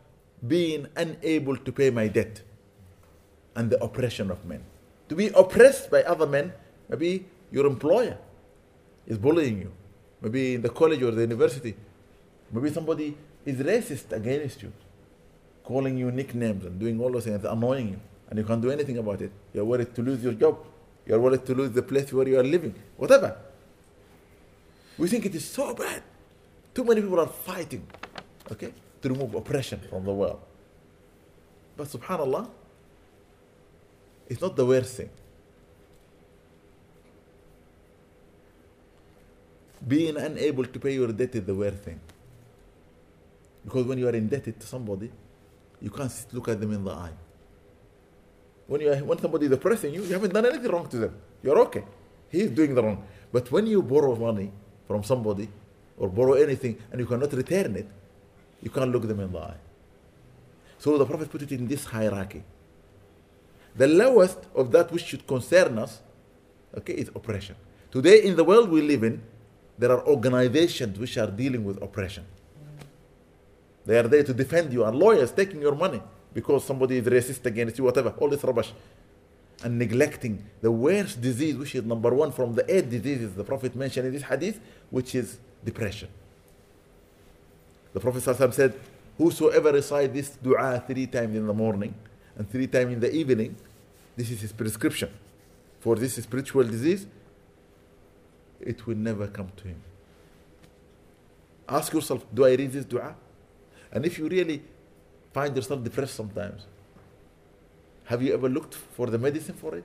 being 0.46 0.88
unable 0.98 1.56
to 1.56 1.72
pay 1.72 1.90
my 1.90 2.08
debt 2.10 2.42
and 3.56 3.70
the 3.70 3.82
oppression 3.82 4.30
of 4.30 4.44
men. 4.46 4.62
To 5.08 5.16
be 5.16 5.30
oppressed 5.30 5.90
by 5.90 6.04
other 6.04 6.28
men, 6.28 6.52
maybe 6.90 7.26
your 7.50 7.66
employer 7.66 8.18
is 9.08 9.18
bullying 9.18 9.60
you. 9.60 9.72
Maybe 10.22 10.56
in 10.56 10.62
the 10.62 10.70
college 10.70 11.02
or 11.02 11.12
the 11.12 11.22
university, 11.22 11.76
Maybe 12.54 12.70
somebody 12.70 13.18
is 13.46 13.58
racist 13.58 14.12
against 14.12 14.62
you, 14.62 14.72
calling 15.69 15.99
you 15.99 16.11
nicknames 16.11 16.65
and 16.65 16.81
doing 16.81 16.99
all 16.99 17.13
those 17.13 17.25
things, 17.25 17.45
annoying 17.45 17.89
you, 17.91 18.01
and 18.31 18.39
you 18.39 18.45
can't 18.45 18.63
do 18.63 18.71
anything 18.71 18.97
about 18.97 19.21
it. 19.21 19.31
You're 19.53 19.67
worried 19.67 19.95
to 19.95 20.01
lose 20.01 20.25
your 20.25 20.33
job. 20.33 20.57
You're 21.07 21.21
worried 21.21 21.45
to 21.45 21.55
lose 21.55 21.73
the 21.73 21.83
place 21.83 22.11
where 22.11 22.27
you 22.27 22.41
are 22.41 22.43
living. 22.43 22.75
Whatever. 22.97 23.37
We 24.97 25.09
think 25.09 25.27
it 25.27 25.35
is 25.35 25.45
so 25.45 25.75
bad. 25.75 26.03
Too 26.75 26.85
many 26.85 27.03
people 27.03 27.21
are 27.21 27.27
fighting, 27.27 27.87
okay, 28.51 28.73
to 29.03 29.09
remove 29.11 29.35
oppression 29.35 29.81
from 29.91 30.07
the 30.07 30.13
world. 30.13 30.41
But 31.77 31.89
subhanAllah, 31.89 32.49
it's 34.27 34.41
not 34.41 34.57
the 34.57 34.65
worst 34.65 34.97
thing. 34.97 35.11
Being 39.87 40.17
unable 40.17 40.65
to 40.65 40.79
pay 40.81 40.95
your 40.95 41.13
debt 41.13 41.35
is 41.35 41.45
the 41.45 41.55
worst 41.55 41.79
thing. 41.79 42.01
Because 43.65 43.87
when 43.87 43.99
you 43.99 44.09
are 44.09 44.17
indebted 44.17 44.59
to 44.61 44.67
somebody, 44.67 45.11
you 45.81 45.91
can't 45.91 46.27
look 46.33 46.49
at 46.49 46.61
them 46.61 46.73
in 46.73 46.85
the 46.85 46.91
eye. 46.91 47.13
When, 48.67 48.81
you 48.81 48.95
when 48.97 49.19
somebody 49.19 49.47
is 49.47 49.53
oppressing 49.53 49.95
you, 49.95 50.03
you 50.03 50.13
haven't 50.13 50.33
done 50.33 50.45
anything 50.47 50.71
wrong 50.71 50.89
to 50.89 50.99
them. 50.99 51.17
You're 51.43 51.59
okay. 51.61 51.85
He's 52.31 52.51
doing 52.51 52.75
the 52.75 52.83
wrong. 52.83 53.05
But 53.33 53.51
when 53.51 53.67
you 53.67 53.83
borrow 53.83 54.15
money 54.15 54.53
from 54.87 55.03
somebody 55.05 55.49
or 55.97 56.09
borrow 56.09 56.35
anything 56.35 56.79
and 56.91 57.01
you 57.01 57.07
cannot 57.07 57.33
return 57.33 57.77
it, 57.77 57.89
you 58.63 58.71
can't 58.71 58.91
look 58.91 59.07
them 59.07 59.21
in 59.21 59.33
the 59.33 59.39
eye. 59.39 59.57
So 60.79 60.99
the 60.99 61.07
Prophet 61.07 61.31
put 61.31 61.43
it 61.43 61.53
in 61.53 61.67
this 61.67 61.85
hierarchy. 61.85 62.43
The 63.77 63.87
lowest 63.87 64.39
of 64.55 64.71
that 64.73 64.91
which 64.93 65.05
should 65.05 65.27
concern 65.27 65.79
us, 65.79 66.01
okay, 66.77 66.95
is 66.95 67.09
oppression. 67.09 67.57
Today 67.91 68.23
in 68.25 68.37
the 68.37 68.45
world 68.45 68.69
we 68.69 68.83
live 68.83 69.03
in, 69.03 69.23
there 69.79 69.93
are 69.93 70.05
organizations 70.07 70.99
which 70.99 71.17
are 71.17 71.31
dealing 71.31 71.65
with 71.65 71.81
oppression. 71.83 72.25
They 73.89 73.99
are 73.99 74.07
there 74.07 74.23
to 74.23 74.35
defend 74.35 74.71
you, 74.71 74.85
and 74.85 74.95
lawyers 74.99 75.33
taking 75.33 75.63
your 75.63 75.75
money 75.75 76.03
because 76.35 76.63
somebody 76.63 76.99
is 76.99 77.07
racist 77.07 77.47
against 77.47 77.79
you, 77.79 77.85
whatever, 77.85 78.11
all 78.19 78.29
this 78.29 78.45
rubbish. 78.45 78.71
And 79.65 79.79
neglecting 79.79 80.45
the 80.61 80.71
worst 80.71 81.23
disease, 81.23 81.57
which 81.57 81.75
is 81.75 81.85
number 81.85 82.13
one 82.15 82.31
from 82.31 82.55
the 82.55 82.71
eight 82.73 82.91
diseases 82.91 83.35
the 83.35 83.45
Prophet 83.45 83.75
mentioned 83.75 84.07
in 84.07 84.13
this 84.13 84.25
hadith, 84.25 84.61
which 84.91 85.15
is 85.15 85.39
depression. 85.65 86.09
The 87.95 88.01
Prophet 88.01 88.53
said, 88.53 88.75
Whosoever 89.17 89.73
recite 89.73 90.13
this 90.13 90.37
dua 90.37 90.85
three 90.87 91.07
times 91.07 91.35
in 91.35 91.47
the 91.47 91.55
morning 91.55 91.95
and 92.37 92.49
three 92.49 92.67
times 92.67 92.93
in 92.93 93.01
the 93.01 93.11
evening, 93.11 93.57
this 94.15 94.31
is 94.31 94.43
his 94.43 94.53
prescription 94.53 95.09
for 95.81 95.97
this 95.97 96.17
spiritual 96.17 96.65
disease, 96.65 97.07
it 98.61 98.87
will 98.87 98.97
never 98.97 99.29
come 99.29 99.49
to 99.57 99.69
him. 99.69 99.81
Ask 101.67 101.95
yourself, 101.95 102.27
do 102.35 102.45
I 102.45 102.51
read 102.51 102.71
this 102.71 102.85
dua? 102.85 103.15
And 103.93 104.05
if 104.05 104.19
you 104.19 104.29
really 104.29 104.63
find 105.33 105.55
yourself 105.57 105.83
depressed 105.83 106.15
sometimes, 106.15 106.67
have 108.05 108.23
you 108.23 108.33
ever 108.35 108.49
looked 108.49 108.75
for 108.75 109.07
the 109.07 109.19
medicine 109.19 109.55
for 109.55 109.75
it? 109.75 109.85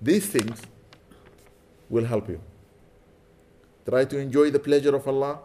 These 0.00 0.26
things 0.26 0.62
will 1.88 2.04
help 2.04 2.28
you. 2.28 2.40
Try 3.84 4.04
to 4.04 4.18
enjoy 4.18 4.50
the 4.50 4.58
pleasure 4.58 4.94
of 4.94 5.06
Allah 5.06 5.40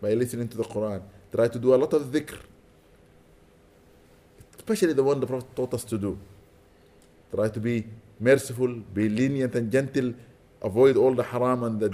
by 0.00 0.14
listening 0.14 0.48
to 0.48 0.56
the 0.56 0.64
Quran. 0.64 1.02
Try 1.32 1.48
to 1.48 1.58
do 1.58 1.74
a 1.74 1.76
lot 1.76 1.92
of 1.92 2.02
dhikr, 2.04 2.38
especially 4.56 4.92
the 4.92 5.02
one 5.02 5.20
the 5.20 5.26
Prophet 5.26 5.54
taught 5.56 5.74
us 5.74 5.84
to 5.84 5.98
do. 5.98 6.18
Try 7.34 7.48
to 7.48 7.60
be 7.60 7.84
merciful, 8.20 8.68
be 8.68 9.08
lenient 9.08 9.54
and 9.56 9.70
gentle, 9.70 10.14
avoid 10.62 10.96
all 10.96 11.12
the 11.14 11.24
haram 11.24 11.64
and 11.64 11.80
the 11.80 11.90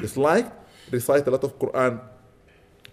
dislike. 0.00 0.52
Recite 0.90 1.26
a 1.26 1.30
lot 1.30 1.42
of 1.44 1.58
Quran 1.58 2.00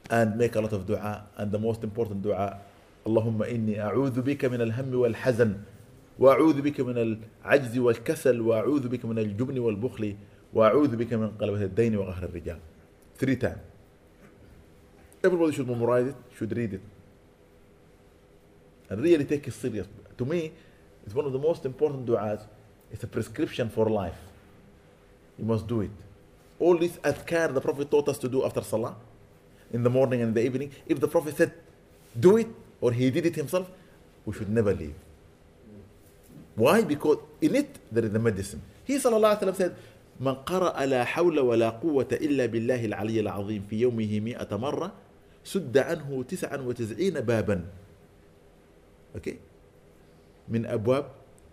and 0.10 0.36
make 0.36 0.56
a 0.56 0.62
lot 0.62 0.74
of 0.74 0.86
dua. 0.86 1.28
And 1.38 1.52
the 1.52 1.60
most 1.60 1.84
important 1.84 2.22
dua, 2.22 2.60
اللهم 3.08 3.43
إني 3.43 3.82
أعوذ 3.82 4.22
بك 4.22 4.45
من 4.45 4.62
الهم 4.62 4.95
والحزن 4.95 5.58
وأعوذ 6.20 6.62
بك 6.62 6.82
من 6.82 6.97
العجز 7.45 7.78
والكسل 7.78 8.41
وأعوذ 8.41 8.88
بك 8.88 9.06
من 9.06 9.20
الجبن 9.20 9.60
والبخل 9.60 10.16
وأعوذ 10.54 10.95
بك 10.95 11.14
من 11.14 11.32
قلبة 11.32 11.64
الدين 11.64 11.97
وقهر 11.97 12.24
الرجال. 12.24 12.60
Three 13.18 13.36
times. 13.36 13.58
Everybody 15.24 15.54
should 15.54 15.68
memorize 15.68 16.08
it, 16.08 16.16
should 16.38 16.56
read 16.56 16.74
it. 16.74 16.82
And 18.89 19.02
really 19.02 19.26
take 19.26 19.47
it 19.47 19.54
serious. 19.54 19.88
To 20.18 20.26
me, 20.26 20.52
it's 21.06 21.16
one 21.16 21.26
of 21.26 21.34
the 21.34 21.39
most 21.39 21.66
important 21.66 22.06
du'as. 22.06 22.41
It's 22.91 23.04
a 23.04 23.08
prescription 23.08 23.70
for 23.70 23.89
life. 23.89 24.20
You 25.39 25.45
must 25.45 25.66
do 25.66 25.82
it. 25.82 25.91
All 26.60 26.78
this 26.78 26.97
adhkar 26.97 27.54
the 27.54 27.62
Prophet 27.62 27.89
taught 27.89 28.10
us 28.10 28.18
to 28.20 28.30
do 28.30 28.45
after 28.45 28.62
Salah, 28.62 28.95
in 29.74 29.84
the 29.84 29.89
morning 29.89 30.22
and 30.22 30.36
the 30.36 30.43
evening. 30.43 30.72
If 30.86 30.99
the 30.99 31.07
Prophet 31.07 31.38
said, 31.38 31.53
do 32.19 32.38
it, 32.38 32.47
or 32.80 32.91
he 32.91 33.09
did 33.09 33.26
it 33.26 33.36
himself, 33.36 33.69
we 34.26 34.34
should 34.34 34.49
never 34.49 34.74
leave. 34.74 34.95
Why? 36.55 36.84
Because 36.84 37.17
in 37.41 37.55
it 37.55 37.80
there 37.91 38.05
is 38.05 38.11
the 38.11 38.19
medicine. 38.19 38.61
He 38.84 38.95
sallallahu 38.95 39.55
said, 39.55 39.76
من 40.22 40.45
قرأ 40.45 40.86
لا 40.86 41.03
حول 41.03 41.39
ولا 41.39 41.69
قوة 41.82 42.07
إلا 42.13 42.45
بالله 42.45 42.86
العلي 42.86 43.19
العظيم 43.19 43.65
في 43.69 43.82
يومه 43.82 44.19
مئة 44.19 44.55
مرة 44.55 44.93
سد 45.43 45.78
عنه 45.78 46.24
تسعا 46.24 46.57
وتسعين 46.57 47.26
بابا 47.26 47.65
أوكي 49.15 49.38
من 50.49 50.65
ابواب 50.65 51.05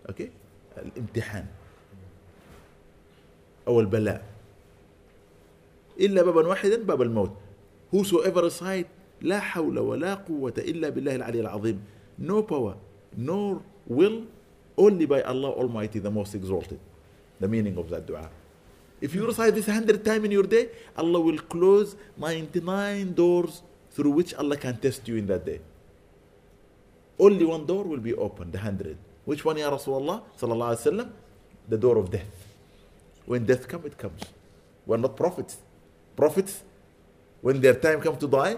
أوكي 0.08 0.30
الامتحان 0.76 1.46
أو 3.68 3.80
البلاء 3.80 4.24
الا 6.00 6.22
بابا 6.22 6.46
واحدا 6.46 6.82
باب 6.84 7.02
الموت 7.02 7.32
whosoever 7.90 8.44
aside 8.46 8.86
لا 9.22 9.40
حول 9.40 9.78
ولا 9.78 10.14
قوة 10.14 10.54
إلا 10.58 10.88
بالله 10.88 11.14
العلي 11.16 11.40
العظيم 11.40 11.78
no 12.18 12.42
power 12.42 12.74
nor 13.16 13.62
will 13.86 14.26
only 14.76 15.06
by 15.06 15.20
Allah 15.22 15.50
Almighty 15.50 15.98
the 15.98 16.10
most 16.10 16.34
exalted. 16.34 16.78
The 17.40 17.48
meaning 17.48 17.76
of 17.78 17.90
that 17.90 18.06
dua. 18.06 18.30
If 19.00 19.14
you 19.14 19.26
recite 19.26 19.54
this 19.54 19.66
100 19.66 20.04
times 20.04 20.24
in 20.24 20.30
your 20.30 20.44
day 20.44 20.68
Allah 20.96 21.20
will 21.20 21.38
close 21.38 21.96
99 22.16 23.14
doors 23.14 23.62
through 23.90 24.10
which 24.10 24.34
Allah 24.34 24.56
can 24.56 24.76
test 24.78 25.06
you 25.08 25.16
in 25.16 25.26
that 25.26 25.44
day. 25.44 25.60
Only 27.18 27.44
one 27.44 27.66
door 27.66 27.84
will 27.84 27.98
be 27.98 28.14
open, 28.14 28.50
the 28.52 28.58
100 28.58 28.96
which 29.24 29.44
one 29.44 29.58
ya 29.58 29.70
Rasulullah 29.70 30.22
sallallahu 30.40 30.72
alaihi 30.72 30.86
wasallam 30.86 31.10
the 31.68 31.76
door 31.76 31.98
of 31.98 32.10
death. 32.10 32.46
When 33.26 33.44
death 33.44 33.68
comes 33.68 33.86
it 33.86 33.98
comes. 33.98 34.22
We're 34.86 34.96
not 34.96 35.16
prophets. 35.16 35.58
Prophets 36.16 36.62
when 37.40 37.60
their 37.60 37.74
time 37.74 38.00
comes 38.00 38.18
to 38.18 38.28
die, 38.28 38.56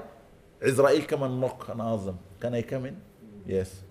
Azrael 0.60 1.02
come 1.02 1.22
and 1.22 1.40
knock 1.40 1.68
and 1.68 1.80
ask 1.80 2.04
them, 2.04 2.18
Can 2.38 2.54
I 2.54 2.62
come 2.62 2.86
in? 2.86 3.00
Yes. 3.46 3.82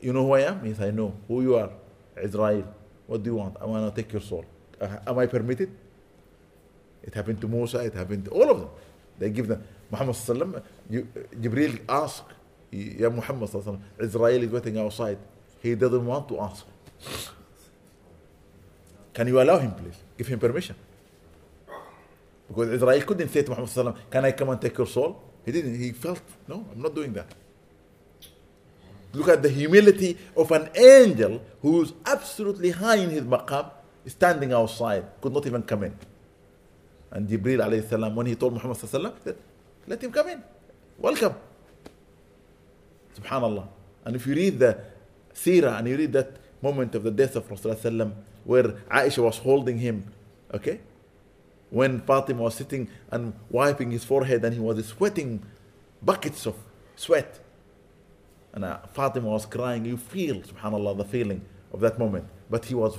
You 0.00 0.12
know 0.12 0.26
who 0.26 0.32
I 0.32 0.40
am? 0.40 0.64
Yes, 0.66 0.80
I 0.80 0.90
know. 0.90 1.14
Who 1.28 1.42
you 1.42 1.56
are? 1.56 1.70
Azrael. 2.16 2.64
What 3.06 3.22
do 3.22 3.30
you 3.30 3.36
want? 3.36 3.56
I 3.60 3.66
want 3.66 3.94
to 3.94 4.02
take 4.02 4.12
your 4.12 4.22
soul. 4.22 4.44
Uh, 4.80 4.96
am 5.06 5.18
I 5.18 5.26
permitted? 5.26 5.70
It 7.02 7.14
happened 7.14 7.40
to 7.40 7.48
Musa, 7.48 7.78
it 7.80 7.94
happened 7.94 8.24
to 8.26 8.30
all 8.30 8.50
of 8.50 8.60
them. 8.60 8.68
They 9.18 9.30
give 9.30 9.48
them. 9.48 9.62
Muhammad 9.90 10.14
sallam, 10.14 10.62
Jibril 10.90 11.80
asked, 11.88 12.24
Ya 12.70 13.10
Muhammad 13.10 13.50
sallam, 13.50 13.80
Azrael 14.00 14.42
is 14.42 14.50
waiting 14.50 14.78
outside. 14.78 15.18
He 15.60 15.74
doesn't 15.74 16.04
want 16.04 16.28
to 16.28 16.40
ask. 16.40 16.64
Can 19.12 19.28
you 19.28 19.40
allow 19.40 19.58
him, 19.58 19.72
please? 19.72 19.96
Give 20.16 20.26
him 20.26 20.38
permission. 20.38 20.76
Because 22.52 22.68
Azrael 22.68 23.02
couldn't 23.02 23.28
say 23.28 23.42
to 23.42 23.50
Muhammad 23.50 23.96
Can 24.10 24.24
I 24.24 24.32
come 24.32 24.50
and 24.50 24.60
take 24.60 24.76
your 24.76 24.86
soul? 24.86 25.22
He 25.44 25.52
didn't. 25.52 25.78
He 25.78 25.92
felt, 25.92 26.20
No, 26.46 26.66
I'm 26.72 26.82
not 26.82 26.94
doing 26.94 27.12
that. 27.14 27.26
Look 29.14 29.28
at 29.28 29.42
the 29.42 29.48
humility 29.48 30.18
of 30.36 30.50
an 30.52 30.68
angel 30.74 31.42
who's 31.62 31.92
absolutely 32.04 32.70
high 32.70 32.96
in 32.96 33.10
his 33.10 33.22
maqam, 33.22 33.70
standing 34.06 34.52
outside, 34.52 35.04
could 35.20 35.32
not 35.32 35.46
even 35.46 35.62
come 35.62 35.84
in. 35.84 35.96
And 37.10 37.28
Jibril 37.28 37.58
alayhi 37.66 37.88
salam, 37.88 38.14
when 38.14 38.26
he 38.26 38.34
told 38.34 38.54
Muhammad 38.54 38.76
sallam, 38.78 39.14
said, 39.22 39.36
let 39.86 40.02
him 40.02 40.12
come 40.12 40.28
in. 40.28 40.42
Welcome. 40.98 41.34
Subhanallah. 43.18 43.68
And 44.04 44.16
if 44.16 44.26
you 44.26 44.34
read 44.34 44.58
the 44.58 44.78
seerah 45.34 45.78
and 45.78 45.88
you 45.88 45.96
read 45.96 46.12
that 46.12 46.36
moment 46.62 46.94
of 46.94 47.02
the 47.02 47.10
death 47.10 47.36
of 47.36 47.48
Rasulullah 47.48 48.12
where 48.44 48.64
Aisha 48.90 49.22
was 49.22 49.38
holding 49.38 49.78
him, 49.78 50.04
okay? 50.52 50.80
When 51.71 51.99
Fatima 52.01 52.43
was 52.43 52.55
sitting 52.55 52.87
and 53.11 53.33
wiping 53.49 53.91
his 53.91 54.03
forehead 54.03 54.45
and 54.45 54.53
he 54.53 54.59
was 54.59 54.85
sweating 54.85 55.43
buckets 56.01 56.45
of 56.45 56.55
sweat. 56.95 57.39
And 58.53 58.63
uh, 58.63 58.79
Fatima 58.93 59.27
was 59.29 59.45
crying. 59.45 59.85
You 59.85 59.97
feel, 59.97 60.37
subhanAllah, 60.37 60.97
the 60.97 61.05
feeling 61.05 61.41
of 61.73 61.79
that 61.81 61.99
moment. 61.99 62.25
But 62.49 62.65
he 62.65 62.73
was 62.73 62.97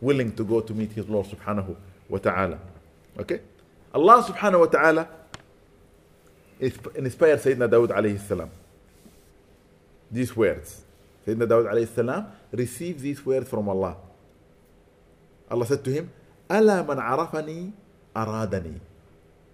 willing 0.00 0.32
to 0.36 0.44
go 0.44 0.60
to 0.60 0.74
meet 0.74 0.92
his 0.92 1.08
Lord 1.08 1.26
subhanahu 1.26 1.76
wa 2.08 2.18
ta'ala. 2.18 2.58
Okay? 3.18 3.40
Allah 3.94 4.22
subhanahu 4.22 4.60
wa 4.60 4.66
ta'ala 4.66 5.08
inspired 6.60 7.40
Sayyidina 7.40 7.68
Dawood 7.68 7.90
alayhi 7.90 8.20
salam. 8.20 8.50
These 10.10 10.36
words. 10.36 10.84
Sayyidina 11.26 11.46
Dawood 11.46 11.72
alayhi 11.72 11.88
salam 11.88 12.26
received 12.52 13.00
these 13.00 13.24
words 13.24 13.48
from 13.48 13.68
Allah. 13.68 13.96
Allah 15.50 15.66
said 15.66 15.84
to 15.84 15.90
him, 15.92 16.10
ألا 16.50 16.86
من 16.86 16.98
عرفني 16.98 17.72
أرادني 18.16 18.78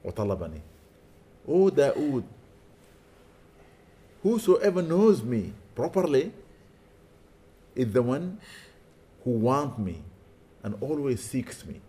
وطلبني 0.05 0.61
O 1.49 1.71
Dawood 1.71 2.25
whosoever 4.23 4.81
knows 4.83 5.23
me 5.23 5.53
properly 5.75 6.33
is 7.75 7.93
the 7.93 8.03
one 8.03 8.39
who 9.25 9.31
wants 9.31 9.79
me 9.79 10.03
and 10.63 10.77
always 10.81 11.23
seeks 11.23 11.67
me. 11.67 11.81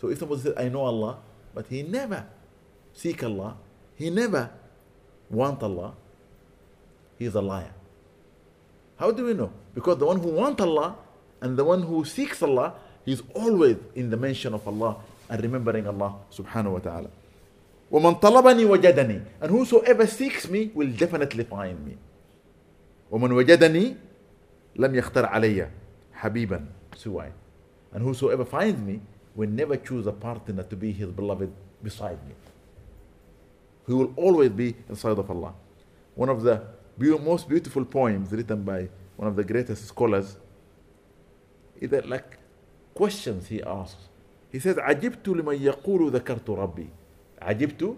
So 0.00 0.08
if 0.08 0.18
somebody 0.18 0.42
says, 0.42 0.54
I 0.56 0.68
know 0.68 0.82
Allah, 0.82 1.18
but 1.54 1.66
he 1.68 1.82
never 1.82 2.24
seek 2.92 3.22
Allah, 3.22 3.56
he 3.96 4.10
never 4.10 4.50
want 5.30 5.62
Allah, 5.62 5.94
he 7.18 7.26
is 7.26 7.34
a 7.34 7.40
liar. 7.42 7.72
How 8.96 9.10
do 9.10 9.26
we 9.26 9.34
know? 9.34 9.50
Because 9.74 9.98
the 9.98 10.06
one 10.06 10.20
who 10.20 10.28
wants 10.28 10.62
Allah 10.62 10.96
and 11.40 11.56
the 11.56 11.64
one 11.64 11.82
who 11.82 12.04
seeks 12.04 12.42
Allah, 12.42 12.74
he's 13.04 13.22
always 13.34 13.76
in 13.94 14.10
the 14.10 14.16
mention 14.16 14.54
of 14.54 14.66
Allah 14.66 14.96
and 15.28 15.42
remembering 15.42 15.86
Allah 15.86 16.16
subhanahu 16.30 16.72
wa 16.72 16.78
ta'ala. 16.78 17.10
وَمَنْ 17.92 18.20
طَلَبَنِي 18.20 18.64
وَجَدَنِي 18.66 19.22
And 19.40 19.50
whosoever 19.50 20.06
seeks 20.06 20.48
me 20.48 20.70
will 20.74 20.90
definitely 20.90 21.44
find 21.44 21.84
me. 21.86 21.96
وَمَنْ 23.12 23.30
وَجَدَنِي 23.30 23.96
لَمْ 24.76 25.00
يَخْتَرْ 25.02 25.30
عَلَيَّ 25.30 25.68
حَبِيبًا 26.18 26.66
سُوَيْ 26.96 27.30
And 27.92 28.02
whosoever 28.02 28.44
finds 28.44 28.80
me 28.80 29.00
will 29.36 29.48
never 29.48 29.76
choose 29.76 30.06
a 30.06 30.12
partner 30.12 30.62
to 30.62 30.76
be 30.76 30.92
his 30.92 31.10
beloved 31.10 31.52
beside 31.82 32.18
me. 32.26 32.34
He 33.86 33.92
will 33.92 34.12
always 34.16 34.50
be 34.50 34.74
inside 34.88 35.18
of 35.18 35.30
Allah. 35.30 35.54
One 36.14 36.28
of 36.28 36.42
the 36.42 36.62
beau- 36.98 37.18
most 37.18 37.48
beautiful 37.48 37.84
poems 37.84 38.32
written 38.32 38.62
by 38.62 38.88
one 39.16 39.28
of 39.28 39.36
the 39.36 39.44
greatest 39.44 39.86
scholars 39.86 40.36
is 41.80 41.90
that 41.90 42.08
like 42.08 42.38
questions 42.98 43.48
he 43.48 43.62
asks. 43.62 44.08
He 44.52 44.58
says, 44.60 44.78
عجبت 44.78 45.28
لمن 45.28 45.62
يقول 45.62 46.10
ذكرت 46.12 46.50
ربي. 46.50 46.88
عجبت 47.42 47.96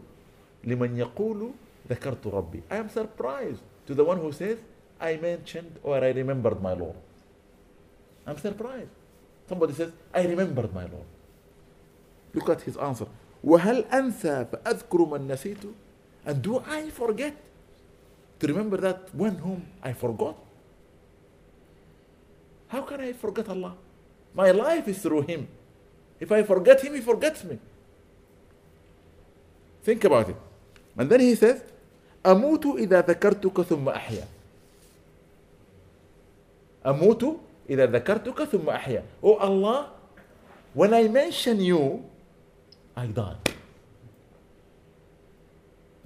لمن 0.65 0.97
يقول 0.97 1.51
ذكرت 1.89 2.27
ربي. 2.27 2.63
I 2.71 2.77
am 2.77 2.89
surprised 2.89 3.61
to 3.87 3.95
the 3.95 4.05
one 4.05 4.19
who 4.19 4.33
says, 4.33 4.59
I 5.01 5.17
mentioned 5.17 5.79
or 5.83 6.03
I 6.03 6.11
remembered 6.11 6.63
my 6.63 6.73
Lord. 6.73 6.97
I'm 8.27 8.39
surprised. 8.39 8.91
Somebody 9.49 9.75
says, 9.75 9.93
I 10.13 10.27
remembered 10.27 10.75
my 10.75 10.87
Lord. 10.87 11.07
Look 12.35 12.49
at 12.49 12.63
his 12.63 12.77
answer. 12.77 13.07
وهل 13.45 13.85
أنسى 13.85 14.45
فأذكر 14.45 15.05
من 15.05 15.29
نسيت? 15.29 15.65
And 16.25 16.43
do 16.43 16.59
I 16.67 16.91
forget 16.91 17.37
to 18.41 18.47
remember 18.47 18.77
that 18.79 19.15
one 19.15 19.37
whom 19.37 19.67
I 19.83 19.93
forgot? 19.93 20.37
How 22.69 22.83
can 22.83 23.01
I 23.01 23.13
forget 23.13 23.49
Allah? 23.49 23.77
My 24.35 24.51
life 24.51 24.89
is 24.89 24.99
through 24.99 25.23
Him. 25.23 25.49
If 26.21 26.33
I 26.33 26.43
forget 26.43 26.81
Him, 26.81 26.95
He 26.95 27.01
forgets 27.01 27.45
me. 27.45 27.59
Think 29.83 30.05
about 30.05 30.29
it. 30.29 30.37
And 30.97 31.09
then 31.09 31.21
He 31.21 31.35
says, 31.35 31.63
أموت 32.25 32.67
إذا 32.79 33.01
ذكرتك 33.07 33.63
ثم 33.63 33.89
أحيا. 33.89 34.27
أموت 36.87 37.39
إذا 37.71 37.87
ذكرتك 37.87 38.45
ثم 38.45 38.69
أحيا. 38.69 39.03
Oh 39.23 39.37
Allah, 39.37 39.91
when 40.75 40.93
I 40.93 41.09
mention 41.09 41.61
you, 41.61 42.05
I 42.97 43.07
die. 43.07 43.37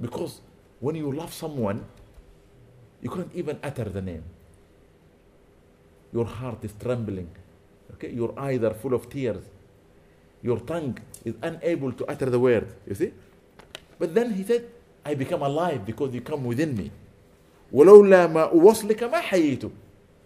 Because 0.01 0.41
when 0.81 0.97
you 0.97 1.13
love 1.13 1.33
someone, 1.33 1.85
you 3.03 3.11
can't 3.11 3.31
even 3.35 3.59
utter 3.63 3.85
the 3.85 4.03
name. 4.03 4.25
Your 6.13 6.25
heart 6.25 6.65
is 6.65 6.73
trembling. 6.81 7.29
Okay, 7.95 8.11
your 8.11 8.39
eyes 8.39 8.63
are 8.63 8.75
full 8.75 8.95
of 8.95 9.09
tears. 9.11 9.43
Your 10.43 10.59
tongue 10.61 10.99
is 11.25 11.35
unable 11.43 11.93
to 11.93 12.07
utter 12.07 12.31
the 12.31 12.41
word. 12.41 12.73
You 12.87 12.95
see? 12.95 13.13
But 13.99 14.15
then 14.15 14.33
he 14.33 14.43
said, 14.45 14.71
I 15.05 15.15
become 15.15 15.43
alive 15.43 15.85
because 15.85 16.15
you 16.15 16.21
come 16.21 16.45
within 16.45 16.77
me. 16.77 16.91
ولولا 17.73 18.27
ما 18.27 18.51
أوصلك 18.53 19.03
ما 19.05 19.21
حييت. 19.21 19.71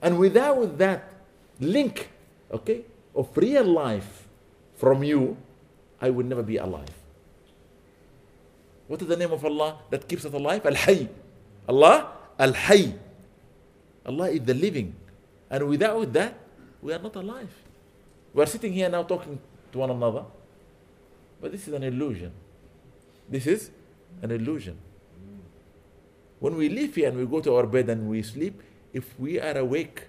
And 0.02 0.18
without 0.18 0.78
that 0.78 1.12
link, 1.60 2.08
okay, 2.52 2.84
of 3.14 3.28
real 3.36 3.64
life 3.64 4.28
from 4.76 5.02
you, 5.02 5.36
I 6.00 6.10
would 6.10 6.26
never 6.26 6.42
be 6.42 6.56
alive. 6.56 6.90
What 8.86 9.00
is 9.00 9.08
the 9.08 9.16
name 9.16 9.32
of 9.32 9.44
Allah 9.44 9.78
that 9.90 10.06
keeps 10.08 10.24
us 10.24 10.32
alive? 10.32 10.64
Al 10.66 10.74
Hayy. 10.74 11.08
Allah, 11.68 12.12
Al 12.38 12.52
Hayy. 12.52 12.92
Allah 14.04 14.28
is 14.28 14.42
the 14.42 14.54
living. 14.54 14.94
And 15.50 15.68
without 15.68 16.12
that, 16.12 16.34
we 16.81 16.93
are 16.93 16.99
not 16.99 17.15
alive. 17.15 17.53
We 18.33 18.43
are 18.43 18.47
sitting 18.47 18.73
here 18.73 18.89
now 18.89 19.03
talking 19.03 19.39
to 19.71 19.77
one 19.77 19.89
another, 19.89 20.23
but 21.41 21.51
this 21.51 21.67
is 21.67 21.73
an 21.73 21.83
illusion. 21.83 22.31
This 23.27 23.47
is 23.47 23.71
an 24.21 24.31
illusion. 24.31 24.77
When 26.39 26.55
we 26.55 26.69
leave 26.69 26.95
here 26.95 27.09
and 27.09 27.17
we 27.17 27.25
go 27.25 27.41
to 27.41 27.55
our 27.55 27.67
bed 27.67 27.89
and 27.89 28.09
we 28.09 28.23
sleep, 28.23 28.61
if 28.93 29.19
we 29.19 29.39
are 29.39 29.57
awake, 29.57 30.07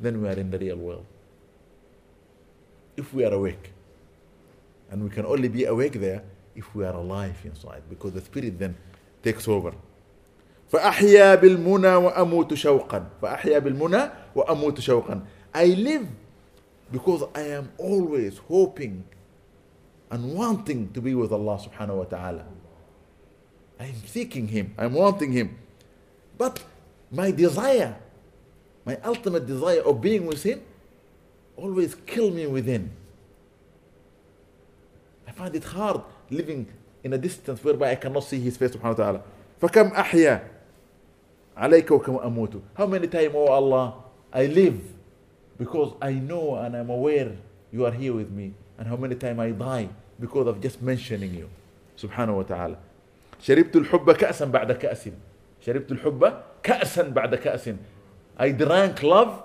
then 0.00 0.22
we 0.22 0.28
are 0.28 0.38
in 0.38 0.50
the 0.50 0.58
real 0.58 0.76
world. 0.76 1.04
If 2.96 3.12
we 3.12 3.24
are 3.24 3.32
awake. 3.32 3.72
And 4.90 5.02
we 5.04 5.10
can 5.10 5.26
only 5.26 5.48
be 5.48 5.64
awake 5.64 5.94
there 5.94 6.22
if 6.54 6.74
we 6.74 6.84
are 6.84 6.94
alive 6.94 7.36
inside, 7.44 7.82
because 7.90 8.12
the 8.12 8.20
spirit 8.20 8.58
then 8.58 8.76
takes 9.22 9.46
over. 9.46 9.72
فأحيا 10.68 11.34
بالمنى 11.34 11.94
وأموت 11.94 12.54
شوقا 12.54 13.08
فأحيا 13.22 13.58
بالمنى 13.58 14.10
وأموت 14.34 14.80
شوقا 14.80 15.22
I 15.54 15.64
live 15.66 16.06
because 16.92 17.24
I 17.34 17.42
am 17.42 17.70
always 17.78 18.38
hoping 18.48 19.04
and 20.10 20.34
wanting 20.34 20.92
to 20.92 21.00
be 21.00 21.14
with 21.14 21.32
Allah 21.32 21.58
subhanahu 21.58 21.96
wa 21.96 22.04
ta'ala. 22.04 22.44
I 23.80 23.86
am 23.86 24.02
seeking 24.06 24.48
Him, 24.48 24.74
I 24.76 24.84
am 24.84 24.94
wanting 24.94 25.32
Him. 25.32 25.58
But 26.36 26.62
my 27.10 27.30
desire, 27.30 27.96
my 28.84 28.98
ultimate 29.04 29.46
desire 29.46 29.80
of 29.80 30.00
being 30.00 30.26
with 30.26 30.42
Him, 30.42 30.62
always 31.56 31.94
kill 31.94 32.30
me 32.30 32.46
within. 32.46 32.90
I 35.26 35.32
find 35.32 35.54
it 35.54 35.64
hard 35.64 36.02
living 36.30 36.68
in 37.04 37.12
a 37.12 37.18
distance 37.18 37.62
whereby 37.64 37.90
I 37.90 37.94
cannot 37.96 38.24
see 38.24 38.40
His 38.40 38.56
face 38.56 38.72
subhanahu 38.72 38.98
wa 38.98 39.04
ta'ala. 39.04 39.22
فكم 39.60 39.88
أحيا 39.92 40.57
عليك 41.58 41.90
وكم 41.90 42.16
أموت 42.16 42.62
How 42.76 42.86
many 42.86 43.08
times, 43.08 43.34
oh 43.34 43.48
Allah, 43.48 43.94
I 44.32 44.46
live 44.46 44.80
because 45.58 45.92
I 46.00 46.12
know 46.12 46.54
and 46.54 46.76
I'm 46.76 46.90
aware 46.90 47.32
you 47.72 47.84
are 47.84 47.92
here 47.92 48.14
with 48.14 48.30
me. 48.30 48.54
And 48.78 48.86
how 48.86 48.96
many 48.96 49.16
times 49.16 49.40
I 49.40 49.50
die 49.50 49.88
because 50.20 50.46
of 50.46 50.60
just 50.60 50.80
mentioning 50.80 51.34
you. 51.34 51.48
سبحانه 51.98 52.38
وتعالى. 52.38 52.76
شربت 53.40 53.76
الحب 53.76 54.12
كأسا 54.12 54.44
بعد 54.44 54.72
كأس. 54.72 55.10
شربت 55.60 55.92
الحب 55.92 56.32
كأسا 56.62 57.02
بعد 57.02 57.34
كأس. 57.34 57.74
I 58.38 58.52
drank 58.52 59.02
love 59.02 59.42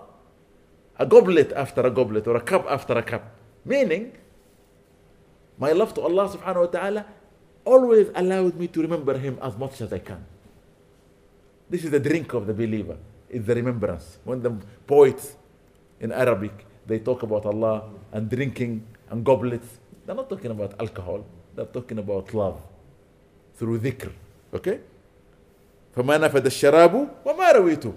a 0.99 1.05
goblet 1.05 1.51
after 1.53 1.81
a 1.81 1.89
goblet 1.89 2.27
or 2.27 2.35
a 2.35 2.41
cup 2.41 2.65
after 2.69 2.93
a 2.93 3.01
cup. 3.01 3.23
Meaning, 3.65 4.11
my 5.57 5.71
love 5.71 5.93
to 5.95 6.01
Allah 6.01 6.29
subhanahu 6.29 6.59
wa 6.59 6.71
ta'ala 6.77 7.05
always 7.65 8.07
allowed 8.13 8.55
me 8.55 8.67
to 8.67 8.81
remember 8.81 9.17
Him 9.17 9.39
as 9.41 9.57
much 9.57 9.81
as 9.81 9.91
I 9.91 9.99
can. 9.99 10.25
This 11.70 11.84
is 11.84 11.90
the 11.90 12.00
drink 12.00 12.32
of 12.32 12.46
the 12.46 12.54
believer, 12.54 12.96
is 13.28 13.44
the 13.44 13.54
remembrance. 13.54 14.18
When 14.24 14.42
the 14.42 14.52
poets 14.86 15.36
in 16.00 16.12
Arabic, 16.12 16.64
they 16.86 16.98
talk 16.98 17.22
about 17.22 17.44
Allah 17.44 17.90
and 18.12 18.28
drinking 18.30 18.86
and 19.10 19.24
goblets, 19.24 19.68
they're 20.06 20.14
not 20.16 20.28
talking 20.30 20.50
about 20.50 20.74
alcohol, 20.80 21.26
they're 21.54 21.66
talking 21.66 21.98
about 21.98 22.32
love 22.32 22.60
through 23.56 23.78
dhikr. 23.80 24.12
Okay? 24.54 24.80
فما 25.96 26.16
نفد 26.18 26.46
الشراب 26.46 27.08
وما 27.26 27.52
رويته 27.52 27.92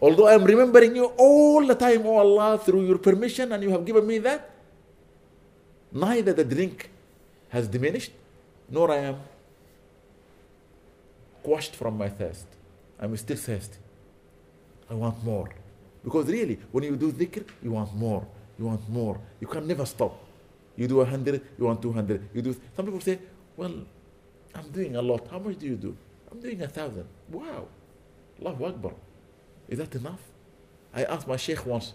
Although 0.00 0.28
I'm 0.28 0.44
remembering 0.44 0.94
you 0.94 1.06
all 1.16 1.66
the 1.66 1.74
time, 1.74 2.02
oh 2.04 2.18
Allah, 2.18 2.58
through 2.58 2.84
your 2.84 2.98
permission, 2.98 3.50
and 3.52 3.62
you 3.62 3.70
have 3.70 3.86
given 3.86 4.06
me 4.06 4.18
that, 4.18 4.50
neither 5.90 6.34
the 6.34 6.44
drink 6.44 6.90
has 7.48 7.66
diminished, 7.66 8.12
nor 8.68 8.90
I 8.90 8.96
am 8.96 9.16
quashed 11.42 11.74
from 11.74 11.96
my 11.96 12.10
thirst. 12.10 12.44
I'm 13.01 13.17
still 13.17 13.37
thirsty. 13.37 13.77
I 14.89 14.93
want 14.93 15.23
more. 15.23 15.49
Because 16.03 16.27
really, 16.27 16.59
when 16.71 16.83
you 16.83 16.95
do 16.95 17.11
dhikr, 17.11 17.43
you 17.63 17.71
want 17.71 17.93
more. 17.95 18.25
You 18.59 18.65
want 18.65 18.87
more. 18.89 19.19
You 19.39 19.47
can 19.47 19.67
never 19.67 19.85
stop. 19.85 20.23
You 20.77 20.87
do 20.87 21.03
hundred, 21.03 21.41
you 21.57 21.65
want 21.65 21.81
two 21.81 21.91
hundred. 21.91 22.29
You 22.33 22.41
do. 22.41 22.55
Some 22.75 22.85
people 22.85 23.01
say, 23.01 23.19
"Well, 23.57 23.73
I'm 24.55 24.69
doing 24.71 24.95
a 24.95 25.01
lot. 25.01 25.27
How 25.29 25.39
much 25.39 25.57
do 25.57 25.65
you 25.65 25.75
do?" 25.75 25.97
I'm 26.31 26.39
doing 26.39 26.61
a 26.61 26.67
thousand. 26.67 27.05
Wow, 27.29 27.67
Allahu 28.39 28.65
Akbar. 28.65 28.93
Is 29.67 29.79
that 29.79 29.93
enough? 29.95 30.21
I 30.93 31.03
asked 31.03 31.27
my 31.27 31.37
sheikh 31.37 31.65
once. 31.65 31.93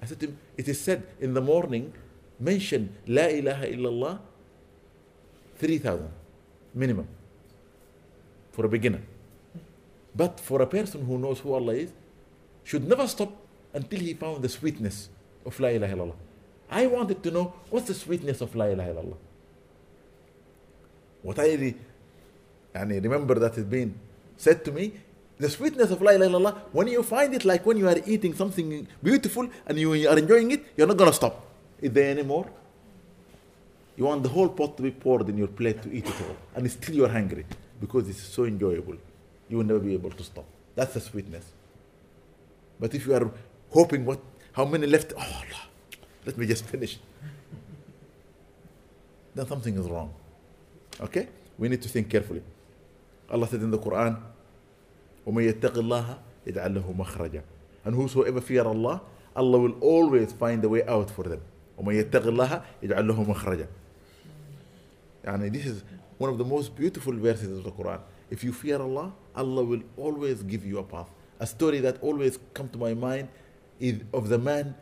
I 0.00 0.06
said 0.06 0.20
to 0.20 0.26
him, 0.26 0.38
"It 0.56 0.68
is 0.68 0.80
said 0.80 1.06
in 1.20 1.34
the 1.34 1.40
morning, 1.40 1.92
mention 2.38 2.94
La 3.06 3.26
ilaha 3.26 3.66
illallah 3.66 4.18
three 5.58 5.78
thousand 5.78 6.10
minimum 6.74 7.06
for 8.50 8.64
a 8.66 8.68
beginner. 8.68 9.00
But 10.14 10.40
for 10.40 10.60
a 10.62 10.66
person 10.66 11.04
who 11.04 11.18
knows 11.18 11.38
who 11.40 11.52
Allah 11.52 11.74
is, 11.74 11.92
should 12.64 12.86
never 12.86 13.06
stop 13.06 13.32
until 13.72 14.00
he 14.00 14.14
found 14.14 14.42
the 14.42 14.48
sweetness 14.48 15.08
of 15.46 15.58
La 15.60 15.68
ilaha 15.68 15.94
illallah. 15.94 16.16
I 16.70 16.86
wanted 16.86 17.22
to 17.22 17.30
know 17.30 17.54
what's 17.70 17.86
the 17.86 17.94
sweetness 17.94 18.40
of 18.40 18.54
La 18.54 18.66
ilaha 18.66 18.90
illallah. 18.90 19.16
What 21.22 21.38
I 21.38 21.46
really, 21.46 21.76
and 22.74 22.90
remember 22.90 23.34
that 23.34 23.56
it's 23.58 23.66
been 23.66 23.94
said 24.36 24.64
to 24.64 24.72
me, 24.72 24.92
the 25.38 25.48
sweetness 25.48 25.90
of 25.90 26.02
La 26.02 26.12
ilaha 26.12 26.30
illallah, 26.30 26.58
when 26.72 26.88
you 26.88 27.02
find 27.02 27.34
it 27.34 27.44
like 27.44 27.64
when 27.64 27.76
you 27.76 27.88
are 27.88 27.96
eating 28.06 28.34
something 28.34 28.86
beautiful 29.02 29.48
and 29.66 29.78
you 29.78 29.92
are 30.08 30.18
enjoying 30.18 30.50
it, 30.50 30.64
you're 30.76 30.86
not 30.86 30.96
going 30.96 31.10
to 31.10 31.16
stop. 31.16 31.46
Is 31.80 31.90
there 31.92 32.10
any 32.10 32.22
more? 32.22 32.46
You 33.96 34.04
want 34.04 34.22
the 34.22 34.28
whole 34.28 34.48
pot 34.48 34.76
to 34.76 34.82
be 34.82 34.90
poured 34.90 35.28
in 35.28 35.38
your 35.38 35.48
plate 35.48 35.82
to 35.82 35.92
eat 35.92 36.06
it 36.06 36.14
all, 36.22 36.36
and 36.54 36.70
still 36.70 36.94
you're 36.94 37.08
hungry 37.08 37.44
because 37.79 38.09
it's 38.09 38.21
so 38.21 38.45
enjoyable. 38.45 38.95
You 39.49 39.57
will 39.57 39.65
never 39.65 39.79
be 39.79 39.93
able 39.93 40.11
to 40.11 40.23
stop. 40.23 40.45
That's 40.75 40.93
the 40.93 41.01
sweetness. 41.01 41.45
But 42.79 42.93
if 42.93 43.05
you 43.05 43.13
are 43.15 43.31
hoping 43.71 44.05
what, 44.05 44.19
how 44.53 44.65
many 44.65 44.87
left? 44.87 45.13
Oh 45.17 45.21
Allah, 45.21 45.63
let 46.25 46.37
me 46.37 46.45
just 46.45 46.65
finish. 46.65 46.97
then 49.35 49.45
something 49.45 49.77
is 49.77 49.87
wrong. 49.87 50.13
Okay? 50.99 51.27
We 51.57 51.67
need 51.69 51.81
to 51.81 51.89
think 51.89 52.09
carefully. 52.09 52.41
Allah 53.29 53.47
said 53.47 53.61
in 53.61 53.69
the 53.69 53.77
Quran, 53.77 54.17
وَمَن 55.27 55.53
يَتَّقِ 55.53 55.73
اللَّهَ 55.75 56.17
يَجْعَلْ 56.47 56.73
لَهُ 56.77 56.95
مَخْرَجًا 56.97 57.41
And 57.83 57.95
whosoever 57.95 58.39
fear 58.41 58.63
Allah, 58.63 59.01
Allah 59.35 59.59
will 59.59 59.77
always 59.81 60.31
find 60.31 60.63
a 60.63 60.69
way 60.69 60.83
out 60.85 61.11
for 61.11 61.23
them. 61.23 61.41
وَمَن 61.79 62.03
يَتَّقِ 62.03 62.23
اللَّهَ 62.23 62.63
يَجْعَلْ 62.83 63.11
لَهُ 63.11 63.33
مَخْرَجًا 63.33 63.67
يعني 65.25 65.51
this 65.51 65.65
is 65.65 65.83
one 66.20 66.28
of 66.28 66.36
the 66.36 66.44
most 66.44 66.76
beautiful 66.76 67.14
verses 67.14 67.50
of 67.50 67.64
the 67.64 67.70
Quran. 67.72 67.98
If 68.28 68.44
you 68.44 68.52
fear 68.52 68.78
Allah, 68.78 69.14
Allah 69.34 69.64
will 69.64 69.80
always 69.96 70.42
give 70.42 70.66
you 70.66 70.76
a 70.76 70.82
path. 70.82 71.08
A 71.38 71.46
story 71.46 71.80
that 71.80 71.96
always 72.02 72.38
comes 72.52 72.72
to 72.72 72.78
my 72.78 72.92
mind 72.92 73.28
is 73.78 74.02
of 74.12 74.28
the 74.28 74.36
man 74.36 74.74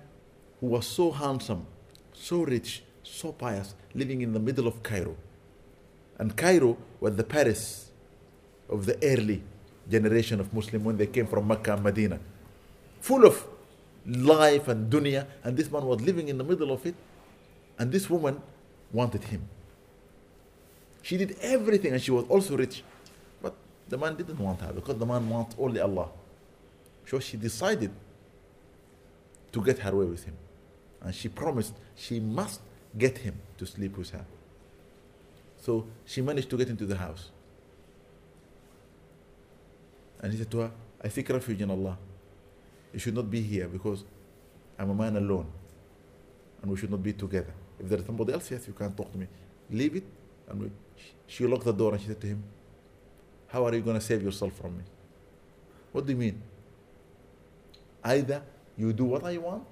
who 0.58 0.66
was 0.66 0.84
so 0.84 1.12
handsome, 1.12 1.64
so 2.12 2.42
rich, 2.42 2.82
so 3.04 3.30
pious, 3.30 3.76
living 3.94 4.20
in 4.22 4.32
the 4.32 4.40
middle 4.40 4.66
of 4.66 4.82
Cairo. 4.82 5.16
And 6.18 6.36
Cairo 6.36 6.76
was 6.98 7.14
the 7.14 7.22
Paris 7.22 7.92
of 8.68 8.86
the 8.86 8.98
early 9.00 9.40
generation 9.88 10.40
of 10.40 10.52
Muslim 10.52 10.82
when 10.82 10.96
they 10.96 11.06
came 11.06 11.28
from 11.28 11.46
Mecca 11.46 11.74
and 11.74 11.84
Medina. 11.84 12.18
Full 13.00 13.24
of 13.24 13.46
life 14.04 14.66
and 14.66 14.90
dunya, 14.92 15.24
and 15.44 15.56
this 15.56 15.70
man 15.70 15.86
was 15.86 16.00
living 16.00 16.26
in 16.26 16.36
the 16.36 16.42
middle 16.42 16.72
of 16.72 16.84
it, 16.84 16.96
and 17.78 17.92
this 17.92 18.10
woman 18.10 18.42
wanted 18.92 19.22
him. 19.22 19.48
She 21.08 21.16
did 21.16 21.38
everything 21.40 21.94
and 21.94 22.02
she 22.02 22.10
was 22.10 22.26
also 22.28 22.54
rich. 22.54 22.82
But 23.40 23.54
the 23.88 23.96
man 23.96 24.14
didn't 24.14 24.38
want 24.38 24.60
her 24.60 24.74
because 24.74 24.98
the 24.98 25.06
man 25.06 25.26
wants 25.26 25.56
only 25.58 25.80
Allah. 25.80 26.10
So 27.06 27.18
she 27.18 27.38
decided 27.38 27.90
to 29.50 29.62
get 29.62 29.78
her 29.78 29.96
way 29.96 30.04
with 30.04 30.24
him. 30.24 30.36
And 31.00 31.14
she 31.14 31.30
promised 31.30 31.72
she 31.96 32.20
must 32.20 32.60
get 32.98 33.16
him 33.16 33.40
to 33.56 33.64
sleep 33.64 33.96
with 33.96 34.10
her. 34.10 34.26
So 35.56 35.86
she 36.04 36.20
managed 36.20 36.50
to 36.50 36.58
get 36.58 36.68
into 36.68 36.84
the 36.84 36.96
house. 36.96 37.30
And 40.20 40.30
he 40.30 40.36
said 40.36 40.50
to 40.50 40.58
her, 40.58 40.70
I 41.02 41.08
seek 41.08 41.30
refuge 41.30 41.62
in 41.62 41.70
Allah. 41.70 41.96
You 42.92 42.98
should 42.98 43.14
not 43.14 43.30
be 43.30 43.40
here 43.40 43.66
because 43.66 44.04
I'm 44.78 44.90
a 44.90 44.94
man 44.94 45.16
alone. 45.16 45.46
And 46.60 46.70
we 46.70 46.76
should 46.76 46.90
not 46.90 47.02
be 47.02 47.14
together. 47.14 47.54
If 47.80 47.88
there 47.88 47.98
is 47.98 48.04
somebody 48.04 48.34
else, 48.34 48.50
yes, 48.50 48.66
you 48.66 48.74
can 48.74 48.92
talk 48.92 49.10
to 49.12 49.16
me. 49.16 49.26
Leave 49.70 49.96
it. 49.96 50.17
And 50.48 50.60
we, 50.60 50.70
she 51.26 51.46
locked 51.46 51.64
the 51.64 51.72
door 51.72 51.92
and 51.92 52.00
she 52.00 52.08
said 52.08 52.20
to 52.20 52.26
him, 52.26 52.42
How 53.48 53.64
are 53.66 53.74
you 53.74 53.80
going 53.80 53.98
to 53.98 54.04
save 54.04 54.22
yourself 54.22 54.52
from 54.54 54.78
me? 54.78 54.84
What 55.92 56.06
do 56.06 56.12
you 56.12 56.18
mean? 56.18 56.40
Either 58.04 58.42
you 58.76 58.92
do 58.92 59.04
what 59.04 59.24
I 59.24 59.36
want, 59.38 59.64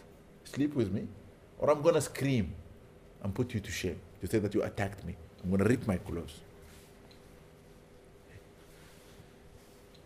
sleep 0.45 0.75
with 0.75 0.93
me, 0.93 1.07
or 1.59 1.71
I'm 1.71 1.83
going 1.83 1.95
to 1.95 2.01
scream 2.01 2.53
and 3.23 3.35
put 3.35 3.55
you 3.55 3.61
to 3.61 3.71
shame 3.71 3.99
to 4.21 4.27
say 4.27 4.39
that 4.39 4.55
you 4.55 4.63
attacked 4.63 5.05
me. 5.05 5.17
I'm 5.43 5.51
going 5.51 5.63
to 5.63 5.69
rip 5.69 5.87
my 5.87 5.97
clothes. 5.97 6.41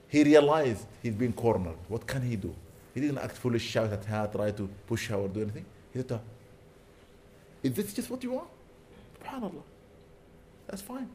He 0.09 0.25
realized 0.25 0.87
he's 1.03 1.15
been 1.15 1.33
cornered. 1.33 1.77
What 1.89 2.07
can 2.07 2.23
he 2.23 2.37
do? 2.37 2.55
He 2.95 3.01
didn't 3.01 3.19
act 3.19 3.37
foolish, 3.37 3.63
shout 3.63 3.93
at 3.93 4.05
her, 4.05 4.29
try 4.33 4.51
to 4.51 4.69
push 4.87 5.07
her 5.09 5.17
or 5.17 5.29
do 5.29 5.43
anything. 5.43 5.65
He 5.93 6.01
said 6.01 6.09
to 6.09 6.15
her, 6.15 6.21
Is 7.63 7.75
this 7.75 7.95
just 7.95 8.11
what 8.11 8.23
you 8.23 8.33
want? 8.33 8.49
SubhanAllah. 9.23 9.63
That's 10.70 10.82
fine. 10.82 11.10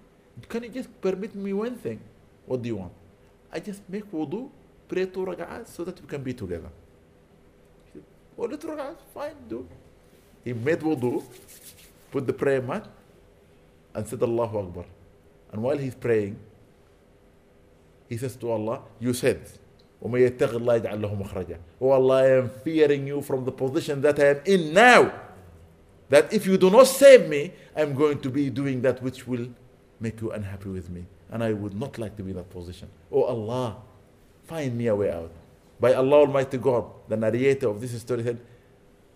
Can 0.48 0.62
you 0.64 0.70
just 0.70 0.88
permit 1.00 1.34
me 1.34 1.52
one 1.52 1.76
thing? 1.76 2.00
What 2.46 2.62
do 2.62 2.68
you 2.68 2.76
want? 2.76 2.92
I 3.52 3.60
just 3.60 3.82
make 3.88 4.10
wudu, 4.12 4.48
pray 4.88 5.06
two 5.06 5.24
rak'ahs 5.24 5.66
so 5.68 5.84
that 5.84 6.00
we 6.00 6.06
can 6.06 6.22
be 6.22 6.32
together. 6.32 6.70
He 7.84 7.98
said, 7.98 8.04
Oh, 8.38 8.46
two 8.46 8.68
rak'ahs, 8.68 8.96
fine, 9.12 9.34
do. 9.48 9.66
He 10.44 10.52
made 10.52 10.80
wudu, 10.80 11.22
put 12.10 12.26
the 12.26 12.32
prayer 12.32 12.62
mat, 12.62 12.86
and 13.94 14.06
said 14.06 14.22
Allahu 14.22 14.58
Akbar. 14.58 14.84
And 15.52 15.62
while 15.62 15.76
he's 15.76 15.94
praying, 15.94 16.36
he 18.08 18.16
says 18.16 18.36
to 18.36 18.50
Allah, 18.50 18.82
You 18.98 19.12
said, 19.12 19.40
وَمَن 20.02 20.30
يَتَّقِ 20.30 20.50
اللَّهِ 20.56 20.80
يَجْعَلْ 20.80 21.00
لَهُ 21.00 21.12
مَخْرَجًا 21.22 21.58
Oh 21.80 21.90
Allah, 21.90 22.22
I 22.24 22.28
am 22.38 22.48
fearing 22.64 23.06
you 23.06 23.20
from 23.20 23.44
the 23.44 23.52
position 23.52 24.00
that 24.00 24.18
I 24.18 24.26
am 24.30 24.40
in 24.46 24.72
now. 24.72 25.12
That 26.09 26.31
if 26.31 26.45
you 26.45 26.57
do 26.57 26.69
not 26.69 26.87
save 26.87 27.27
me, 27.27 27.51
I'm 27.75 27.93
going 27.95 28.19
to 28.19 28.29
be 28.29 28.49
doing 28.49 28.81
that 28.81 29.01
which 29.01 29.27
will 29.27 29.47
make 29.99 30.21
you 30.21 30.31
unhappy 30.31 30.69
with 30.69 30.89
me. 30.89 31.05
And 31.31 31.43
I 31.43 31.53
would 31.53 31.77
not 31.77 31.97
like 31.97 32.15
to 32.17 32.23
be 32.23 32.31
in 32.31 32.37
that 32.37 32.49
position. 32.49 32.87
Oh 33.11 33.23
Allah, 33.23 33.77
find 34.43 34.77
me 34.77 34.87
a 34.87 34.95
way 34.95 35.11
out. 35.11 35.31
By 35.79 35.93
Allah 35.93 36.17
Almighty 36.17 36.57
God, 36.57 36.85
the 37.07 37.17
narrator 37.17 37.67
of 37.69 37.81
this 37.81 37.99
story 37.99 38.23
said, 38.23 38.39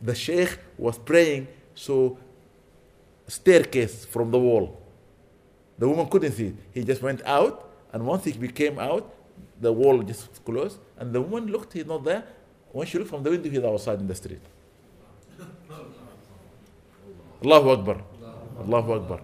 the 0.02 0.16
Sheikh 0.16 0.58
was 0.78 0.98
praying, 0.98 1.48
so 1.76 2.18
staircase 3.28 4.06
from 4.06 4.32
the 4.32 4.40
wall. 4.40 4.80
The 5.78 5.88
woman 5.88 6.08
couldn't 6.08 6.32
see 6.34 6.48
it. 6.48 6.56
He 6.74 6.84
just 6.84 7.02
went 7.02 7.22
out, 7.26 7.70
and 7.94 8.06
once 8.06 8.26
he 8.26 8.34
came 8.50 8.80
out, 8.80 9.14
the 9.62 9.72
wall 9.72 10.02
just 10.02 10.44
closed, 10.44 10.80
and 10.98 11.14
the 11.14 11.22
woman 11.22 11.52
looked, 11.52 11.74
he's 11.74 11.86
not 11.86 12.04
there. 12.04 12.24
When 12.72 12.86
she 12.88 12.98
looked 12.98 13.10
from 13.10 13.24
the 13.24 13.32
window, 13.32 13.50
he's 13.50 13.64
outside 13.64 14.00
in 14.00 14.08
the 14.08 14.16
street. 14.16 14.42
Allahu 17.44 17.70
Akbar. 17.70 18.02
Allahu 18.60 18.94
Akbar. 18.94 19.22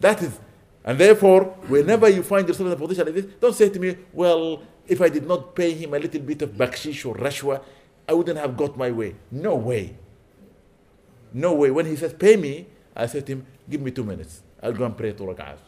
That 0.00 0.22
is, 0.22 0.38
and 0.84 0.98
therefore, 0.98 1.44
whenever 1.66 2.08
you 2.08 2.22
find 2.22 2.46
yourself 2.46 2.68
in 2.68 2.72
a 2.72 2.76
position 2.76 3.04
like 3.04 3.14
this, 3.14 3.26
don't 3.40 3.54
say 3.54 3.68
to 3.68 3.78
me, 3.80 3.96
well, 4.12 4.62
if 4.86 5.00
I 5.00 5.08
did 5.08 5.26
not 5.26 5.54
pay 5.54 5.72
him 5.72 5.94
a 5.94 5.98
little 5.98 6.20
bit 6.20 6.42
of 6.42 6.50
bakshish 6.50 7.04
or 7.04 7.16
rashwa, 7.16 7.62
I 8.08 8.12
wouldn't 8.12 8.38
have 8.38 8.56
got 8.56 8.76
my 8.76 8.92
way. 8.92 9.16
No 9.30 9.56
way. 9.56 9.96
No 11.32 11.54
way. 11.54 11.70
When 11.72 11.86
he 11.86 11.96
says, 11.96 12.14
pay 12.14 12.36
me, 12.36 12.68
I 12.94 13.06
said 13.06 13.26
to 13.26 13.32
him, 13.32 13.46
give 13.68 13.80
me 13.80 13.90
two 13.90 14.04
minutes. 14.04 14.42
I'll 14.62 14.72
go 14.72 14.84
and 14.84 14.96
pray 14.96 15.12
two 15.12 15.24
rak'ahs. 15.24 15.58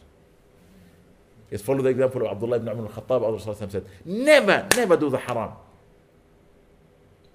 Yes, 1.51 1.61
follow 1.61 1.81
the 1.81 1.89
example 1.89 2.25
of 2.25 2.31
Abdullah 2.31 2.55
ibn 2.57 2.69
Umar 2.69 2.85
al-Khattab. 2.85 3.21
Allah 3.21 3.55
said, 3.55 3.85
never, 4.05 4.67
never 4.75 4.95
do 4.95 5.09
the 5.09 5.17
haram. 5.17 5.51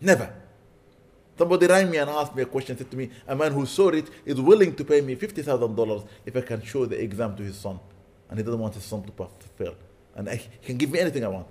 Never. 0.01 0.33
Somebody 1.38 1.68
rang 1.68 1.90
me 1.90 1.98
and 1.98 2.10
asked 2.10 2.36
me 2.36 2.44
a 2.44 2.46
question, 2.46 2.78
said 2.78 2.92
to 2.92 2.98
me, 2.98 3.10
a 3.26 3.34
man 3.34 3.54
who's 3.54 3.70
so 3.70 3.90
rich 3.90 4.08
is 4.26 4.42
willing 4.42 4.76
to 4.76 4.84
pay 4.84 5.00
me 5.00 5.16
$50,000 5.16 6.08
if 6.26 6.36
I 6.36 6.42
can 6.42 6.62
show 6.62 6.86
the 6.86 7.02
exam 7.02 7.36
to 7.38 7.44
his 7.44 7.58
son. 7.58 7.80
And 8.30 8.38
he 8.38 8.44
doesn't 8.44 8.60
want 8.60 8.74
his 8.76 8.84
son 8.84 9.04
to 9.04 9.28
fail. 9.58 9.76
And 10.16 10.30
I, 10.30 10.36
he 10.36 10.68
can 10.68 10.76
give 10.76 10.92
me 10.92 11.00
anything 11.00 11.24
I 11.24 11.30
want. 11.30 11.48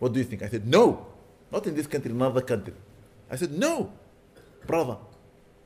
What 0.00 0.12
do 0.12 0.18
you 0.18 0.24
think? 0.24 0.42
I 0.42 0.48
said, 0.48 0.66
no. 0.66 1.06
Not 1.52 1.64
in 1.66 1.76
this 1.76 1.86
country, 1.86 2.10
in 2.10 2.16
another 2.16 2.40
country. 2.40 2.74
I 3.30 3.36
said, 3.36 3.52
no. 3.52 3.92
Brother, 4.66 4.96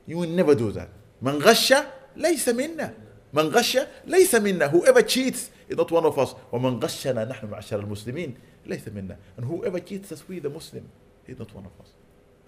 you 0.05 0.17
will 0.19 0.29
never 0.29 0.53
do 0.53 0.71
that. 0.71 0.89
من 1.23 1.41
غش 1.41 1.73
ليس 2.15 2.49
منا. 2.49 2.93
من 3.33 3.49
غش 3.49 3.77
ليس 4.05 4.35
منا. 4.35 4.69
Whoever 4.69 5.01
cheats 5.01 5.49
is 5.67 5.75
not 5.75 5.89
one 5.91 6.05
of 6.05 6.19
us. 6.19 6.35
ومن 6.51 6.79
غشنا 6.79 7.25
نحن 7.25 7.49
معشر 7.49 7.79
المسلمين 7.79 8.37
ليس 8.65 8.87
منا. 8.89 9.17
And 9.37 9.45
whoever 9.45 9.79
cheats 9.79 10.11
us, 10.11 10.23
we 10.27 10.39
the 10.39 10.49
Muslim, 10.49 10.87
is 11.27 11.39
not 11.39 11.53
one 11.55 11.65
of 11.65 11.71
us. 11.81 11.89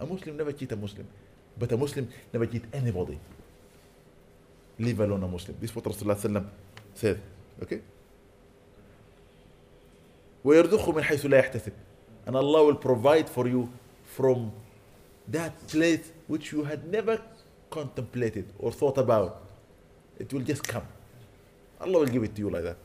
A 0.02 0.06
Muslim 0.06 0.38
never 0.38 0.52
cheat 0.52 0.72
a 0.72 0.76
Muslim, 0.76 1.08
but 1.58 1.72
a 1.72 1.78
Muslim 1.78 2.08
never 2.32 2.46
cheat 2.46 2.64
anybody. 2.74 3.20
Leave 4.80 5.00
alone 5.00 5.24
a 5.24 5.28
Muslim. 5.28 5.58
This 5.60 5.72
is 5.72 5.76
what 5.76 5.86
Rasulullah 5.86 6.46
said. 6.94 7.20
Okay? 7.62 7.82
ويرزقه 10.46 10.92
من 10.92 11.04
حيث 11.04 11.26
لا 11.26 11.38
يحتسب. 11.38 11.74
And 12.26 12.36
Allah 12.36 12.66
will 12.66 12.76
provide 12.76 13.30
for 13.30 13.48
you 13.48 13.70
from 14.06 14.52
that 15.28 15.68
place 15.68 16.12
which 16.28 16.52
you 16.52 16.64
had 16.64 16.88
never 16.88 17.22
contemplated 17.70 18.46
or 18.60 18.72
thought 18.72 18.98
about. 18.98 19.42
It 20.20 20.32
will 20.34 20.42
just 20.42 20.64
come. 20.64 20.86
Allah 21.82 22.00
will 22.00 22.08
give 22.08 22.24
it 22.24 22.36
to 22.36 22.42
you 22.42 22.50
like 22.50 22.64
that. 22.64 22.78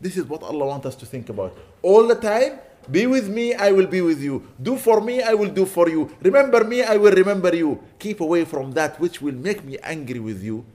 This 0.00 0.16
is 0.16 0.24
what 0.24 0.42
Allah 0.42 0.66
wants 0.66 0.86
us 0.86 0.96
to 0.96 1.06
think 1.06 1.28
about. 1.28 1.56
All 1.82 2.06
the 2.06 2.14
time, 2.16 2.58
be 2.91 3.07
with 3.07 3.29
me, 3.29 3.53
I 3.53 3.71
will 3.71 3.87
be 3.87 4.01
with 4.01 4.21
you. 4.21 4.47
Do 4.61 4.77
for 4.77 5.01
me, 5.01 5.21
I 5.21 5.33
will 5.33 5.49
do 5.49 5.65
for 5.65 5.89
you. 5.89 6.09
Remember 6.21 6.63
me, 6.63 6.83
I 6.83 6.97
will 6.97 7.11
remember 7.13 7.55
you. 7.55 7.81
Keep 7.99 8.21
away 8.21 8.45
from 8.45 8.71
that 8.73 8.99
which 8.99 9.21
will 9.21 9.35
make 9.35 9.63
me 9.63 9.77
angry 9.83 10.19
with 10.19 10.43
you, 10.43 10.65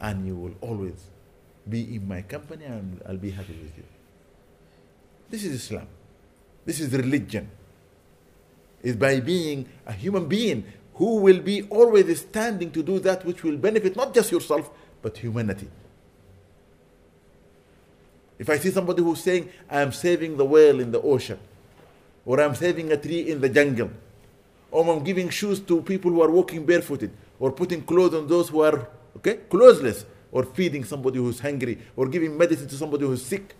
and 0.00 0.26
you 0.26 0.36
will 0.36 0.54
always 0.60 1.10
be 1.68 1.96
in 1.96 2.06
my 2.06 2.22
company 2.22 2.64
and 2.64 3.00
I'll 3.08 3.16
be 3.16 3.30
happy 3.30 3.54
with 3.54 3.76
you. 3.76 3.84
This 5.30 5.44
is 5.44 5.64
Islam. 5.64 5.86
This 6.64 6.80
is 6.80 6.92
religion. 6.92 7.50
Is 8.82 8.96
by 8.96 9.20
being 9.20 9.66
a 9.86 9.92
human 9.92 10.26
being 10.26 10.64
who 10.94 11.16
will 11.16 11.40
be 11.40 11.62
always 11.70 12.20
standing 12.20 12.70
to 12.72 12.82
do 12.82 12.98
that 13.00 13.24
which 13.24 13.42
will 13.42 13.56
benefit 13.56 13.96
not 13.96 14.14
just 14.14 14.30
yourself, 14.30 14.70
but 15.00 15.16
humanity. 15.16 15.68
If 18.38 18.50
I 18.50 18.58
see 18.58 18.70
somebody 18.70 19.02
who's 19.02 19.22
saying, 19.22 19.48
I 19.70 19.80
am 19.80 19.92
saving 19.92 20.36
the 20.36 20.44
whale 20.44 20.80
in 20.80 20.90
the 20.90 21.00
ocean, 21.00 21.38
or 22.24 22.40
I'm 22.40 22.54
saving 22.54 22.90
a 22.92 22.96
tree 22.96 23.30
in 23.30 23.40
the 23.40 23.48
jungle, 23.48 23.90
or 24.70 24.92
I'm 24.92 25.04
giving 25.04 25.28
shoes 25.28 25.60
to 25.60 25.82
people 25.82 26.10
who 26.10 26.22
are 26.22 26.30
walking 26.30 26.66
barefooted, 26.66 27.12
or 27.38 27.52
putting 27.52 27.82
clothes 27.82 28.14
on 28.14 28.26
those 28.26 28.48
who 28.48 28.60
are 28.60 28.88
okay, 29.16 29.38
clothesless, 29.48 30.04
or 30.32 30.44
feeding 30.44 30.84
somebody 30.84 31.18
who's 31.18 31.38
hungry, 31.38 31.78
or 31.94 32.08
giving 32.08 32.36
medicine 32.36 32.66
to 32.66 32.74
somebody 32.74 33.04
who's 33.06 33.24
sick, 33.24 33.54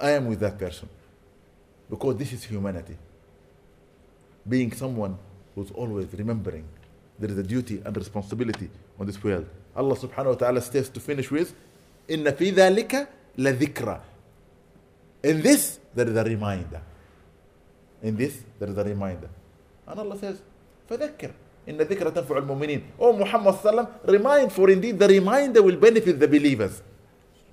I 0.00 0.10
am 0.10 0.26
with 0.26 0.40
that 0.40 0.58
person. 0.58 0.88
Because 1.90 2.16
this 2.16 2.32
is 2.32 2.44
humanity. 2.44 2.96
Being 4.48 4.72
someone 4.72 5.18
who's 5.54 5.70
always 5.72 6.06
remembering 6.12 6.64
there 7.18 7.30
is 7.30 7.38
a 7.38 7.42
duty 7.42 7.82
and 7.84 7.96
responsibility 7.96 8.68
on 9.00 9.06
this 9.06 9.22
world. 9.22 9.46
Allah 9.74 9.96
subhanahu 9.96 10.26
wa 10.26 10.34
ta'ala 10.34 10.60
says 10.60 10.88
to 10.90 11.00
finish 11.00 11.30
with, 11.30 11.54
إِنَّ 12.10 12.24
فِي 12.36 12.50
ذَلِكَ 12.54 13.08
لَذِكْرَ 13.38 14.00
In 15.24 15.42
this, 15.42 15.78
there 15.94 16.08
is 16.08 16.16
a 16.16 16.24
reminder. 16.24 16.80
In 18.02 18.16
this, 18.16 18.42
there 18.58 18.68
is 18.70 18.76
a 18.78 18.84
reminder. 18.84 19.28
And 19.86 19.98
Allah 20.00 20.18
says, 20.18 20.40
فَذَكِّرْ 20.88 21.32
إن 21.68 21.76
ذكر 21.82 22.10
تنفع 22.14 22.38
المؤمنين. 22.38 22.82
Oh 22.98 23.12
Muhammad 23.12 23.54
sallam, 23.58 23.88
remind 24.06 24.52
for 24.52 24.70
indeed 24.70 24.98
the 24.98 25.08
reminder 25.08 25.62
will 25.62 25.76
benefit 25.76 26.18
the 26.20 26.28
believers. 26.28 26.80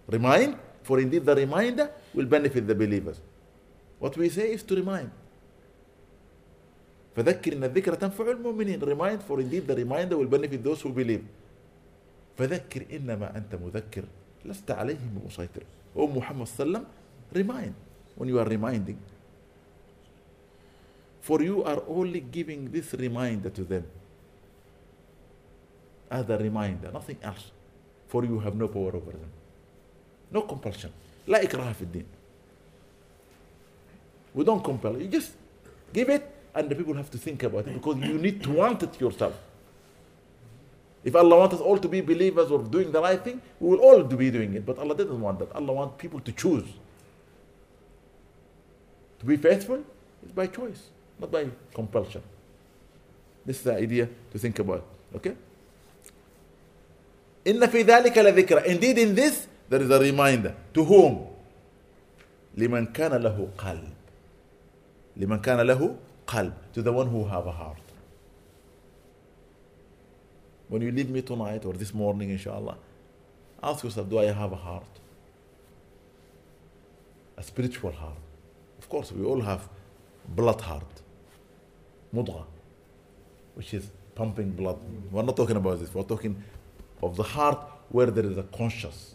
Remind 0.07 0.55
for 0.83 0.99
indeed 0.99 1.25
the 1.25 1.33
reminder 1.35 1.89
will 2.13 2.25
benefit 2.29 2.67
the 2.67 2.75
believers. 2.75 3.17
What 3.97 4.15
we 4.17 4.29
say 4.29 4.53
is 4.53 4.61
to 4.63 4.75
remind. 4.75 5.09
فذكر 7.15 7.53
إن 7.53 7.63
الذكر 7.63 7.93
تنفع 7.95 8.31
المؤمنين 8.31 8.81
remind 8.81 9.21
for 9.23 9.39
indeed 9.39 9.67
the 9.67 9.75
reminder 9.75 10.17
will 10.17 10.25
benefit 10.29 10.63
those 10.63 10.81
who 10.81 10.89
believe 10.89 11.21
فذكر 12.37 12.85
إنما 12.89 13.37
أنت 13.37 13.53
مذكر 13.55 14.03
لست 14.44 14.70
عليهم 14.70 15.18
بمسيطر 15.22 15.62
O 15.96 16.06
Muhammad 16.06 16.46
sallam 16.48 16.84
remind 17.34 17.74
when 18.16 18.28
you 18.28 18.38
are 18.38 18.48
reminding 18.48 18.98
for 21.20 21.42
you 21.42 21.64
are 21.64 21.82
only 21.88 22.20
giving 22.20 22.70
this 22.70 22.94
reminder 22.94 23.50
to 23.50 23.64
them 23.64 23.84
as 26.10 26.28
a 26.30 26.38
reminder 26.38 26.90
nothing 26.92 27.18
else 27.22 27.50
for 28.08 28.24
you 28.24 28.38
have 28.40 28.54
no 28.54 28.68
power 28.68 28.92
over 29.00 29.12
them 29.12 29.32
no 30.32 30.42
compulsion 30.42 30.90
لا 31.26 31.42
إكراه 31.42 31.72
في 31.72 31.82
الدين 31.82 32.06
we 34.36 34.44
don't 34.44 34.62
compel 34.64 34.94
you 35.00 35.08
just 35.08 35.32
give 35.92 36.08
it 36.08 36.24
and 36.54 36.68
the 36.68 36.74
people 36.74 36.94
have 36.94 37.10
to 37.10 37.18
think 37.18 37.42
about 37.42 37.66
it 37.66 37.74
because 37.74 37.96
you 38.08 38.18
need 38.18 38.42
to 38.42 38.50
want 38.50 38.82
it 38.82 39.00
yourself. 39.00 39.34
If 41.04 41.14
Allah 41.14 41.38
wants 41.38 41.54
us 41.54 41.60
all 41.60 41.78
to 41.78 41.88
be 41.88 42.00
believers 42.00 42.50
or 42.50 42.58
doing 42.62 42.90
the 42.92 43.00
right 43.00 43.22
thing, 43.22 43.40
we 43.60 43.70
will 43.70 43.78
all 43.78 44.02
be 44.02 44.30
doing 44.30 44.54
it. 44.54 44.66
But 44.66 44.78
Allah 44.78 44.94
didn't 44.96 45.20
want 45.20 45.38
that. 45.38 45.52
Allah 45.54 45.72
wants 45.72 45.94
people 45.98 46.20
to 46.20 46.32
choose. 46.32 46.66
To 49.20 49.26
be 49.26 49.36
faithful 49.36 49.84
is 50.24 50.32
by 50.32 50.46
choice, 50.46 50.90
not 51.18 51.30
by 51.30 51.46
compulsion. 51.74 52.22
This 53.46 53.58
is 53.58 53.62
the 53.62 53.76
idea 53.76 54.08
to 54.32 54.38
think 54.38 54.58
about. 54.58 54.84
Okay? 55.14 55.34
إن 57.46 57.66
في 57.66 57.82
ذلك 57.82 58.18
لذكرى. 58.18 58.66
Indeed, 58.66 58.98
in 58.98 59.14
this 59.14 59.46
there 59.68 59.80
is 59.80 59.90
a 59.90 59.98
reminder. 59.98 60.54
To 60.74 60.84
whom? 60.84 61.26
لمن 62.56 62.92
كان 62.92 63.12
له 63.12 63.48
قلب. 63.56 63.92
لمن 65.16 65.40
كان 65.40 65.60
له 65.60 65.96
qalb, 66.26 66.52
to 66.74 66.82
the 66.82 66.92
one 66.92 67.08
who 67.08 67.24
have 67.24 67.46
a 67.46 67.52
heart. 67.52 67.81
When 70.73 70.81
you 70.81 70.89
leave 70.89 71.11
me 71.11 71.21
tonight 71.21 71.65
or 71.65 71.73
this 71.73 71.93
morning, 71.93 72.31
inshallah, 72.31 72.75
ask 73.61 73.83
yourself, 73.83 74.09
do 74.09 74.17
I 74.17 74.25
have 74.31 74.53
a 74.53 74.55
heart? 74.55 74.93
A 77.37 77.43
spiritual 77.43 77.91
heart. 77.91 78.17
Of 78.79 78.89
course, 78.89 79.11
we 79.11 79.23
all 79.23 79.39
have 79.41 79.69
blood 80.27 80.59
heart. 80.61 81.01
Mudgha, 82.11 82.43
which 83.53 83.75
is 83.75 83.91
pumping 84.15 84.49
blood. 84.49 84.79
We're 85.11 85.21
not 85.21 85.37
talking 85.37 85.57
about 85.57 85.79
this. 85.79 85.93
We're 85.93 86.01
talking 86.01 86.43
of 87.03 87.17
the 87.17 87.27
heart 87.37 87.59
where 87.89 88.07
there 88.09 88.25
is 88.25 88.39
a 88.39 88.43
conscience, 88.61 89.13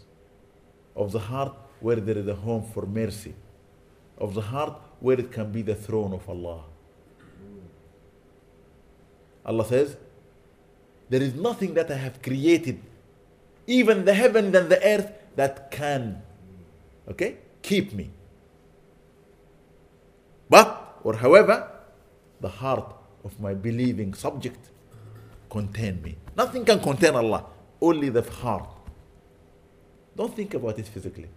of 0.95 1.11
the 1.11 1.19
heart 1.19 1.53
where 1.81 1.97
there 1.97 2.17
is 2.17 2.29
a 2.29 2.35
home 2.35 2.63
for 2.73 2.85
mercy, 2.85 3.35
of 4.17 4.33
the 4.33 4.43
heart 4.53 4.79
where 5.01 5.19
it 5.19 5.29
can 5.29 5.51
be 5.51 5.61
the 5.61 5.75
throne 5.75 6.13
of 6.13 6.29
Allah. 6.29 6.63
Allah 9.45 9.65
says, 9.65 9.97
There 11.09 11.21
is 11.21 11.33
nothing 11.33 11.73
that 11.73 11.89
I 11.89 11.95
have 11.95 12.21
created, 12.21 12.79
even 13.67 14.05
the 14.05 14.13
heaven 14.13 14.55
and 14.55 14.69
the 14.69 14.83
earth, 14.85 15.11
that 15.35 15.71
can, 15.71 16.21
okay, 17.09 17.37
keep 17.61 17.93
me. 17.93 18.09
But, 20.49 20.99
or 21.03 21.15
however, 21.15 21.69
the 22.41 22.49
heart 22.49 22.93
of 23.23 23.39
my 23.39 23.53
believing 23.53 24.13
subject 24.13 24.69
contain 25.49 26.01
me. 26.01 26.15
Nothing 26.35 26.65
can 26.65 26.79
contain 26.79 27.15
Allah, 27.15 27.45
only 27.81 28.09
the 28.09 28.21
heart. 28.21 28.69
Don't 30.15 30.35
think 30.35 30.53
about 30.53 30.77
it 30.77 30.87
physically, 30.87 31.29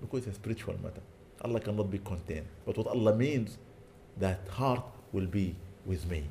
because 0.00 0.26
it's 0.26 0.36
a 0.36 0.40
spiritual 0.40 0.74
matter. 0.82 1.02
Allah 1.42 1.60
cannot 1.60 1.90
be 1.90 1.98
contained. 1.98 2.46
But 2.64 2.76
what 2.78 2.86
Allah 2.86 3.14
means, 3.14 3.58
that 4.18 4.40
heart 4.50 4.84
will 5.12 5.26
be 5.26 5.54
with 5.86 6.08
me. 6.10 6.24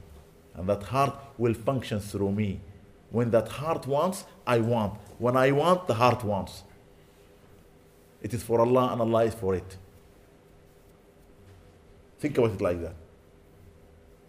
And 0.55 0.67
that 0.69 0.83
heart 0.83 1.15
will 1.37 1.53
function 1.53 1.99
through 1.99 2.31
me. 2.31 2.59
When 3.10 3.30
that 3.30 3.48
heart 3.48 3.86
wants, 3.86 4.24
I 4.46 4.58
want. 4.58 4.94
When 5.18 5.36
I 5.36 5.52
want, 5.52 5.86
the 5.86 5.94
heart 5.94 6.24
wants. 6.24 6.64
It 8.22 8.32
is 8.32 8.42
for 8.42 8.60
Allah 8.60 8.92
and 8.92 9.00
Allah 9.00 9.24
is 9.24 9.34
for 9.34 9.54
it. 9.54 9.76
Think 12.18 12.38
about 12.38 12.52
it 12.52 12.60
like 12.60 12.80
that. 12.80 12.94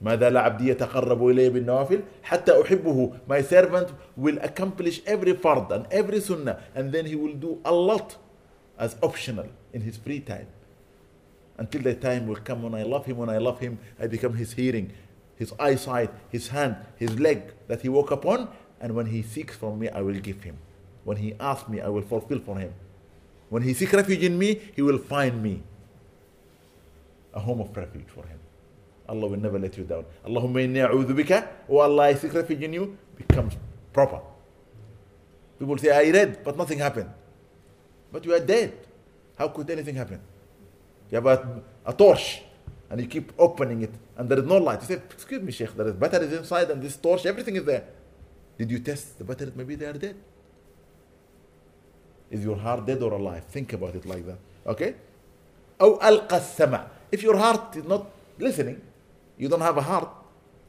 ماذا 0.01 0.29
لا 0.29 0.39
عبدي 0.41 0.67
يتقرب 0.69 1.27
إلي 1.27 1.49
بالنوافل 1.49 2.03
حتى 2.23 2.61
أحبه 2.61 3.19
My 3.27 3.41
servant 3.41 3.93
will 4.17 4.37
accomplish 4.39 5.01
every 5.05 5.33
fard 5.33 5.71
and 5.71 5.87
every 5.91 6.19
sunnah 6.19 6.59
and 6.75 6.91
then 6.91 7.05
he 7.05 7.15
will 7.15 7.33
do 7.33 7.61
a 7.63 7.71
lot 7.71 8.17
as 8.77 8.97
optional 9.01 9.47
in 9.71 9.79
his 9.79 9.95
free 9.95 10.19
time 10.19 10.47
until 11.57 11.81
the 11.83 11.95
time 11.95 12.27
will 12.27 12.35
come 12.35 12.63
when 12.63 12.75
I 12.75 12.83
love 12.83 13.05
him 13.05 13.15
when 13.15 13.29
I 13.29 13.37
love 13.37 13.61
him 13.61 13.79
I 13.97 14.07
become 14.07 14.33
his 14.33 14.51
hearing 14.51 14.91
his 15.35 15.53
eyesight, 15.59 16.11
his 16.29 16.47
hand, 16.49 16.77
his 16.95 17.19
leg 17.19 17.53
that 17.67 17.81
he 17.81 17.89
woke 17.89 18.11
upon, 18.11 18.49
and 18.80 18.94
when 18.94 19.06
he 19.06 19.22
seeks 19.22 19.56
from 19.56 19.78
me, 19.78 19.88
I 19.88 20.00
will 20.00 20.14
give 20.14 20.42
him. 20.42 20.56
When 21.04 21.16
he 21.16 21.34
asks 21.40 21.68
me, 21.68 21.80
I 21.80 21.88
will 21.88 22.02
fulfill 22.02 22.40
for 22.40 22.58
him. 22.58 22.72
When 23.48 23.62
he 23.62 23.74
seeks 23.74 23.92
refuge 23.92 24.22
in 24.22 24.38
me, 24.38 24.60
he 24.76 24.82
will 24.82 24.98
find 24.98 25.42
me 25.42 25.62
a 27.32 27.40
home 27.40 27.60
of 27.60 27.76
refuge 27.76 28.08
for 28.08 28.26
him. 28.26 28.38
Allah 29.08 29.26
will 29.26 29.38
never 29.40 29.58
let 29.58 29.76
you 29.76 29.84
down. 29.84 30.04
Allahumma 30.26 30.60
inni 30.66 30.86
a'udhu 30.86 31.14
bika, 31.16 31.48
oh 31.68 31.78
Allah, 31.78 32.04
I 32.04 32.14
seek 32.14 32.34
refuge 32.34 32.62
in 32.62 32.72
you, 32.74 32.96
becomes 33.16 33.56
proper. 33.92 34.20
People 35.58 35.78
say, 35.78 35.90
I 35.90 36.10
read, 36.10 36.44
but 36.44 36.56
nothing 36.56 36.78
happened. 36.78 37.10
But 38.12 38.24
you 38.24 38.34
are 38.34 38.40
dead. 38.40 38.74
How 39.36 39.48
could 39.48 39.68
anything 39.70 39.94
happen? 39.94 40.20
You 41.10 41.16
have 41.16 41.26
a, 41.26 41.62
a 41.86 41.92
torch 41.92 42.42
and 42.90 43.00
you 43.00 43.06
keep 43.06 43.32
opening 43.38 43.82
it 43.82 43.92
and 44.16 44.28
there 44.28 44.38
is 44.38 44.44
no 44.44 44.56
light. 44.58 44.80
You 44.82 44.86
say, 44.86 45.02
Excuse 45.10 45.42
me, 45.42 45.52
Sheikh, 45.52 45.74
there 45.74 45.88
is 45.88 45.94
batteries 45.94 46.32
inside 46.32 46.70
and 46.70 46.82
this 46.82 46.96
torch, 46.96 47.24
everything 47.26 47.56
is 47.56 47.64
there. 47.64 47.84
Did 48.57 48.71
you 48.71 48.79
test 48.79 49.17
the 49.17 49.23
batteries? 49.23 49.55
Maybe 49.55 49.75
they 49.75 49.85
are 49.85 49.93
dead. 49.93 50.15
Is 52.31 52.43
your 52.43 52.55
heart 52.55 52.85
dead 52.85 53.01
or 53.01 53.13
alive? 53.13 53.43
Think 53.45 53.73
about 53.73 53.95
it 53.95 54.05
like 54.05 54.25
that. 54.25 54.37
Okay? 54.65 54.95
أو 55.81 55.99
ألقى 56.01 56.37
السمع. 56.37 56.87
If 57.11 57.23
your 57.23 57.37
heart 57.37 57.75
is 57.75 57.83
not 57.83 58.07
listening, 58.39 58.81
you 59.37 59.49
don't 59.49 59.61
have 59.61 59.77
a 59.77 59.81
heart, 59.81 60.09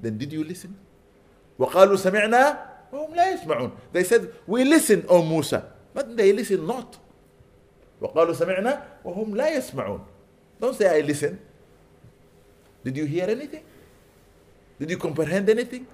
then 0.00 0.18
did 0.18 0.32
you 0.32 0.44
listen? 0.44 0.76
وقالوا 1.58 1.96
سمعنا 1.96 2.70
وهم 2.92 3.14
لا 3.14 3.32
يسمعون. 3.32 3.72
They 3.92 4.04
said, 4.04 4.32
we 4.46 4.64
listen, 4.64 5.04
O 5.08 5.22
Musa. 5.22 5.72
But 5.94 6.16
they 6.16 6.32
listen 6.32 6.66
not. 6.66 6.98
وقالوا 8.00 8.32
سمعنا 8.34 8.82
وهم 9.04 9.36
لا 9.36 9.56
يسمعون. 9.56 10.00
Don't 10.60 10.76
say 10.76 10.98
I 10.98 11.00
listen. 11.00 11.38
Did 12.84 12.96
you 12.96 13.04
hear 13.04 13.28
anything? 13.30 13.62
Did 14.78 14.90
you 14.90 14.98
comprehend 14.98 15.48
anything? 15.48 15.86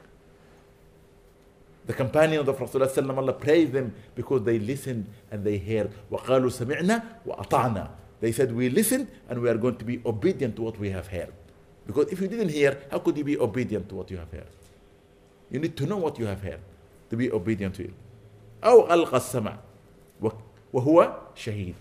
The 1.87 1.93
companion 1.95 2.41
of 2.41 2.47
the 2.47 2.53
Prophet 2.53 2.83
ﷺ, 2.83 3.17
Allah 3.17 3.33
praised 3.33 3.73
them 3.73 3.95
because 4.15 4.45
they 4.45 4.59
listened 4.59 5.07
and 5.31 5.43
they 5.45 5.59
heard. 5.59 5.91
وَقَالُوا 6.11 6.51
سَمِعْنَا 6.51 7.03
وَأَطَعْنَا 7.27 7.89
They 8.21 8.33
said, 8.33 8.55
we 8.55 8.69
listened 8.69 9.09
and 9.29 9.41
we 9.41 9.49
are 9.49 9.57
going 9.57 9.77
to 9.77 9.85
be 9.85 10.01
obedient 10.05 10.57
to 10.57 10.63
what 10.63 10.79
we 10.79 10.91
have 10.91 11.09
heard. 11.09 11.33
Because 11.87 12.09
if 12.13 12.21
you 12.21 12.29
didn't 12.29 12.51
hear, 12.51 12.79
how 12.91 12.99
could 12.99 13.17
you 13.17 13.25
be 13.25 13.39
obedient 13.39 13.89
to 13.89 13.97
what 13.97 14.11
you 14.11 14.19
have 14.19 14.31
heard? 14.31 14.47
You 15.51 15.59
need 15.59 15.77
to 15.79 15.87
know 15.87 15.97
what 15.97 16.19
you 16.19 16.27
have 16.27 16.43
heard 16.43 16.61
to 17.11 17.17
be 17.17 17.31
obedient 17.33 17.75
to 17.77 17.85
it. 17.85 17.95
أو 18.63 18.87
ألقى 18.91 19.17
السمع 19.17 19.57
وهو 20.73 21.17
شهيد 21.35 21.75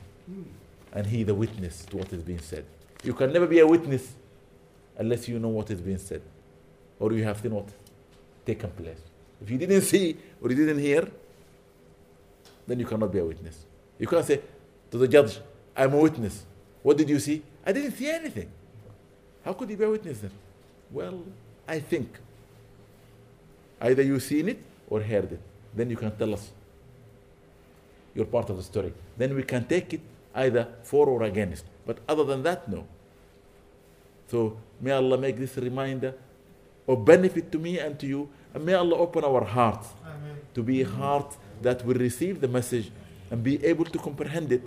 and 0.93 1.05
he 1.05 1.23
the 1.23 1.35
witness 1.35 1.85
to 1.85 1.97
what 1.97 2.11
is 2.13 2.23
being 2.23 2.39
said. 2.39 2.65
You 3.03 3.13
can 3.13 3.31
never 3.31 3.45
be 3.45 3.59
a 3.59 3.67
witness 3.67 4.13
unless 4.97 5.27
you 5.27 5.37
know 5.39 5.49
what 5.49 5.69
is 5.69 5.81
being 5.81 5.97
said 5.99 6.21
or 6.99 7.13
you 7.13 7.23
have 7.23 7.39
seen 7.41 7.51
what 7.51 7.67
taken 8.45 8.71
place. 8.71 8.97
If 9.42 9.50
you 9.50 9.58
didn't 9.58 9.82
see 9.82 10.16
or 10.40 10.50
you 10.50 10.56
didn't 10.56 10.78
hear, 10.78 11.08
then 12.66 12.78
you 12.78 12.86
cannot 12.86 13.12
be 13.12 13.18
a 13.18 13.24
witness. 13.24 13.64
You 13.98 14.06
can't 14.06 14.24
say 14.24 14.40
to 14.90 14.98
the 14.98 15.08
judge, 15.08 15.38
I'm 15.76 15.92
a 15.92 15.98
witness. 15.98 16.44
What 16.82 16.96
did 16.96 17.08
you 17.08 17.18
see? 17.18 17.42
I 17.64 17.72
didn't 17.72 17.92
see 17.92 18.08
anything. 18.08 18.50
How 19.44 19.52
could 19.52 19.68
you 19.70 19.76
be 19.76 19.84
a 19.84 19.90
witness 19.90 20.18
then? 20.20 20.30
Well, 20.90 21.22
I 21.66 21.80
think. 21.80 22.18
Either 23.80 24.02
you 24.02 24.20
seen 24.20 24.48
it 24.48 24.58
or 24.88 25.00
heard 25.00 25.32
it. 25.32 25.40
Then 25.74 25.90
you 25.90 25.96
can 25.96 26.16
tell 26.16 26.32
us 26.32 26.50
your 28.14 28.26
part 28.26 28.48
of 28.50 28.56
the 28.56 28.62
story. 28.62 28.94
Then 29.16 29.34
we 29.34 29.42
can 29.42 29.66
take 29.66 29.92
it 29.92 30.00
either 30.34 30.68
for 30.82 31.06
or 31.08 31.22
against. 31.24 31.64
But 31.86 31.98
other 32.08 32.24
than 32.24 32.42
that, 32.44 32.68
no. 32.68 32.86
So 34.28 34.56
may 34.80 34.92
Allah 34.92 35.18
make 35.18 35.36
this 35.36 35.56
reminder 35.56 36.14
of 36.86 37.04
benefit 37.04 37.50
to 37.52 37.58
me 37.58 37.78
and 37.78 37.98
to 37.98 38.06
you. 38.06 38.28
And 38.54 38.64
may 38.64 38.74
Allah 38.74 38.96
open 38.96 39.24
our 39.24 39.44
hearts 39.44 39.88
Amen. 40.04 40.36
to 40.54 40.62
be 40.62 40.82
a 40.82 40.86
heart 40.88 41.36
that 41.62 41.84
will 41.84 41.94
receive 41.96 42.40
the 42.40 42.48
message 42.48 42.90
and 43.30 43.42
be 43.42 43.62
able 43.64 43.84
to 43.84 43.98
comprehend 43.98 44.52
it 44.52 44.62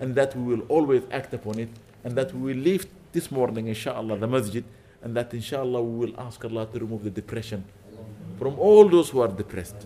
and 0.00 0.14
that 0.14 0.36
we 0.36 0.54
will 0.54 0.64
always 0.68 1.02
act 1.10 1.34
upon 1.34 1.58
it 1.58 1.68
and 2.04 2.14
that 2.16 2.32
we 2.34 2.52
will 2.54 2.62
leave 2.62 2.86
this 3.12 3.30
morning 3.30 3.66
inshallah 3.68 4.16
the 4.18 4.26
masjid 4.26 4.64
and 5.02 5.16
that 5.16 5.32
inshallah 5.34 5.82
we 5.82 6.06
will 6.06 6.20
ask 6.20 6.44
Allah 6.44 6.66
to 6.72 6.78
remove 6.78 7.02
the 7.04 7.10
depression 7.10 7.64
from 8.38 8.58
all 8.58 8.88
those 8.88 9.10
who 9.10 9.20
are 9.20 9.28
depressed. 9.28 9.76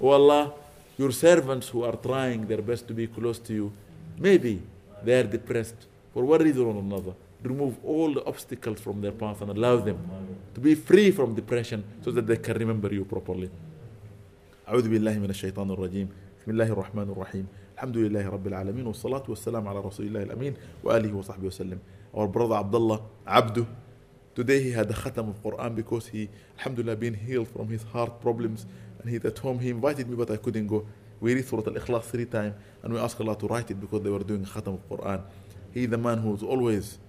Oh 0.00 0.08
Allah, 0.08 0.52
your 0.96 1.12
servants 1.12 1.68
who 1.68 1.84
are 1.84 1.96
trying 1.96 2.46
their 2.46 2.62
best 2.62 2.86
to 2.88 2.94
be 2.94 3.06
close 3.06 3.38
to 3.40 3.52
you, 3.52 3.72
maybe 4.18 4.62
they 5.02 5.20
are 5.20 5.24
depressed 5.24 5.76
for 6.12 6.24
one 6.24 6.42
reason 6.42 6.64
or 6.66 6.76
another 6.78 7.14
Remove 7.43 7.77
all 7.85 8.13
the 8.13 8.23
obstacles 8.25 8.79
from 8.81 8.99
their 9.01 9.13
path 9.13 9.41
and 9.41 9.49
allow 9.51 9.77
them 9.77 9.97
to 10.53 10.59
be 10.59 10.75
free 10.75 11.09
from 11.11 11.33
depression 11.35 11.83
so 12.03 12.11
that 12.11 12.27
they 12.27 12.35
can 12.35 12.57
remember 12.57 12.93
you 12.93 13.05
properly. 13.05 13.49
أعوذ 14.69 14.89
بالله 14.89 15.19
من 15.19 15.29
الشيطان 15.29 15.71
الرجيم 15.71 16.07
بسم 16.41 16.51
الله 16.51 16.67
الرحمن 16.73 17.09
الرحيم 17.09 17.45
الحمد 17.75 17.97
لله 17.97 18.29
رب 18.29 18.47
العالمين 18.47 18.87
والصلاة 18.87 19.23
والسلام 19.29 19.67
على 19.67 19.79
رسول 19.79 20.05
الله 20.05 20.23
الأمين 20.23 20.53
وآله 20.83 21.13
وصحبه 21.13 21.47
وسلم 21.47 21.79
Our 22.13 22.27
brother 22.27 22.55
Abdullah 22.55 23.01
Abdu 23.25 23.65
Today 24.35 24.61
he 24.63 24.71
had 24.71 24.89
a 24.91 24.93
khatam 24.93 25.29
of 25.29 25.41
Quran 25.43 25.75
because 25.75 26.07
he 26.07 26.29
Alhamdulillah 26.59 26.95
been 26.97 27.13
healed 27.15 27.47
from 27.47 27.67
his 27.67 27.83
heart 27.83 28.21
problems 28.21 28.67
and 29.01 29.09
he's 29.09 29.25
at 29.25 29.37
home 29.39 29.59
he 29.59 29.69
invited 29.69 30.07
me 30.07 30.15
but 30.15 30.29
I 30.29 30.37
couldn't 30.37 30.67
go 30.67 30.85
we 31.19 31.33
read 31.33 31.45
Surah 31.47 31.63
Al-Ikhlas 31.67 32.03
three 32.03 32.25
times 32.25 32.53
and 32.83 32.93
we 32.93 32.99
asked 32.99 33.19
Allah 33.19 33.35
to 33.37 33.47
write 33.47 33.71
it 33.71 33.79
because 33.81 34.01
they 34.03 34.09
were 34.09 34.19
doing 34.19 34.43
a 34.43 34.47
khatam 34.47 34.75
of 34.75 34.87
Quran 34.89 35.23
He 35.73 35.87
the 35.87 35.97
man 35.97 36.19
who's 36.19 36.43
always 36.43 36.99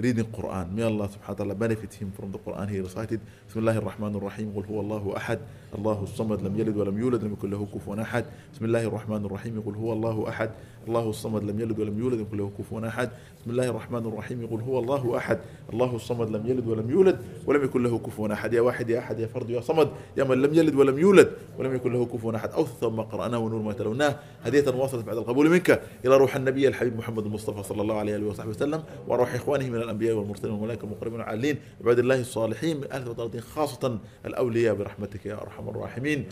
reading 0.00 0.24
Quran. 0.32 0.72
May 0.72 0.82
Allah 0.82 1.08
subhanahu 1.12 1.28
wa 1.28 1.34
ta'ala 1.34 1.54
benefit 1.54 1.92
him 1.94 2.10
from 2.10 2.32
the 2.32 2.38
Quran 2.38 2.68
he 2.70 2.80
recited. 2.80 3.20
Bismillahir 3.48 3.84
Rahmanir 3.84 4.22
Rahim, 4.22 4.52
Qul 4.52 4.64
huwa 4.64 4.80
Allahu 4.80 5.12
ahad. 5.14 5.40
الله 5.78 6.02
الصمد 6.02 6.42
لم 6.42 6.60
يلد 6.60 6.76
ولم 6.76 6.98
يولد 6.98 7.24
لم 7.24 7.32
يكن 7.32 7.50
له 7.50 7.66
كفوا 7.74 8.02
أحد 8.02 8.24
بسم 8.54 8.64
الله 8.64 8.84
الرحمن 8.84 9.24
الرحيم 9.24 9.60
قل 9.66 9.74
هو 9.74 9.92
الله 9.92 10.28
أحد 10.28 10.50
الله 10.88 11.10
الصمد 11.10 11.42
لم 11.44 11.60
يلد 11.60 11.78
ولم 11.78 11.98
يولد 11.98 12.14
لم 12.14 12.20
يكن 12.22 12.36
له 12.36 12.50
كفوا 12.58 12.88
أحد 12.88 13.10
بسم 13.40 13.50
الله 13.50 13.68
الرحمن 13.68 14.06
الرحيم 14.06 14.46
قل 14.46 14.60
هو 14.60 14.78
الله 14.78 15.16
أحد 15.16 15.38
الله 15.72 15.96
الصمد 15.96 16.30
لم 16.30 16.46
يلد 16.46 16.66
ولم 16.66 16.90
يولد 16.90 17.18
ولم 17.46 17.64
يكن 17.64 17.82
له 17.82 17.98
كفوا 17.98 18.32
أحد 18.32 18.52
يا 18.52 18.60
واحد 18.60 18.90
يا 18.90 18.98
أحد 18.98 19.18
يا 19.20 19.26
فرد 19.26 19.50
يا 19.50 19.60
صمد 19.60 19.88
يا 20.16 20.24
من 20.24 20.42
لم 20.42 20.54
يلد 20.54 20.74
ولم 20.74 20.98
يولد 20.98 21.32
ولم 21.58 21.74
يكن 21.74 21.92
له 21.92 22.06
كفوا 22.06 22.36
أحد 22.36 22.50
أوثق 22.50 22.88
ما 22.88 23.02
قرأناه 23.02 23.38
ونور 23.38 23.62
ما 23.62 23.72
تلوناه 23.72 24.16
هدية 24.42 24.68
واصلت 24.70 25.04
بعد 25.06 25.16
القبول 25.16 25.50
منك 25.50 25.82
إلى 26.04 26.16
روح 26.16 26.36
النبي 26.36 26.68
الحبيب 26.68 26.96
محمد 26.98 27.24
المصطفى 27.26 27.62
صلى 27.62 27.82
الله 27.82 27.94
عليه 27.98 28.26
وصحبه 28.26 28.50
وسلم 28.50 28.82
وروح 29.08 29.34
إخوانه 29.34 29.68
من 29.70 29.76
الأنبياء 29.76 30.16
والمرسلين 30.16 30.52
والملائكة 30.52 30.84
المقربين 30.84 31.12
والعالين 31.20 31.56
عباد 31.80 31.98
الله 31.98 32.20
الصالحين 32.20 32.76
من 32.76 32.92
أهل 32.92 33.08
وطردين 33.08 33.40
خاصة 33.40 33.98
الأولياء 34.26 34.74
برحمتك 34.74 35.26
يا 35.26 35.34
أرحم 35.60 35.68
الراحمين. 35.68 36.24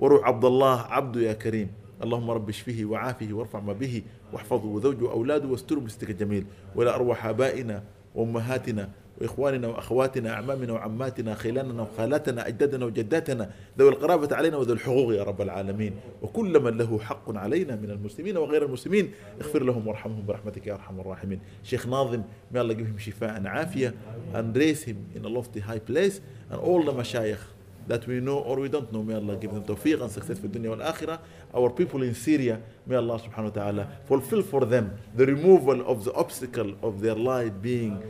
وروح 0.00 0.28
عبد 0.28 0.44
الله 0.44 0.80
عبد 0.80 1.16
يا 1.16 1.32
كريم. 1.32 1.68
اللهم 2.02 2.30
رب 2.30 2.48
اشفه 2.48 2.84
وعافه 2.84 3.32
وارفع 3.32 3.60
ما 3.60 3.72
به 3.72 4.02
واحفظه 4.32 4.66
وزوجه 4.66 5.04
وأولاده 5.04 5.48
واستره 5.48 5.80
بستك 5.80 6.10
الجميل. 6.10 6.46
وإلى 6.76 6.94
أرواح 6.94 7.26
آبائنا 7.26 7.82
وأمهاتنا 8.14 8.88
وإخواننا 9.20 9.68
وأخواتنا 9.68 10.30
اعمامنا 10.30 10.72
وعماتنا 10.72 11.34
خلاننا 11.34 11.82
وخالاتنا 11.82 12.48
اجدادنا 12.48 12.84
وجداتنا. 12.84 13.50
ذوي 13.78 13.88
القرابة 13.88 14.36
علينا 14.36 14.56
وذوي 14.56 14.74
الحقوق 14.74 15.14
يا 15.14 15.22
رب 15.22 15.40
العالمين. 15.42 15.92
وكل 16.22 16.62
من 16.62 16.78
له 16.78 16.98
حق 16.98 17.36
علينا 17.36 17.76
من 17.76 17.90
المسلمين 17.90 18.36
وغير 18.36 18.64
المسلمين. 18.64 19.10
اغفر 19.40 19.62
لهم 19.62 19.86
وارحمهم 19.86 20.26
برحمتك 20.26 20.66
يا 20.66 20.74
أرحم 20.74 21.00
الراحمين. 21.00 21.40
شيخ 21.62 21.86
ناظم 21.86 22.22
may 22.52 22.58
Allah 22.58 22.74
give 22.74 23.00
شفاء 23.00 23.38
and 23.38 23.46
عافية. 23.46 23.94
And 24.34 24.56
raise 24.56 24.82
him 24.82 24.96
in 25.14 25.24
a 25.24 25.28
lofty 25.28 25.60
high 25.60 25.90
place. 25.90 26.20
And 26.50 26.58
all 26.58 26.82
the 26.82 26.92
مشايخ 26.92 27.53
that 27.87 28.05
we 28.07 28.19
know 28.19 28.37
or 28.39 28.59
we 28.59 28.69
don't 28.69 28.91
know. 28.93 29.01
May 29.01 29.15
Allah 29.15 29.35
give 29.35 29.51
them 29.51 29.63
tawfiq 29.63 30.01
and 30.01 30.11
success 30.11 30.37
for 30.39 30.47
dunya 30.47 30.69
wal 30.69 30.85
akhirah. 30.93 31.19
Our 31.53 31.69
people 31.71 32.03
in 32.03 32.13
Syria, 32.13 32.61
may 32.85 32.95
Allah 32.95 33.19
subhanahu 33.19 33.55
wa 33.55 33.61
ta'ala 33.61 33.87
fulfill 34.05 34.43
for 34.43 34.65
them 34.65 34.97
the 35.15 35.25
removal 35.25 35.81
of 35.87 36.03
the 36.05 36.13
obstacle 36.13 36.75
of 36.83 37.01
their 37.01 37.15
life 37.15 37.53
being 37.61 38.01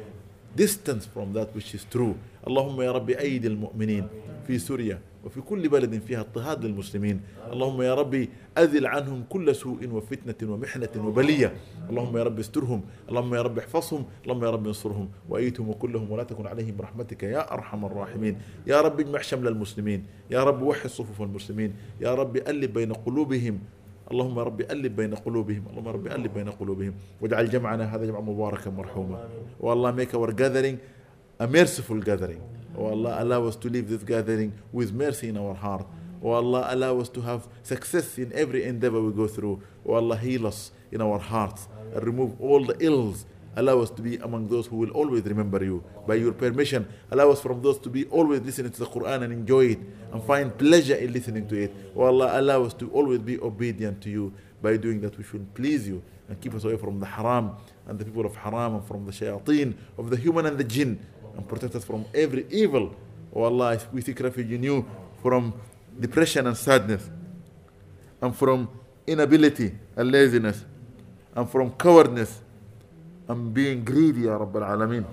distance 0.56 1.06
from 1.06 1.34
that 1.34 1.54
which 1.56 1.74
is 1.74 1.86
true. 1.90 2.16
اللهم 2.48 2.82
يا 2.82 2.92
رب 2.92 3.10
أيد 3.10 3.46
المؤمنين 3.46 4.08
في 4.48 4.60
سوريا 4.60 5.00
وفي 5.25 5.41
كل 5.41 5.69
بلد 5.69 5.99
فيها 5.99 6.21
اضطهاد 6.21 6.65
للمسلمين. 6.65 7.21
اللهم 7.53 7.83
يا 7.83 7.95
ربي 7.95 8.29
أذل 8.59 8.87
عنهم 8.87 9.25
كل 9.29 9.55
سوء 9.55 9.89
وفتنة 9.89 10.53
ومحنة 10.53 10.89
وبلية. 10.97 11.57
اللهم 11.91 12.17
يا 12.17 12.23
رب 12.23 12.39
استرهم. 12.39 12.81
اللهم 13.09 13.35
يا 13.35 13.43
رب 13.43 13.59
احفظهم. 13.59 14.05
اللهم 14.25 14.45
يا 14.45 14.51
رب 14.51 14.67
انصرهم. 14.67 15.09
وأيتهم 15.29 15.69
وكلهم 15.69 16.11
ولا 16.11 16.23
تكن 16.23 16.47
عليهم 16.47 16.77
برحمتك 16.77 17.23
يا 17.23 17.53
أرحم 17.55 17.85
الراحمين. 17.85 18.39
يا 18.67 18.81
رب 18.81 19.01
اجمع 19.01 19.21
شمل 19.21 19.49
المسلمين. 19.49 20.07
يا 20.31 20.45
رب 20.45 20.63
وحد 20.63 20.91
صفوف 20.91 21.23
المسلمين. 21.23 21.75
يا 22.01 22.15
رب 22.15 22.37
ألف 22.37 22.71
بين 22.71 22.93
قلوبهم. 22.93 23.59
اللهم 24.11 24.39
رب 24.39 24.61
ألف 24.61 24.93
بين 24.93 25.15
قلوبهم. 25.15 25.65
اللهم 25.71 25.89
رب 25.89 26.07
ألف 26.07 26.33
بين 26.33 26.49
قلوبهم. 26.51 26.95
واجعل 27.21 27.51
جمعنا 27.51 27.95
هذا 27.95 28.05
جمع 28.07 28.21
مباركا 28.21 28.71
مرحوما 28.71 29.29
والله 29.61 29.97
make 29.97 30.15
our 30.15 30.33
gathering 30.33 30.77
a 31.41 31.47
merciful 31.47 32.01
gathering. 32.05 32.54
Oh 32.77 32.87
Allah 32.87 33.17
allow 33.23 33.45
us 33.47 33.57
to 33.57 33.69
leave 33.69 33.89
this 33.89 34.03
gathering 34.03 34.53
with 34.73 34.93
mercy 34.93 35.29
in 35.29 35.37
our 35.37 35.55
heart 35.55 35.87
Oh 36.23 36.31
Allah 36.31 36.67
allow 36.71 36.99
us 37.01 37.09
to 37.11 37.21
have 37.21 37.47
success 37.63 38.19
in 38.19 38.33
every 38.35 38.65
endeavor 38.65 39.01
we 39.01 39.13
go 39.13 39.27
through 39.27 39.63
Oh 39.87 39.95
Allah 39.95 40.17
heal 40.17 40.47
us 40.47 40.73
in 40.91 41.01
our 41.01 41.19
hearts 41.19 41.69
and 41.95 42.05
remove 42.05 42.41
all 42.41 42.65
the 42.65 42.77
ills 42.81 43.27
Allow 43.57 43.81
us 43.81 43.91
to 43.91 44.03
be 44.03 44.17
among 44.17 44.49
those 44.49 44.67
who 44.67 44.77
will 44.77 44.91
always 44.91 45.23
remember 45.23 45.63
you. 45.63 45.85
By 46.09 46.17
your 46.17 46.33
permission, 46.33 46.89
allow 47.11 47.31
us 47.31 47.41
from 47.41 47.63
those 47.63 47.79
to 47.81 47.89
be 47.89 48.05
always 48.07 48.41
listening 48.43 48.73
to 48.73 48.79
the 48.81 48.87
Quran 48.87 49.23
and 49.23 49.33
enjoy 49.33 49.67
it 49.67 49.79
and 50.13 50.23
find 50.25 50.57
pleasure 50.59 50.97
in 50.97 51.13
listening 51.13 51.47
to 51.49 51.63
it. 51.63 51.75
Oh 51.95 52.03
Allah, 52.03 52.41
allow 52.41 52.65
us 52.65 52.75
to 52.75 52.91
always 52.91 53.21
be 53.21 53.39
obedient 53.41 54.01
to 54.03 54.11
you 54.11 54.33
by 54.61 54.77
doing 54.77 55.01
that 55.03 55.17
which 55.17 55.33
will 55.33 55.47
please 55.55 55.87
you 55.87 56.03
and 56.29 56.41
keep 56.41 56.55
us 56.55 56.65
away 56.65 56.77
from 56.77 56.99
the 56.99 57.07
haram 57.07 57.53
and 57.87 57.99
the 57.99 58.05
people 58.05 58.25
of 58.27 58.35
haram 58.35 58.77
and 58.77 58.85
from 58.87 59.05
the 59.05 59.13
shayateen 59.13 59.75
of 59.99 60.11
the 60.11 60.17
human 60.17 60.47
and 60.47 60.57
the 60.57 60.65
jinn 60.65 60.99
and 61.37 61.47
protect 61.49 61.75
us 61.75 61.85
from 61.85 62.05
every 62.15 62.47
evil. 62.51 62.95
Oh 63.35 63.43
Allah, 63.43 63.79
we 63.93 64.01
seek 64.01 64.21
refuge 64.21 64.53
in 64.53 64.63
you 64.63 64.87
from 65.23 65.53
depression 65.99 66.47
and 66.47 66.57
sadness 66.57 67.09
and 68.21 68.35
from 68.37 68.69
inability 69.07 69.73
and 69.97 70.11
laziness 70.11 70.65
and 71.35 71.49
from 71.51 71.71
cowardness 71.73 72.41
and 73.29 73.53
being 73.53 73.85
greedy 73.85 74.23
Ya 74.23 74.37
Rabb 74.37 74.57
al-Alameen 74.57 75.05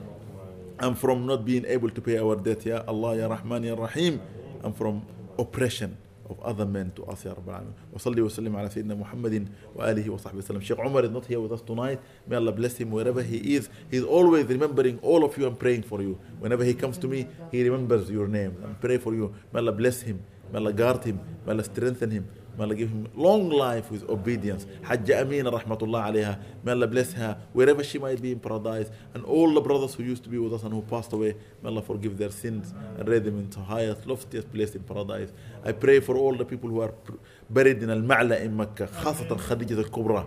and 0.80 0.98
from 0.98 1.26
not 1.26 1.46
being 1.46 1.66
able 1.66 1.90
to 1.90 2.02
pay 2.02 2.18
our 2.18 2.36
debt 2.36 2.66
Ya 2.66 2.84
Allah 2.88 3.16
Ya 3.18 3.28
Rahman 3.28 3.64
Ya 3.64 3.76
Rahim 3.76 4.20
and 4.64 4.76
from 4.76 5.02
oppression 5.38 5.98
of 6.32 6.40
other 6.42 6.66
men 6.66 6.92
to 6.96 7.06
us, 7.06 7.26
Ya 7.26 7.34
Rabbil 7.34 7.54
Alameen. 7.54 7.74
Wa 7.92 8.00
salli 8.00 8.22
wa 8.22 8.30
sallim 8.30 8.60
ala 8.60 8.70
Sayyidina 8.70 8.98
Muhammadin 8.98 9.48
wa 9.76 9.86
alihi 9.86 10.10
wa 10.10 10.18
sahbihi 10.18 10.44
sallam. 10.44 10.62
Sheikh 10.64 10.80
Umar 10.80 11.04
is 11.06 11.12
not 11.12 11.26
here 11.26 11.40
with 11.40 11.52
us 11.52 11.62
tonight. 11.62 12.00
May 12.28 12.36
Allah 12.38 12.52
bless 12.52 12.78
him 12.78 12.92
wherever 12.92 13.22
he 13.22 13.56
is. 13.56 13.70
He's 13.90 14.04
always 14.04 14.46
remembering 14.46 15.00
all 15.02 15.24
of 15.24 15.38
you 15.38 15.48
and 15.48 15.60
praying 15.60 15.84
for 15.84 16.02
you. 16.02 16.18
Whenever 16.40 16.64
he 16.64 16.74
comes 16.74 16.98
to 17.00 17.08
me, 17.08 17.28
he 17.52 17.64
remembers 17.64 18.10
your 18.10 18.28
name 18.28 18.58
and 18.64 18.80
pray 18.80 18.98
for 18.98 19.14
you. 19.14 19.34
May 19.54 19.60
Allah 19.60 19.74
bless 19.74 20.02
him. 20.02 20.24
May 20.52 20.60
Allah 20.60 20.74
guard 20.74 21.04
him. 21.04 21.20
May 21.46 21.54
Allah 21.54 21.64
strengthen 21.64 22.12
him. 22.12 22.28
May 22.57 22.65
Allah 22.65 22.75
give 22.75 22.89
him 22.89 23.07
long 23.15 23.51
life 23.51 23.91
with 23.91 24.09
obedience. 24.09 24.67
Hajja 24.83 25.21
Amina 25.21 25.53
rahmatullah 25.53 26.11
alayha. 26.11 26.39
May 26.65 26.73
Allah 26.73 26.87
bless 26.87 27.13
her 27.13 27.37
wherever 27.53 27.85
she 27.85 27.99
might 27.99 28.21
be 28.23 28.33
in 28.33 28.41
paradise. 28.41 28.89
And 29.13 29.25
all 29.25 29.53
the 29.53 29.61
brothers 29.61 29.95
who 29.95 30.03
used 30.03 30.25
to 30.25 30.31
be 30.31 30.39
with 30.39 30.55
us 30.55 30.63
and 30.63 30.73
who 30.73 30.81
passed 30.81 31.13
away, 31.13 31.37
may 31.63 31.69
Allah 31.69 31.83
forgive 31.83 32.17
their 32.17 32.31
sins 32.31 32.73
and 32.99 33.07
raise 33.07 33.23
them 33.23 33.39
into 33.39 33.61
highest, 33.61 34.07
loftiest 34.07 34.51
place 34.53 34.75
in 34.75 34.83
paradise. 34.85 35.33
I 35.65 35.73
pray 35.73 36.01
for 36.01 36.17
all 36.17 36.35
the 36.35 36.47
people 36.47 36.71
who 36.71 36.81
are 36.81 36.95
buried 37.51 37.83
in 37.83 37.91
Al-Ma'la 37.91 38.41
in 38.41 38.57
Mecca, 38.57 38.87
خاصة 38.87 39.37
خديجة 39.37 39.81
الكبرى 39.81 40.27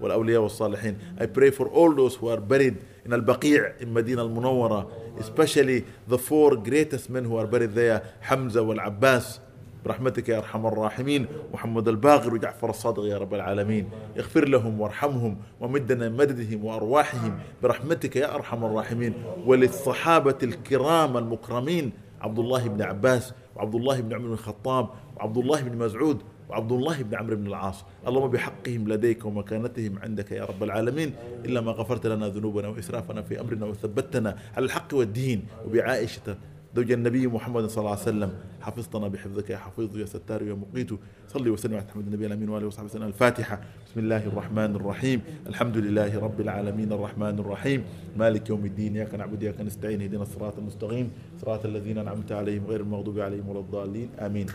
والأولياء 0.00 0.42
والصالحين. 0.42 0.96
I 1.20 1.26
pray 1.26 1.50
for 1.50 1.68
all 1.68 1.94
those 1.94 2.16
who 2.16 2.28
are 2.28 2.40
buried 2.40 2.78
in 3.04 3.12
Al-Baqi' 3.12 3.80
in 3.82 3.92
Medina 3.92 4.22
Al-Munawwara, 4.22 5.20
especially 5.20 5.84
the 6.08 6.18
four 6.18 6.56
greatest 6.56 7.08
men 7.08 7.24
who 7.24 7.36
are 7.36 7.46
buried 7.46 7.72
there, 7.72 8.02
Hamza 8.20 8.64
wal-Abbas, 8.64 9.40
برحمتك 9.85 10.29
يا 10.29 10.37
أرحم 10.37 10.65
الراحمين. 10.65 11.25
محمد 11.53 11.87
الباقر 11.87 12.33
وجعفر 12.33 12.69
الصادق 12.69 13.03
يا 13.03 13.17
رب 13.17 13.33
العالمين. 13.33 13.89
اغفر 14.17 14.47
لهم 14.47 14.81
وارحمهم 14.81 15.37
ومدنا 15.59 16.09
مددهم 16.09 16.65
وأرواحهم 16.65 17.39
برحمتك 17.63 18.15
يا 18.15 18.35
أرحم 18.35 18.65
الراحمين. 18.65 19.13
وللصحابة 19.45 20.37
الكرام 20.43 21.17
المكرمين 21.17 21.91
عبد 22.21 22.39
الله 22.39 22.67
بن 22.67 22.81
عباس 22.81 23.33
وعبد 23.55 23.75
الله 23.75 24.01
بن 24.01 24.13
عمر 24.13 24.27
بن 24.27 24.33
الخطاب 24.33 24.89
وعبد 25.17 25.37
الله 25.37 25.61
بن 25.61 25.77
مسعود 25.77 26.21
وعبد 26.49 26.71
الله 26.71 27.03
بن 27.03 27.15
عمرو 27.15 27.35
بن 27.35 27.47
العاص. 27.47 27.85
اللهم 28.07 28.29
بحقهم 28.29 28.87
لديك 28.87 29.25
ومكانتهم 29.25 29.99
عندك 29.99 30.31
يا 30.31 30.45
رب 30.45 30.63
العالمين. 30.63 31.13
إلا 31.45 31.61
ما 31.61 31.71
غفرت 31.71 32.07
لنا 32.07 32.27
ذنوبنا 32.27 32.67
وإسرافنا 32.67 33.21
في 33.21 33.41
أمرنا 33.41 33.65
وثبتنا 33.65 34.37
على 34.57 34.65
الحق 34.65 34.93
والدين 34.93 35.45
وبعائشة 35.65 36.37
زوج 36.75 36.91
النبي 36.91 37.27
محمد 37.27 37.65
صلى 37.65 37.77
الله 37.77 37.91
عليه 37.91 38.01
وسلم. 38.01 38.33
حفظتنا 38.61 39.07
بحفظك 39.07 39.49
يا 39.49 39.57
حفيظ 39.57 39.97
يا 39.97 40.05
ستار 40.05 40.41
يا 40.41 40.53
مقيت. 40.53 40.89
صلي 41.29 41.49
وسلم 41.49 41.75
على 41.75 41.85
محمد 41.85 42.07
النبي 42.07 42.25
الأمين 42.25 42.49
وآله 42.49 42.67
وصحبه 42.67 42.85
وسلم. 42.85 43.03
الفاتحة. 43.03 43.61
بسم 43.85 43.99
الله 43.99 44.27
الرحمن 44.27 44.75
الرحيم. 44.75 45.21
الحمد 45.47 45.77
لله 45.77 46.19
رب 46.19 46.41
العالمين 46.41 46.91
الرحمن 46.91 47.39
الرحيم. 47.39 47.83
مالك 48.17 48.49
يوم 48.49 48.65
الدين. 48.65 48.97
إياك 48.97 49.15
نعبد 49.15 49.43
اياك 49.43 49.61
نستعين. 49.61 50.01
اهدنا 50.01 50.23
الصراط 50.23 50.57
المستقيم. 50.57 51.11
صراط 51.41 51.65
الذين 51.65 51.97
أنعمت 51.97 52.31
عليهم 52.31 52.65
غير 52.65 52.81
المغضوب 52.81 53.19
عليهم 53.19 53.49
ولا 53.49 53.59
الضالين. 53.59 54.09
آمين. 54.19 54.47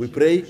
We 0.00 0.06
pray. 0.06 0.46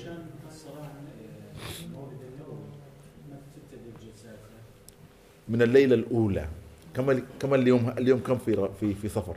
من 5.49 5.61
الليلة 5.61 5.95
الأولى. 5.95 6.45
كما 6.95 7.21
كما 7.39 7.55
اليوم 7.55 7.93
اليوم 7.97 8.19
كم 8.19 8.37
في 8.37 8.69
في 8.79 8.93
في 8.93 9.09
صفر 9.09 9.35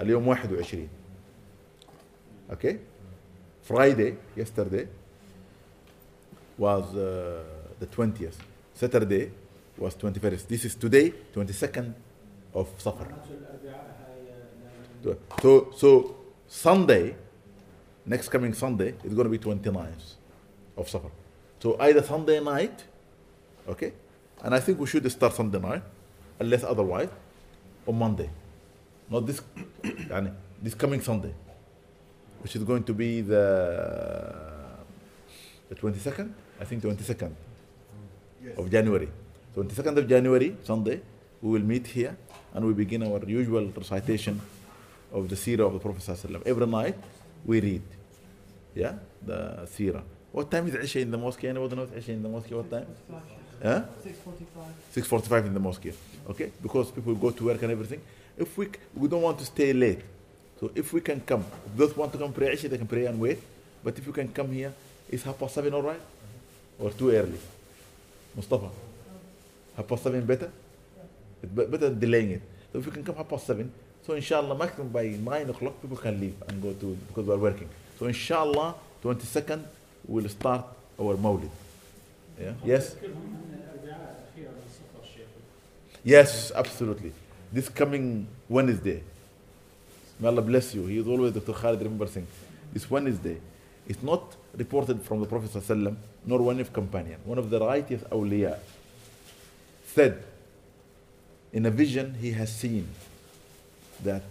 اليوم 0.00 0.34
21 0.34 0.88
okay 2.50 2.78
Friday 3.62 4.16
yesterday 4.36 4.86
was 6.58 6.84
uh, 6.94 7.42
the 7.80 7.86
20th 7.86 8.36
Saturday 8.74 9.30
was 9.78 9.94
21st 9.96 10.46
this 10.48 10.64
is 10.64 10.74
today 10.74 11.12
22nd 11.34 11.92
of 12.54 12.68
Safar 12.78 13.08
so 15.42 15.72
so 15.76 16.16
Sunday 16.46 17.16
next 18.06 18.28
coming 18.28 18.52
Sunday 18.52 18.94
is 19.04 19.14
going 19.14 19.24
to 19.30 19.30
be 19.30 19.38
29th 19.38 20.14
of 20.76 20.88
Safar 20.88 21.10
so 21.60 21.76
either 21.80 22.02
Sunday 22.02 22.40
night 22.40 22.84
okay 23.68 23.92
and 24.42 24.54
I 24.54 24.60
think 24.60 24.78
we 24.78 24.86
should 24.86 25.10
start 25.10 25.34
Sunday 25.34 25.58
night 25.58 25.82
unless 26.38 26.62
otherwise 26.64 27.08
on 27.86 27.98
Monday 27.98 28.30
not 29.09 29.25
this 29.25 29.41
this 30.61 30.75
coming 30.75 31.01
Sunday, 31.01 31.33
which 32.41 32.55
is 32.55 32.63
going 32.63 32.83
to 32.83 32.93
be 32.93 33.21
the 33.21 33.43
the 35.69 35.75
22nd, 35.75 36.31
I 36.59 36.65
think 36.65 36.83
22nd 36.83 37.31
yes. 38.43 38.57
of 38.57 38.69
January. 38.69 39.09
22nd 39.55 39.97
of 39.97 40.07
January, 40.07 40.55
Sunday, 40.63 41.01
we 41.41 41.51
will 41.51 41.65
meet 41.65 41.87
here 41.87 42.17
and 42.53 42.65
we 42.65 42.73
begin 42.73 43.03
our 43.03 43.23
usual 43.25 43.65
recitation 43.75 44.39
of 45.11 45.29
the 45.29 45.35
seerah 45.35 45.65
of 45.65 45.73
the 45.73 45.79
Prophet 45.79 46.01
ﷺ. 46.01 46.45
Every 46.45 46.65
night 46.67 46.95
we 47.45 47.59
read, 47.61 47.81
yeah, 48.75 48.93
the 49.25 49.67
seerah. 49.67 50.03
What 50.31 50.51
time 50.51 50.67
is 50.67 50.75
Isha 50.75 50.99
in 50.99 51.11
the 51.11 51.17
mosque? 51.17 51.43
Anybody 51.43 51.75
knows 51.75 51.89
Isha 51.95 52.11
in 52.11 52.23
the 52.23 52.29
mosque? 52.29 52.51
What 52.51 52.69
time? 52.69 52.85
Huh? 53.61 53.83
6.45. 54.05 55.03
6.45 55.03 55.45
in 55.47 55.53
the 55.53 55.59
mosque, 55.59 55.87
okay? 56.29 56.51
Because 56.61 56.91
people 56.91 57.15
go 57.15 57.31
to 57.31 57.45
work 57.45 57.61
and 57.61 57.71
everything 57.71 58.01
if 58.39 58.57
we 58.57 58.69
we 58.95 59.07
don't 59.07 59.21
want 59.21 59.37
to 59.39 59.45
stay 59.45 59.73
late. 59.73 59.99
So 60.59 60.71
if 60.75 60.91
we 60.93 61.01
can 61.01 61.19
come 61.21 61.43
if 61.67 61.77
those 61.77 61.95
want 61.95 62.11
to 62.13 62.17
come 62.17 62.33
pray 62.33 62.53
Isha 62.53 62.69
they 62.69 62.77
can 62.77 62.87
pray 62.87 63.05
and 63.05 63.19
wait. 63.19 63.39
But 63.83 63.97
if 63.97 64.07
you 64.07 64.13
can 64.13 64.27
come 64.29 64.51
here 64.51 64.73
is 65.09 65.23
half 65.23 65.37
past 65.37 65.53
seven 65.55 65.73
all 65.73 65.81
right? 65.81 66.01
Or 66.79 66.91
too 66.91 67.11
early? 67.11 67.39
Mustafa 68.35 68.69
half 69.75 69.87
past 69.87 70.03
seven 70.03 70.25
better? 70.25 70.51
It's 71.43 71.51
better 71.51 71.77
than 71.77 71.99
delaying 71.99 72.31
it. 72.31 72.41
So 72.73 72.79
if 72.79 72.85
you 72.85 72.91
can 72.91 73.03
come 73.03 73.15
half 73.15 73.29
past 73.29 73.45
seven 73.47 73.71
so 74.05 74.13
inshallah 74.13 74.57
maximum 74.57 74.89
by 74.89 75.05
nine 75.07 75.49
o'clock 75.49 75.79
people 75.81 75.97
can 75.97 76.19
leave 76.19 76.35
and 76.47 76.61
go 76.61 76.73
to 76.73 76.97
because 77.07 77.25
we 77.27 77.33
are 77.33 77.37
working. 77.37 77.69
So 77.99 78.05
inshallah 78.07 78.75
22nd 79.03 79.63
we'll 80.07 80.29
start 80.29 80.65
our 80.99 81.15
mawlid 81.15 81.49
yeah? 82.39 82.53
Yes? 82.63 82.95
Yes, 86.03 86.51
absolutely. 86.55 87.11
This 87.51 87.67
coming 87.67 88.27
Wednesday, 88.47 89.01
may 90.19 90.27
Allah 90.27 90.41
bless 90.41 90.75
you. 90.75 90.85
He 90.85 90.99
is 90.99 91.07
always 91.07 91.33
Dr. 91.33 91.53
Khalid 91.53 91.81
remember 91.81 92.05
saying, 92.05 92.27
this 92.71 92.89
Wednesday 92.89 93.37
is 93.87 94.03
not 94.03 94.35
reported 94.55 95.01
from 95.01 95.19
the 95.19 95.25
Prophet 95.25 95.49
ﷺ, 95.49 95.95
nor 96.25 96.39
one 96.41 96.59
of 96.59 96.71
companion. 96.71 97.19
One 97.25 97.39
of 97.39 97.49
the 97.49 97.59
righteous 97.59 98.03
awliya 98.03 98.59
said 99.87 100.23
in 101.51 101.65
a 101.65 101.71
vision 101.71 102.15
he 102.21 102.31
has 102.31 102.53
seen 102.55 102.87
that 104.03 104.21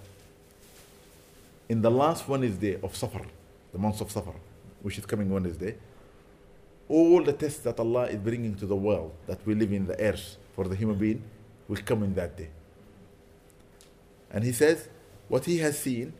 in 1.68 1.82
the 1.82 1.90
last 1.90 2.28
Wednesday 2.28 2.80
of 2.80 2.96
Safar, 2.96 3.26
the 3.72 3.78
month 3.78 4.00
of 4.00 4.12
Safar, 4.12 4.34
which 4.82 4.96
is 4.96 5.04
coming 5.04 5.28
Wednesday, 5.28 5.74
all 6.88 7.22
the 7.22 7.32
tests 7.32 7.60
that 7.60 7.80
Allah 7.80 8.06
is 8.06 8.18
bringing 8.18 8.54
to 8.56 8.66
the 8.66 8.76
world 8.76 9.12
that 9.26 9.44
we 9.44 9.56
live 9.56 9.72
in 9.72 9.86
the 9.86 10.00
earth 10.00 10.36
for 10.54 10.68
the 10.68 10.76
human 10.76 10.96
being 10.96 11.22
will 11.66 11.82
come 11.84 12.04
in 12.04 12.14
that 12.14 12.36
day. 12.36 12.48
And 14.31 14.45
he 14.45 14.53
says, 14.53 14.89
what 15.29 15.45
he 15.45 15.59
has 15.59 15.79
seen, 15.79 16.12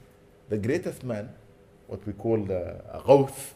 the 0.49 0.59
greatest 0.59 1.05
man, 1.05 1.31
what 1.87 2.07
we 2.07 2.13
call 2.13 2.39
the 2.45 2.83
Ghawth, 3.07 3.55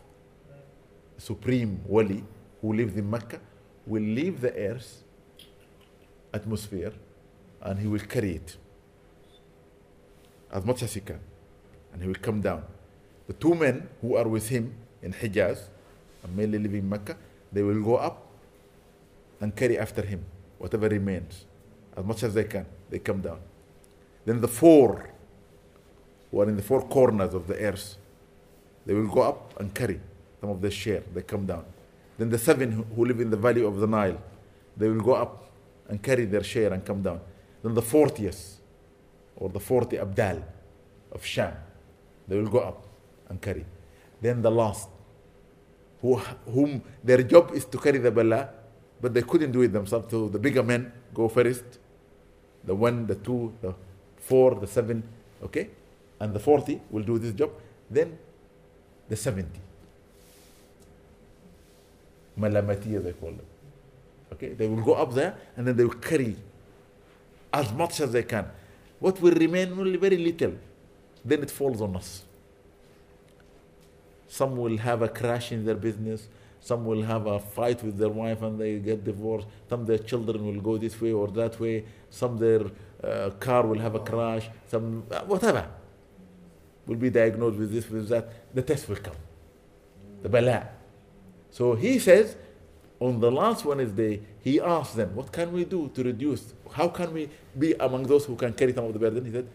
supreme 1.19 1.81
wali, 1.87 2.25
who 2.61 2.73
lives 2.73 2.97
in 2.97 3.09
Mecca, 3.09 3.41
will 3.87 4.03
leave 4.03 4.41
the 4.41 4.55
earth 4.55 5.03
atmosphere 6.33 6.93
and 7.63 7.79
he 7.79 7.87
will 7.87 8.01
carry 8.01 8.37
it 8.37 8.57
as 10.51 10.65
much 10.65 10.83
as 10.83 10.95
he 10.95 11.01
can. 11.01 11.21
And 11.93 12.03
he 12.03 12.09
will 12.09 12.15
come 12.21 12.41
down. 12.41 12.65
The 13.27 13.35
two 13.35 13.55
men 13.55 13.89
who 14.01 14.17
are 14.17 14.27
with 14.27 14.49
him 14.49 14.75
in 15.03 15.13
Hijaz, 15.13 15.69
and 16.23 16.37
mainly 16.37 16.59
living 16.59 16.81
in 16.81 16.89
Mecca, 16.89 17.17
they 17.53 17.63
will 17.63 17.83
go 17.83 17.97
up 17.97 18.27
and 19.41 19.55
carry 19.55 19.79
after 19.79 20.03
him 20.03 20.25
whatever 20.59 20.89
remains 20.89 21.45
as 21.97 22.05
much 22.05 22.23
as 22.23 22.35
they 22.35 22.45
can. 22.45 22.67
They 22.91 22.99
come 22.99 23.21
down. 23.21 23.41
Then 24.25 24.41
the 24.41 24.49
four 24.49 25.09
who 26.31 26.41
are 26.41 26.49
in 26.49 26.57
the 26.57 26.63
four 26.63 26.83
corners 26.89 27.35
of 27.35 27.47
the 27.47 27.59
earth, 27.59 27.97
they 28.87 28.95
will 28.95 29.09
go 29.09 29.23
up 29.23 29.59
and 29.61 29.75
carry 29.75 30.01
some 30.41 30.51
of 30.51 30.61
their 30.61 30.71
share. 30.71 31.03
They 31.15 31.23
come 31.23 31.47
down. 31.47 31.65
Then 32.19 32.31
the 32.31 32.39
seven 32.39 32.85
who- 32.95 33.05
live 33.05 33.21
in 33.21 33.31
the 33.31 33.37
valley 33.37 33.65
of 33.65 33.79
the 33.79 33.87
Nile, 33.87 34.21
they 34.77 34.89
will 34.89 35.01
go 35.01 35.15
up 35.15 35.51
and 35.89 36.03
carry 36.03 36.25
their 36.25 36.43
share 36.43 36.73
and 36.73 36.85
come 36.85 37.03
down. 37.03 37.21
Then 37.63 37.75
the 37.75 37.83
fortieth, 37.83 38.61
or 39.37 39.49
the 39.49 39.61
forty 39.61 39.99
Abdal 39.99 40.43
of 41.13 41.25
Sham, 41.25 41.55
they 42.29 42.37
will 42.37 42.49
go 42.51 42.59
up 42.61 42.87
and 43.29 43.41
carry. 43.41 43.65
Then 44.21 44.43
the 44.43 44.51
last, 44.51 44.89
who, 46.01 46.17
whom 46.47 46.83
their 47.05 47.23
job 47.23 47.53
is 47.55 47.65
to 47.67 47.79
carry 47.79 47.99
the 47.99 48.11
bala, 48.11 48.49
but 49.01 49.13
they 49.15 49.23
couldn't 49.23 49.53
do 49.53 49.63
it 49.63 49.69
themselves. 49.73 50.07
So 50.11 50.29
the 50.29 50.39
bigger 50.39 50.63
men 50.63 50.93
go 51.13 51.29
first, 51.29 51.65
the 52.65 52.75
one, 52.75 53.07
the 53.07 53.17
two, 53.17 53.53
the 53.61 53.75
four, 54.23 54.55
the 54.55 54.67
seven, 54.67 55.03
okay? 55.43 55.69
And 56.21 56.33
the 56.33 56.39
40 56.39 56.81
will 56.91 57.03
do 57.03 57.19
this 57.19 57.33
job. 57.35 57.51
Then 57.91 58.17
the 59.09 59.17
70. 59.17 59.49
Malamatiya, 62.39 63.03
they 63.03 63.13
call 63.13 63.31
them. 63.31 63.47
Okay? 64.33 64.55
They 64.55 64.69
will 64.69 64.83
go 64.83 64.95
up 64.95 65.13
there 65.13 65.35
and 65.57 65.67
then 65.67 65.77
they 65.77 65.85
will 65.85 65.95
carry 65.95 66.37
as 67.53 67.73
much 67.73 68.01
as 68.01 68.13
they 68.13 68.23
can. 68.23 68.47
What 69.01 69.21
will 69.21 69.35
remain 69.35 69.73
only 69.73 69.97
very 69.97 70.17
little. 70.17 70.55
Then 71.25 71.43
it 71.43 71.51
falls 71.51 71.81
on 71.81 71.97
us. 71.97 72.23
Some 74.29 74.57
will 74.57 74.79
have 74.79 75.03
a 75.03 75.09
crash 75.09 75.53
in 75.53 75.65
their 75.65 75.75
business. 75.75 76.29
Some 76.61 76.87
will 76.87 77.03
have 77.03 77.27
a 77.27 77.41
fight 77.41 77.83
with 77.83 77.99
their 77.99 78.09
wife 78.09 78.43
and 78.43 78.59
they 78.59 78.79
get 78.79 79.05
divorced. 79.05 79.49
Some 79.69 79.85
their 79.85 79.99
children 79.99 80.47
will 80.47 80.61
go 80.61 80.79
this 80.79 81.01
way 81.01 81.13
or 81.13 81.29
that 81.29 81.59
way. 81.59 81.85
Some 82.09 82.39
their 82.39 82.63
uh, 83.03 83.31
car 83.41 83.67
will 83.67 83.79
have 83.79 83.95
a 83.95 84.01
crash. 84.01 84.49
Some 84.69 85.05
uh, 85.11 85.23
whatever 85.23 85.67
will 86.87 86.97
be 86.97 87.11
diagnosed 87.11 87.59
with 87.59 87.73
this 87.73 87.89
with 87.91 88.09
that. 88.09 88.55
The 88.55 88.63
test 88.63 88.89
will 88.89 88.97
come. 88.97 89.17
The 90.23 90.29
bala. 90.29 90.69
So 91.51 91.75
he 91.75 91.99
says, 91.99 92.37
on 93.01 93.21
the 93.21 93.31
last 93.31 93.65
Wednesday, 93.65 94.21
he 94.43 94.61
asked 94.61 94.97
them, 94.97 95.15
"What 95.15 95.33
can 95.33 95.53
we 95.53 95.65
do 95.65 95.91
to 95.95 96.03
reduce? 96.03 96.55
How 96.73 96.89
can 96.89 97.13
we 97.13 97.29
be 97.59 97.75
among 97.75 98.05
those 98.05 98.25
who 98.25 98.37
can 98.37 98.53
carry 98.53 98.73
some 98.73 98.85
of 98.85 98.93
the 98.93 98.99
burden?" 98.99 99.25
He 99.25 99.33
said, 99.33 99.47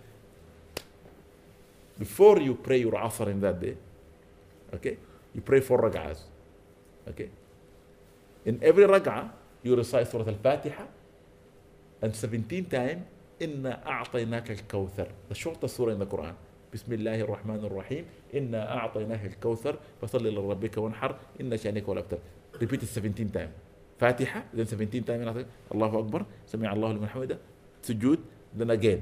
"Before 1.97 2.39
you 2.39 2.55
pray 2.55 2.79
your 2.79 2.93
asr 2.93 3.27
in 3.27 3.39
that 3.41 3.59
day, 3.59 3.77
okay, 4.73 4.97
you 5.33 5.41
pray 5.41 5.61
four 5.61 5.81
rak'ahs." 5.81 6.19
Okay. 7.09 7.29
In 8.45 8.59
every 8.61 8.85
rak'ah, 8.85 9.29
you 9.63 9.75
recite 9.75 10.07
Surah 10.07 10.27
Al-Fatiha 10.27 10.85
and 12.01 12.15
17 12.15 12.65
times, 12.65 13.03
إِنَّا 13.41 13.87
أَعْطَيْنَاكَ 13.87 14.51
الْكَوْثَرَ 14.51 15.07
surah 15.67 15.93
in 15.93 15.99
the 15.99 16.05
Quran. 16.05 16.33
بسم 16.73 16.93
الله 16.93 17.21
الرحمن 17.21 17.63
الرحيم 17.63 18.03
إنا 18.35 18.77
أعطيناك 18.77 19.25
الكوثر 19.25 19.79
فصل 20.01 20.27
لربك 20.27 20.77
وانحر 20.77 21.15
إن 21.41 21.53
هو 21.87 21.93
الأبتر 21.93 22.19
Repeat 22.59 22.83
it 22.83 22.91
17 22.91 23.31
times 23.31 23.55
فاتحة 23.99 24.43
then 24.53 24.67
17 24.67 25.07
times 25.07 25.45
الله 25.73 25.99
أكبر 25.99 26.25
سمع 26.47 26.73
الله 26.73 26.91
لمن 26.93 27.07
حمده 27.07 27.37
سجود 27.81 28.19
then 28.59 28.67
again 28.67 28.99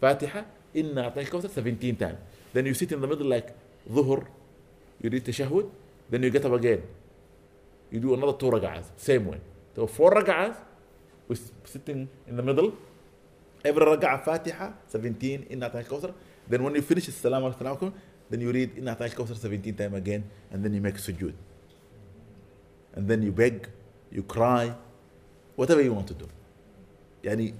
فاتحة 0.00 0.46
إنا 0.76 1.04
أعطيناك 1.04 1.26
الكوثر 1.26 1.48
17 1.48 1.96
times 2.00 2.18
then 2.54 2.64
you 2.66 2.74
sit 2.74 2.92
in 2.92 3.00
the 3.00 3.06
middle 3.06 3.28
like 3.28 3.52
dhuhr, 3.88 4.26
you 5.00 5.10
read 5.10 5.24
tashahud, 5.24 5.68
then 6.10 6.22
you 6.22 6.30
get 6.30 6.44
up 6.44 6.52
again. 6.52 6.82
You 7.90 8.00
do 8.00 8.14
another 8.14 8.34
two 8.34 8.50
rak'ahs, 8.50 8.84
same 8.96 9.26
way. 9.26 9.40
So 9.74 9.86
four 9.86 10.10
we're 11.28 11.36
sitting 11.64 12.08
in 12.28 12.36
the 12.36 12.42
middle. 12.42 12.72
Every 13.64 13.86
rak'ah 13.86 14.24
Fatiha, 14.24 14.72
17, 14.88 15.46
Inna 15.50 15.70
Ta'al 15.70 15.84
Kawthar. 15.84 16.14
Then 16.48 16.62
when 16.64 16.74
you 16.74 16.82
finish 16.82 17.06
Assalamu 17.06 17.54
alaikum, 17.54 17.92
then 18.28 18.40
you 18.40 18.50
read 18.50 18.76
Inna 18.76 18.94
Ta'al 18.94 19.10
Kawthar 19.10 19.36
17 19.36 19.74
times 19.74 19.94
again, 19.94 20.24
and 20.50 20.64
then 20.64 20.74
you 20.74 20.80
make 20.80 20.96
sujood. 20.96 21.34
And 22.94 23.08
then 23.08 23.22
you 23.22 23.30
beg, 23.30 23.68
you 24.10 24.22
cry, 24.24 24.74
whatever 25.54 25.80
you 25.80 25.92
want 25.92 26.08
to 26.08 26.14
do. 26.14 26.28
Yani, 27.22 27.54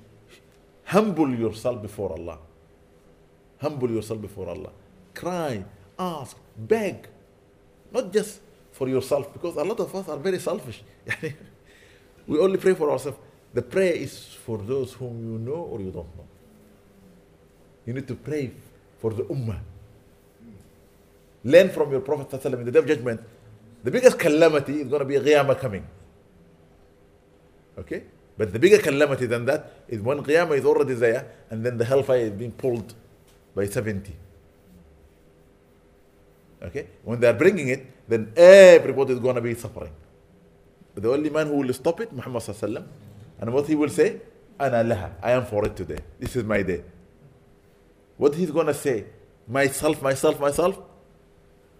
humble 0.84 1.30
yourself 1.30 1.80
before 1.80 2.12
Allah. 2.12 2.38
Humble 3.60 3.90
yourself 3.90 4.20
before 4.20 4.48
Allah. 4.48 4.70
Cry, 5.14 5.64
ask, 5.98 6.36
beg. 6.58 7.06
Not 7.92 8.12
just 8.12 8.40
for 8.72 8.88
yourself, 8.88 9.32
because 9.32 9.56
a 9.56 9.62
lot 9.62 9.78
of 9.78 9.94
us 9.94 10.08
are 10.08 10.16
very 10.16 10.40
selfish. 10.40 10.82
we 12.26 12.38
only 12.40 12.58
pray 12.58 12.74
for 12.74 12.90
ourselves. 12.90 13.18
The 13.54 13.62
prayer 13.62 13.92
is 13.92 14.18
for 14.44 14.58
those 14.58 14.92
whom 14.94 15.20
you 15.20 15.38
know 15.38 15.68
or 15.70 15.80
you 15.80 15.90
don't 15.90 16.16
know. 16.16 16.26
You 17.86 17.92
need 17.92 18.08
to 18.08 18.14
pray 18.14 18.50
for 19.00 19.12
the 19.12 19.24
ummah. 19.24 19.58
Learn 21.44 21.68
from 21.70 21.90
your 21.90 22.00
Prophet 22.00 22.44
in 22.46 22.64
the 22.64 22.70
day 22.70 22.78
of 22.78 22.86
judgment. 22.86 23.20
The 23.82 23.90
biggest 23.90 24.18
calamity 24.18 24.80
is 24.80 24.88
going 24.88 25.00
to 25.00 25.04
be 25.04 25.16
Qiyamah 25.16 25.58
coming. 25.58 25.86
Okay? 27.76 28.04
But 28.38 28.52
the 28.52 28.58
bigger 28.58 28.78
calamity 28.78 29.26
than 29.26 29.44
that 29.46 29.82
is 29.88 30.00
when 30.00 30.22
Qiyamah 30.22 30.56
is 30.56 30.64
already 30.64 30.94
there 30.94 31.26
and 31.50 31.66
then 31.66 31.76
the 31.76 31.84
hellfire 31.84 32.20
is 32.20 32.30
being 32.30 32.52
pulled 32.52 32.94
by 33.54 33.66
70. 33.66 34.14
Okay? 36.62 36.86
When 37.02 37.18
they 37.18 37.26
are 37.26 37.34
bringing 37.34 37.68
it, 37.68 37.86
then 38.08 38.32
everybody 38.36 39.14
is 39.14 39.18
going 39.18 39.34
to 39.34 39.40
be 39.40 39.54
suffering. 39.54 39.92
But 40.94 41.02
the 41.02 41.10
only 41.12 41.30
man 41.30 41.48
who 41.48 41.56
will 41.56 41.72
stop 41.74 42.00
it, 42.00 42.12
Muhammad 42.12 42.42
sallallahu 42.42 42.84
and 43.42 43.52
what 43.52 43.66
he 43.66 43.74
will 43.74 43.88
say, 43.88 44.20
Ana 44.60 45.16
I 45.20 45.32
am 45.32 45.44
for 45.44 45.64
it 45.66 45.74
today. 45.74 45.98
This 46.20 46.36
is 46.36 46.44
my 46.44 46.62
day. 46.62 46.84
What 48.16 48.36
he's 48.36 48.52
going 48.52 48.68
to 48.68 48.74
say, 48.74 49.04
myself, 49.48 50.00
myself, 50.00 50.38
myself, 50.38 50.78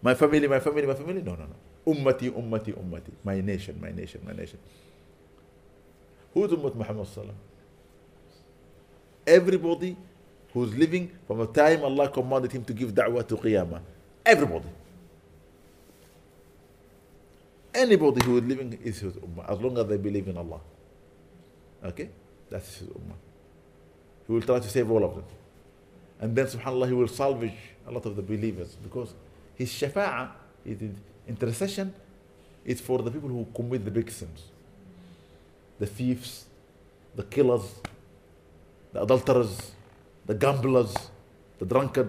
my 0.02 0.12
family, 0.14 0.48
my 0.48 0.58
family, 0.58 0.84
my 0.86 0.94
family. 0.94 1.22
No, 1.22 1.36
no, 1.36 1.46
no. 1.46 1.92
Ummati, 1.94 2.28
ummati, 2.32 2.72
ummati. 2.74 3.12
My 3.22 3.40
nation, 3.40 3.78
my 3.80 3.92
nation, 3.92 4.20
my 4.26 4.32
nation. 4.32 4.58
Who's 6.34 6.50
Ummat 6.50 6.74
Muhammad 6.74 7.06
sallallahu 7.06 7.34
Everybody 9.24 9.96
who's 10.52 10.74
living 10.74 11.12
from 11.28 11.38
the 11.38 11.46
time 11.46 11.84
Allah 11.84 12.08
commanded 12.08 12.50
him 12.50 12.64
to 12.64 12.72
give 12.72 12.90
da'wah 12.92 13.24
to 13.28 13.36
Qiyamah. 13.36 13.80
Everybody. 14.26 14.66
Anybody 17.72 18.26
who 18.26 18.38
is 18.38 18.42
living 18.42 18.76
is 18.82 18.98
his 18.98 19.12
ummah, 19.12 19.48
as 19.48 19.60
long 19.60 19.78
as 19.78 19.86
they 19.86 19.96
believe 19.96 20.26
in 20.26 20.36
Allah. 20.36 20.58
Okay? 21.84 22.10
That's 22.50 22.78
his 22.78 22.88
ummah. 22.88 23.16
He 24.26 24.32
will 24.32 24.42
try 24.42 24.58
to 24.58 24.68
save 24.68 24.90
all 24.90 25.04
of 25.04 25.14
them. 25.16 25.24
And 26.20 26.36
then, 26.36 26.46
subhanAllah, 26.46 26.86
he 26.88 26.94
will 26.94 27.08
salvage 27.08 27.58
a 27.86 27.90
lot 27.90 28.06
of 28.06 28.14
the 28.14 28.22
believers 28.22 28.76
because 28.82 29.12
his 29.54 29.70
shafa'ah, 29.70 30.30
his 30.64 30.78
intercession, 31.26 31.92
is 32.64 32.80
for 32.80 32.98
the 32.98 33.10
people 33.10 33.28
who 33.28 33.46
commit 33.54 33.84
the 33.84 33.90
big 33.90 34.10
sins 34.10 34.44
the 35.78 35.86
thieves, 35.86 36.44
the 37.16 37.24
killers, 37.24 37.74
the 38.92 39.02
adulterers, 39.02 39.72
the 40.26 40.34
gamblers, 40.34 40.94
the 41.58 41.64
drunkard. 41.64 42.08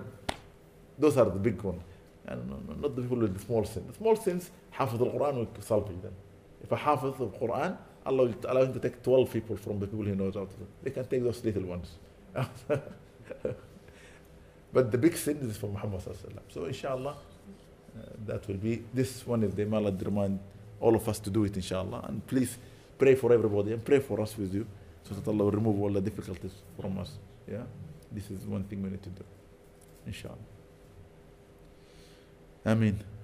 Those 0.99 1.17
are 1.17 1.25
the 1.25 1.39
big 1.39 1.59
ones. 1.59 1.81
And 2.27 2.47
not 2.79 2.95
the 2.95 3.01
people 3.01 3.17
with 3.17 3.33
the 3.33 3.43
small 3.43 3.65
sins. 3.65 3.87
The 3.87 3.97
small 3.97 4.15
sins, 4.15 4.51
half 4.69 4.93
of 4.93 4.99
the 4.99 5.05
Quran 5.07 5.35
will 5.37 5.47
salvage 5.61 5.99
them. 6.03 6.13
If 6.61 6.71
a 6.71 6.75
half 6.75 7.03
of 7.03 7.17
the 7.17 7.27
Quran, 7.27 7.75
Allah 8.05 8.33
allow 8.47 8.63
him 8.63 8.73
to 8.73 8.79
take 8.79 9.01
12 9.01 9.31
people 9.31 9.55
from 9.55 9.79
the 9.79 9.87
people 9.87 10.05
he 10.05 10.11
knows 10.11 10.35
out 10.35 10.43
of 10.43 10.59
them. 10.59 10.67
They 10.83 10.91
can 10.91 11.05
take 11.07 11.23
those 11.23 11.43
little 11.43 11.63
ones. 11.63 11.89
but 14.73 14.91
the 14.91 14.97
big 14.97 15.15
sin 15.15 15.37
is 15.41 15.57
from 15.57 15.73
Muhammad. 15.73 16.01
So, 16.49 16.65
inshallah, 16.65 17.11
uh, 17.11 18.01
that 18.25 18.47
will 18.47 18.57
be 18.57 18.83
this 18.93 19.25
one 19.25 19.43
is 19.43 19.53
the 19.55 19.65
Malad 19.65 20.03
remind 20.03 20.39
all 20.79 20.95
of 20.95 21.07
us 21.07 21.19
to 21.19 21.29
do 21.29 21.45
it, 21.45 21.55
inshallah. 21.55 22.05
And 22.07 22.25
please 22.27 22.57
pray 22.97 23.15
for 23.15 23.31
everybody 23.31 23.71
and 23.71 23.83
pray 23.83 23.99
for 23.99 24.19
us 24.19 24.37
with 24.37 24.53
you 24.53 24.65
so 25.03 25.15
that 25.15 25.27
Allah 25.27 25.45
will 25.45 25.51
remove 25.51 25.81
all 25.81 25.91
the 25.91 26.01
difficulties 26.01 26.53
from 26.79 26.97
us. 26.97 27.17
Yeah? 27.49 27.63
This 28.11 28.29
is 28.29 28.45
one 28.45 28.63
thing 28.63 28.83
we 28.83 28.89
need 28.89 29.03
to 29.03 29.09
do. 29.09 29.23
Inshallah. 30.05 30.35
Ameen. 32.65 32.99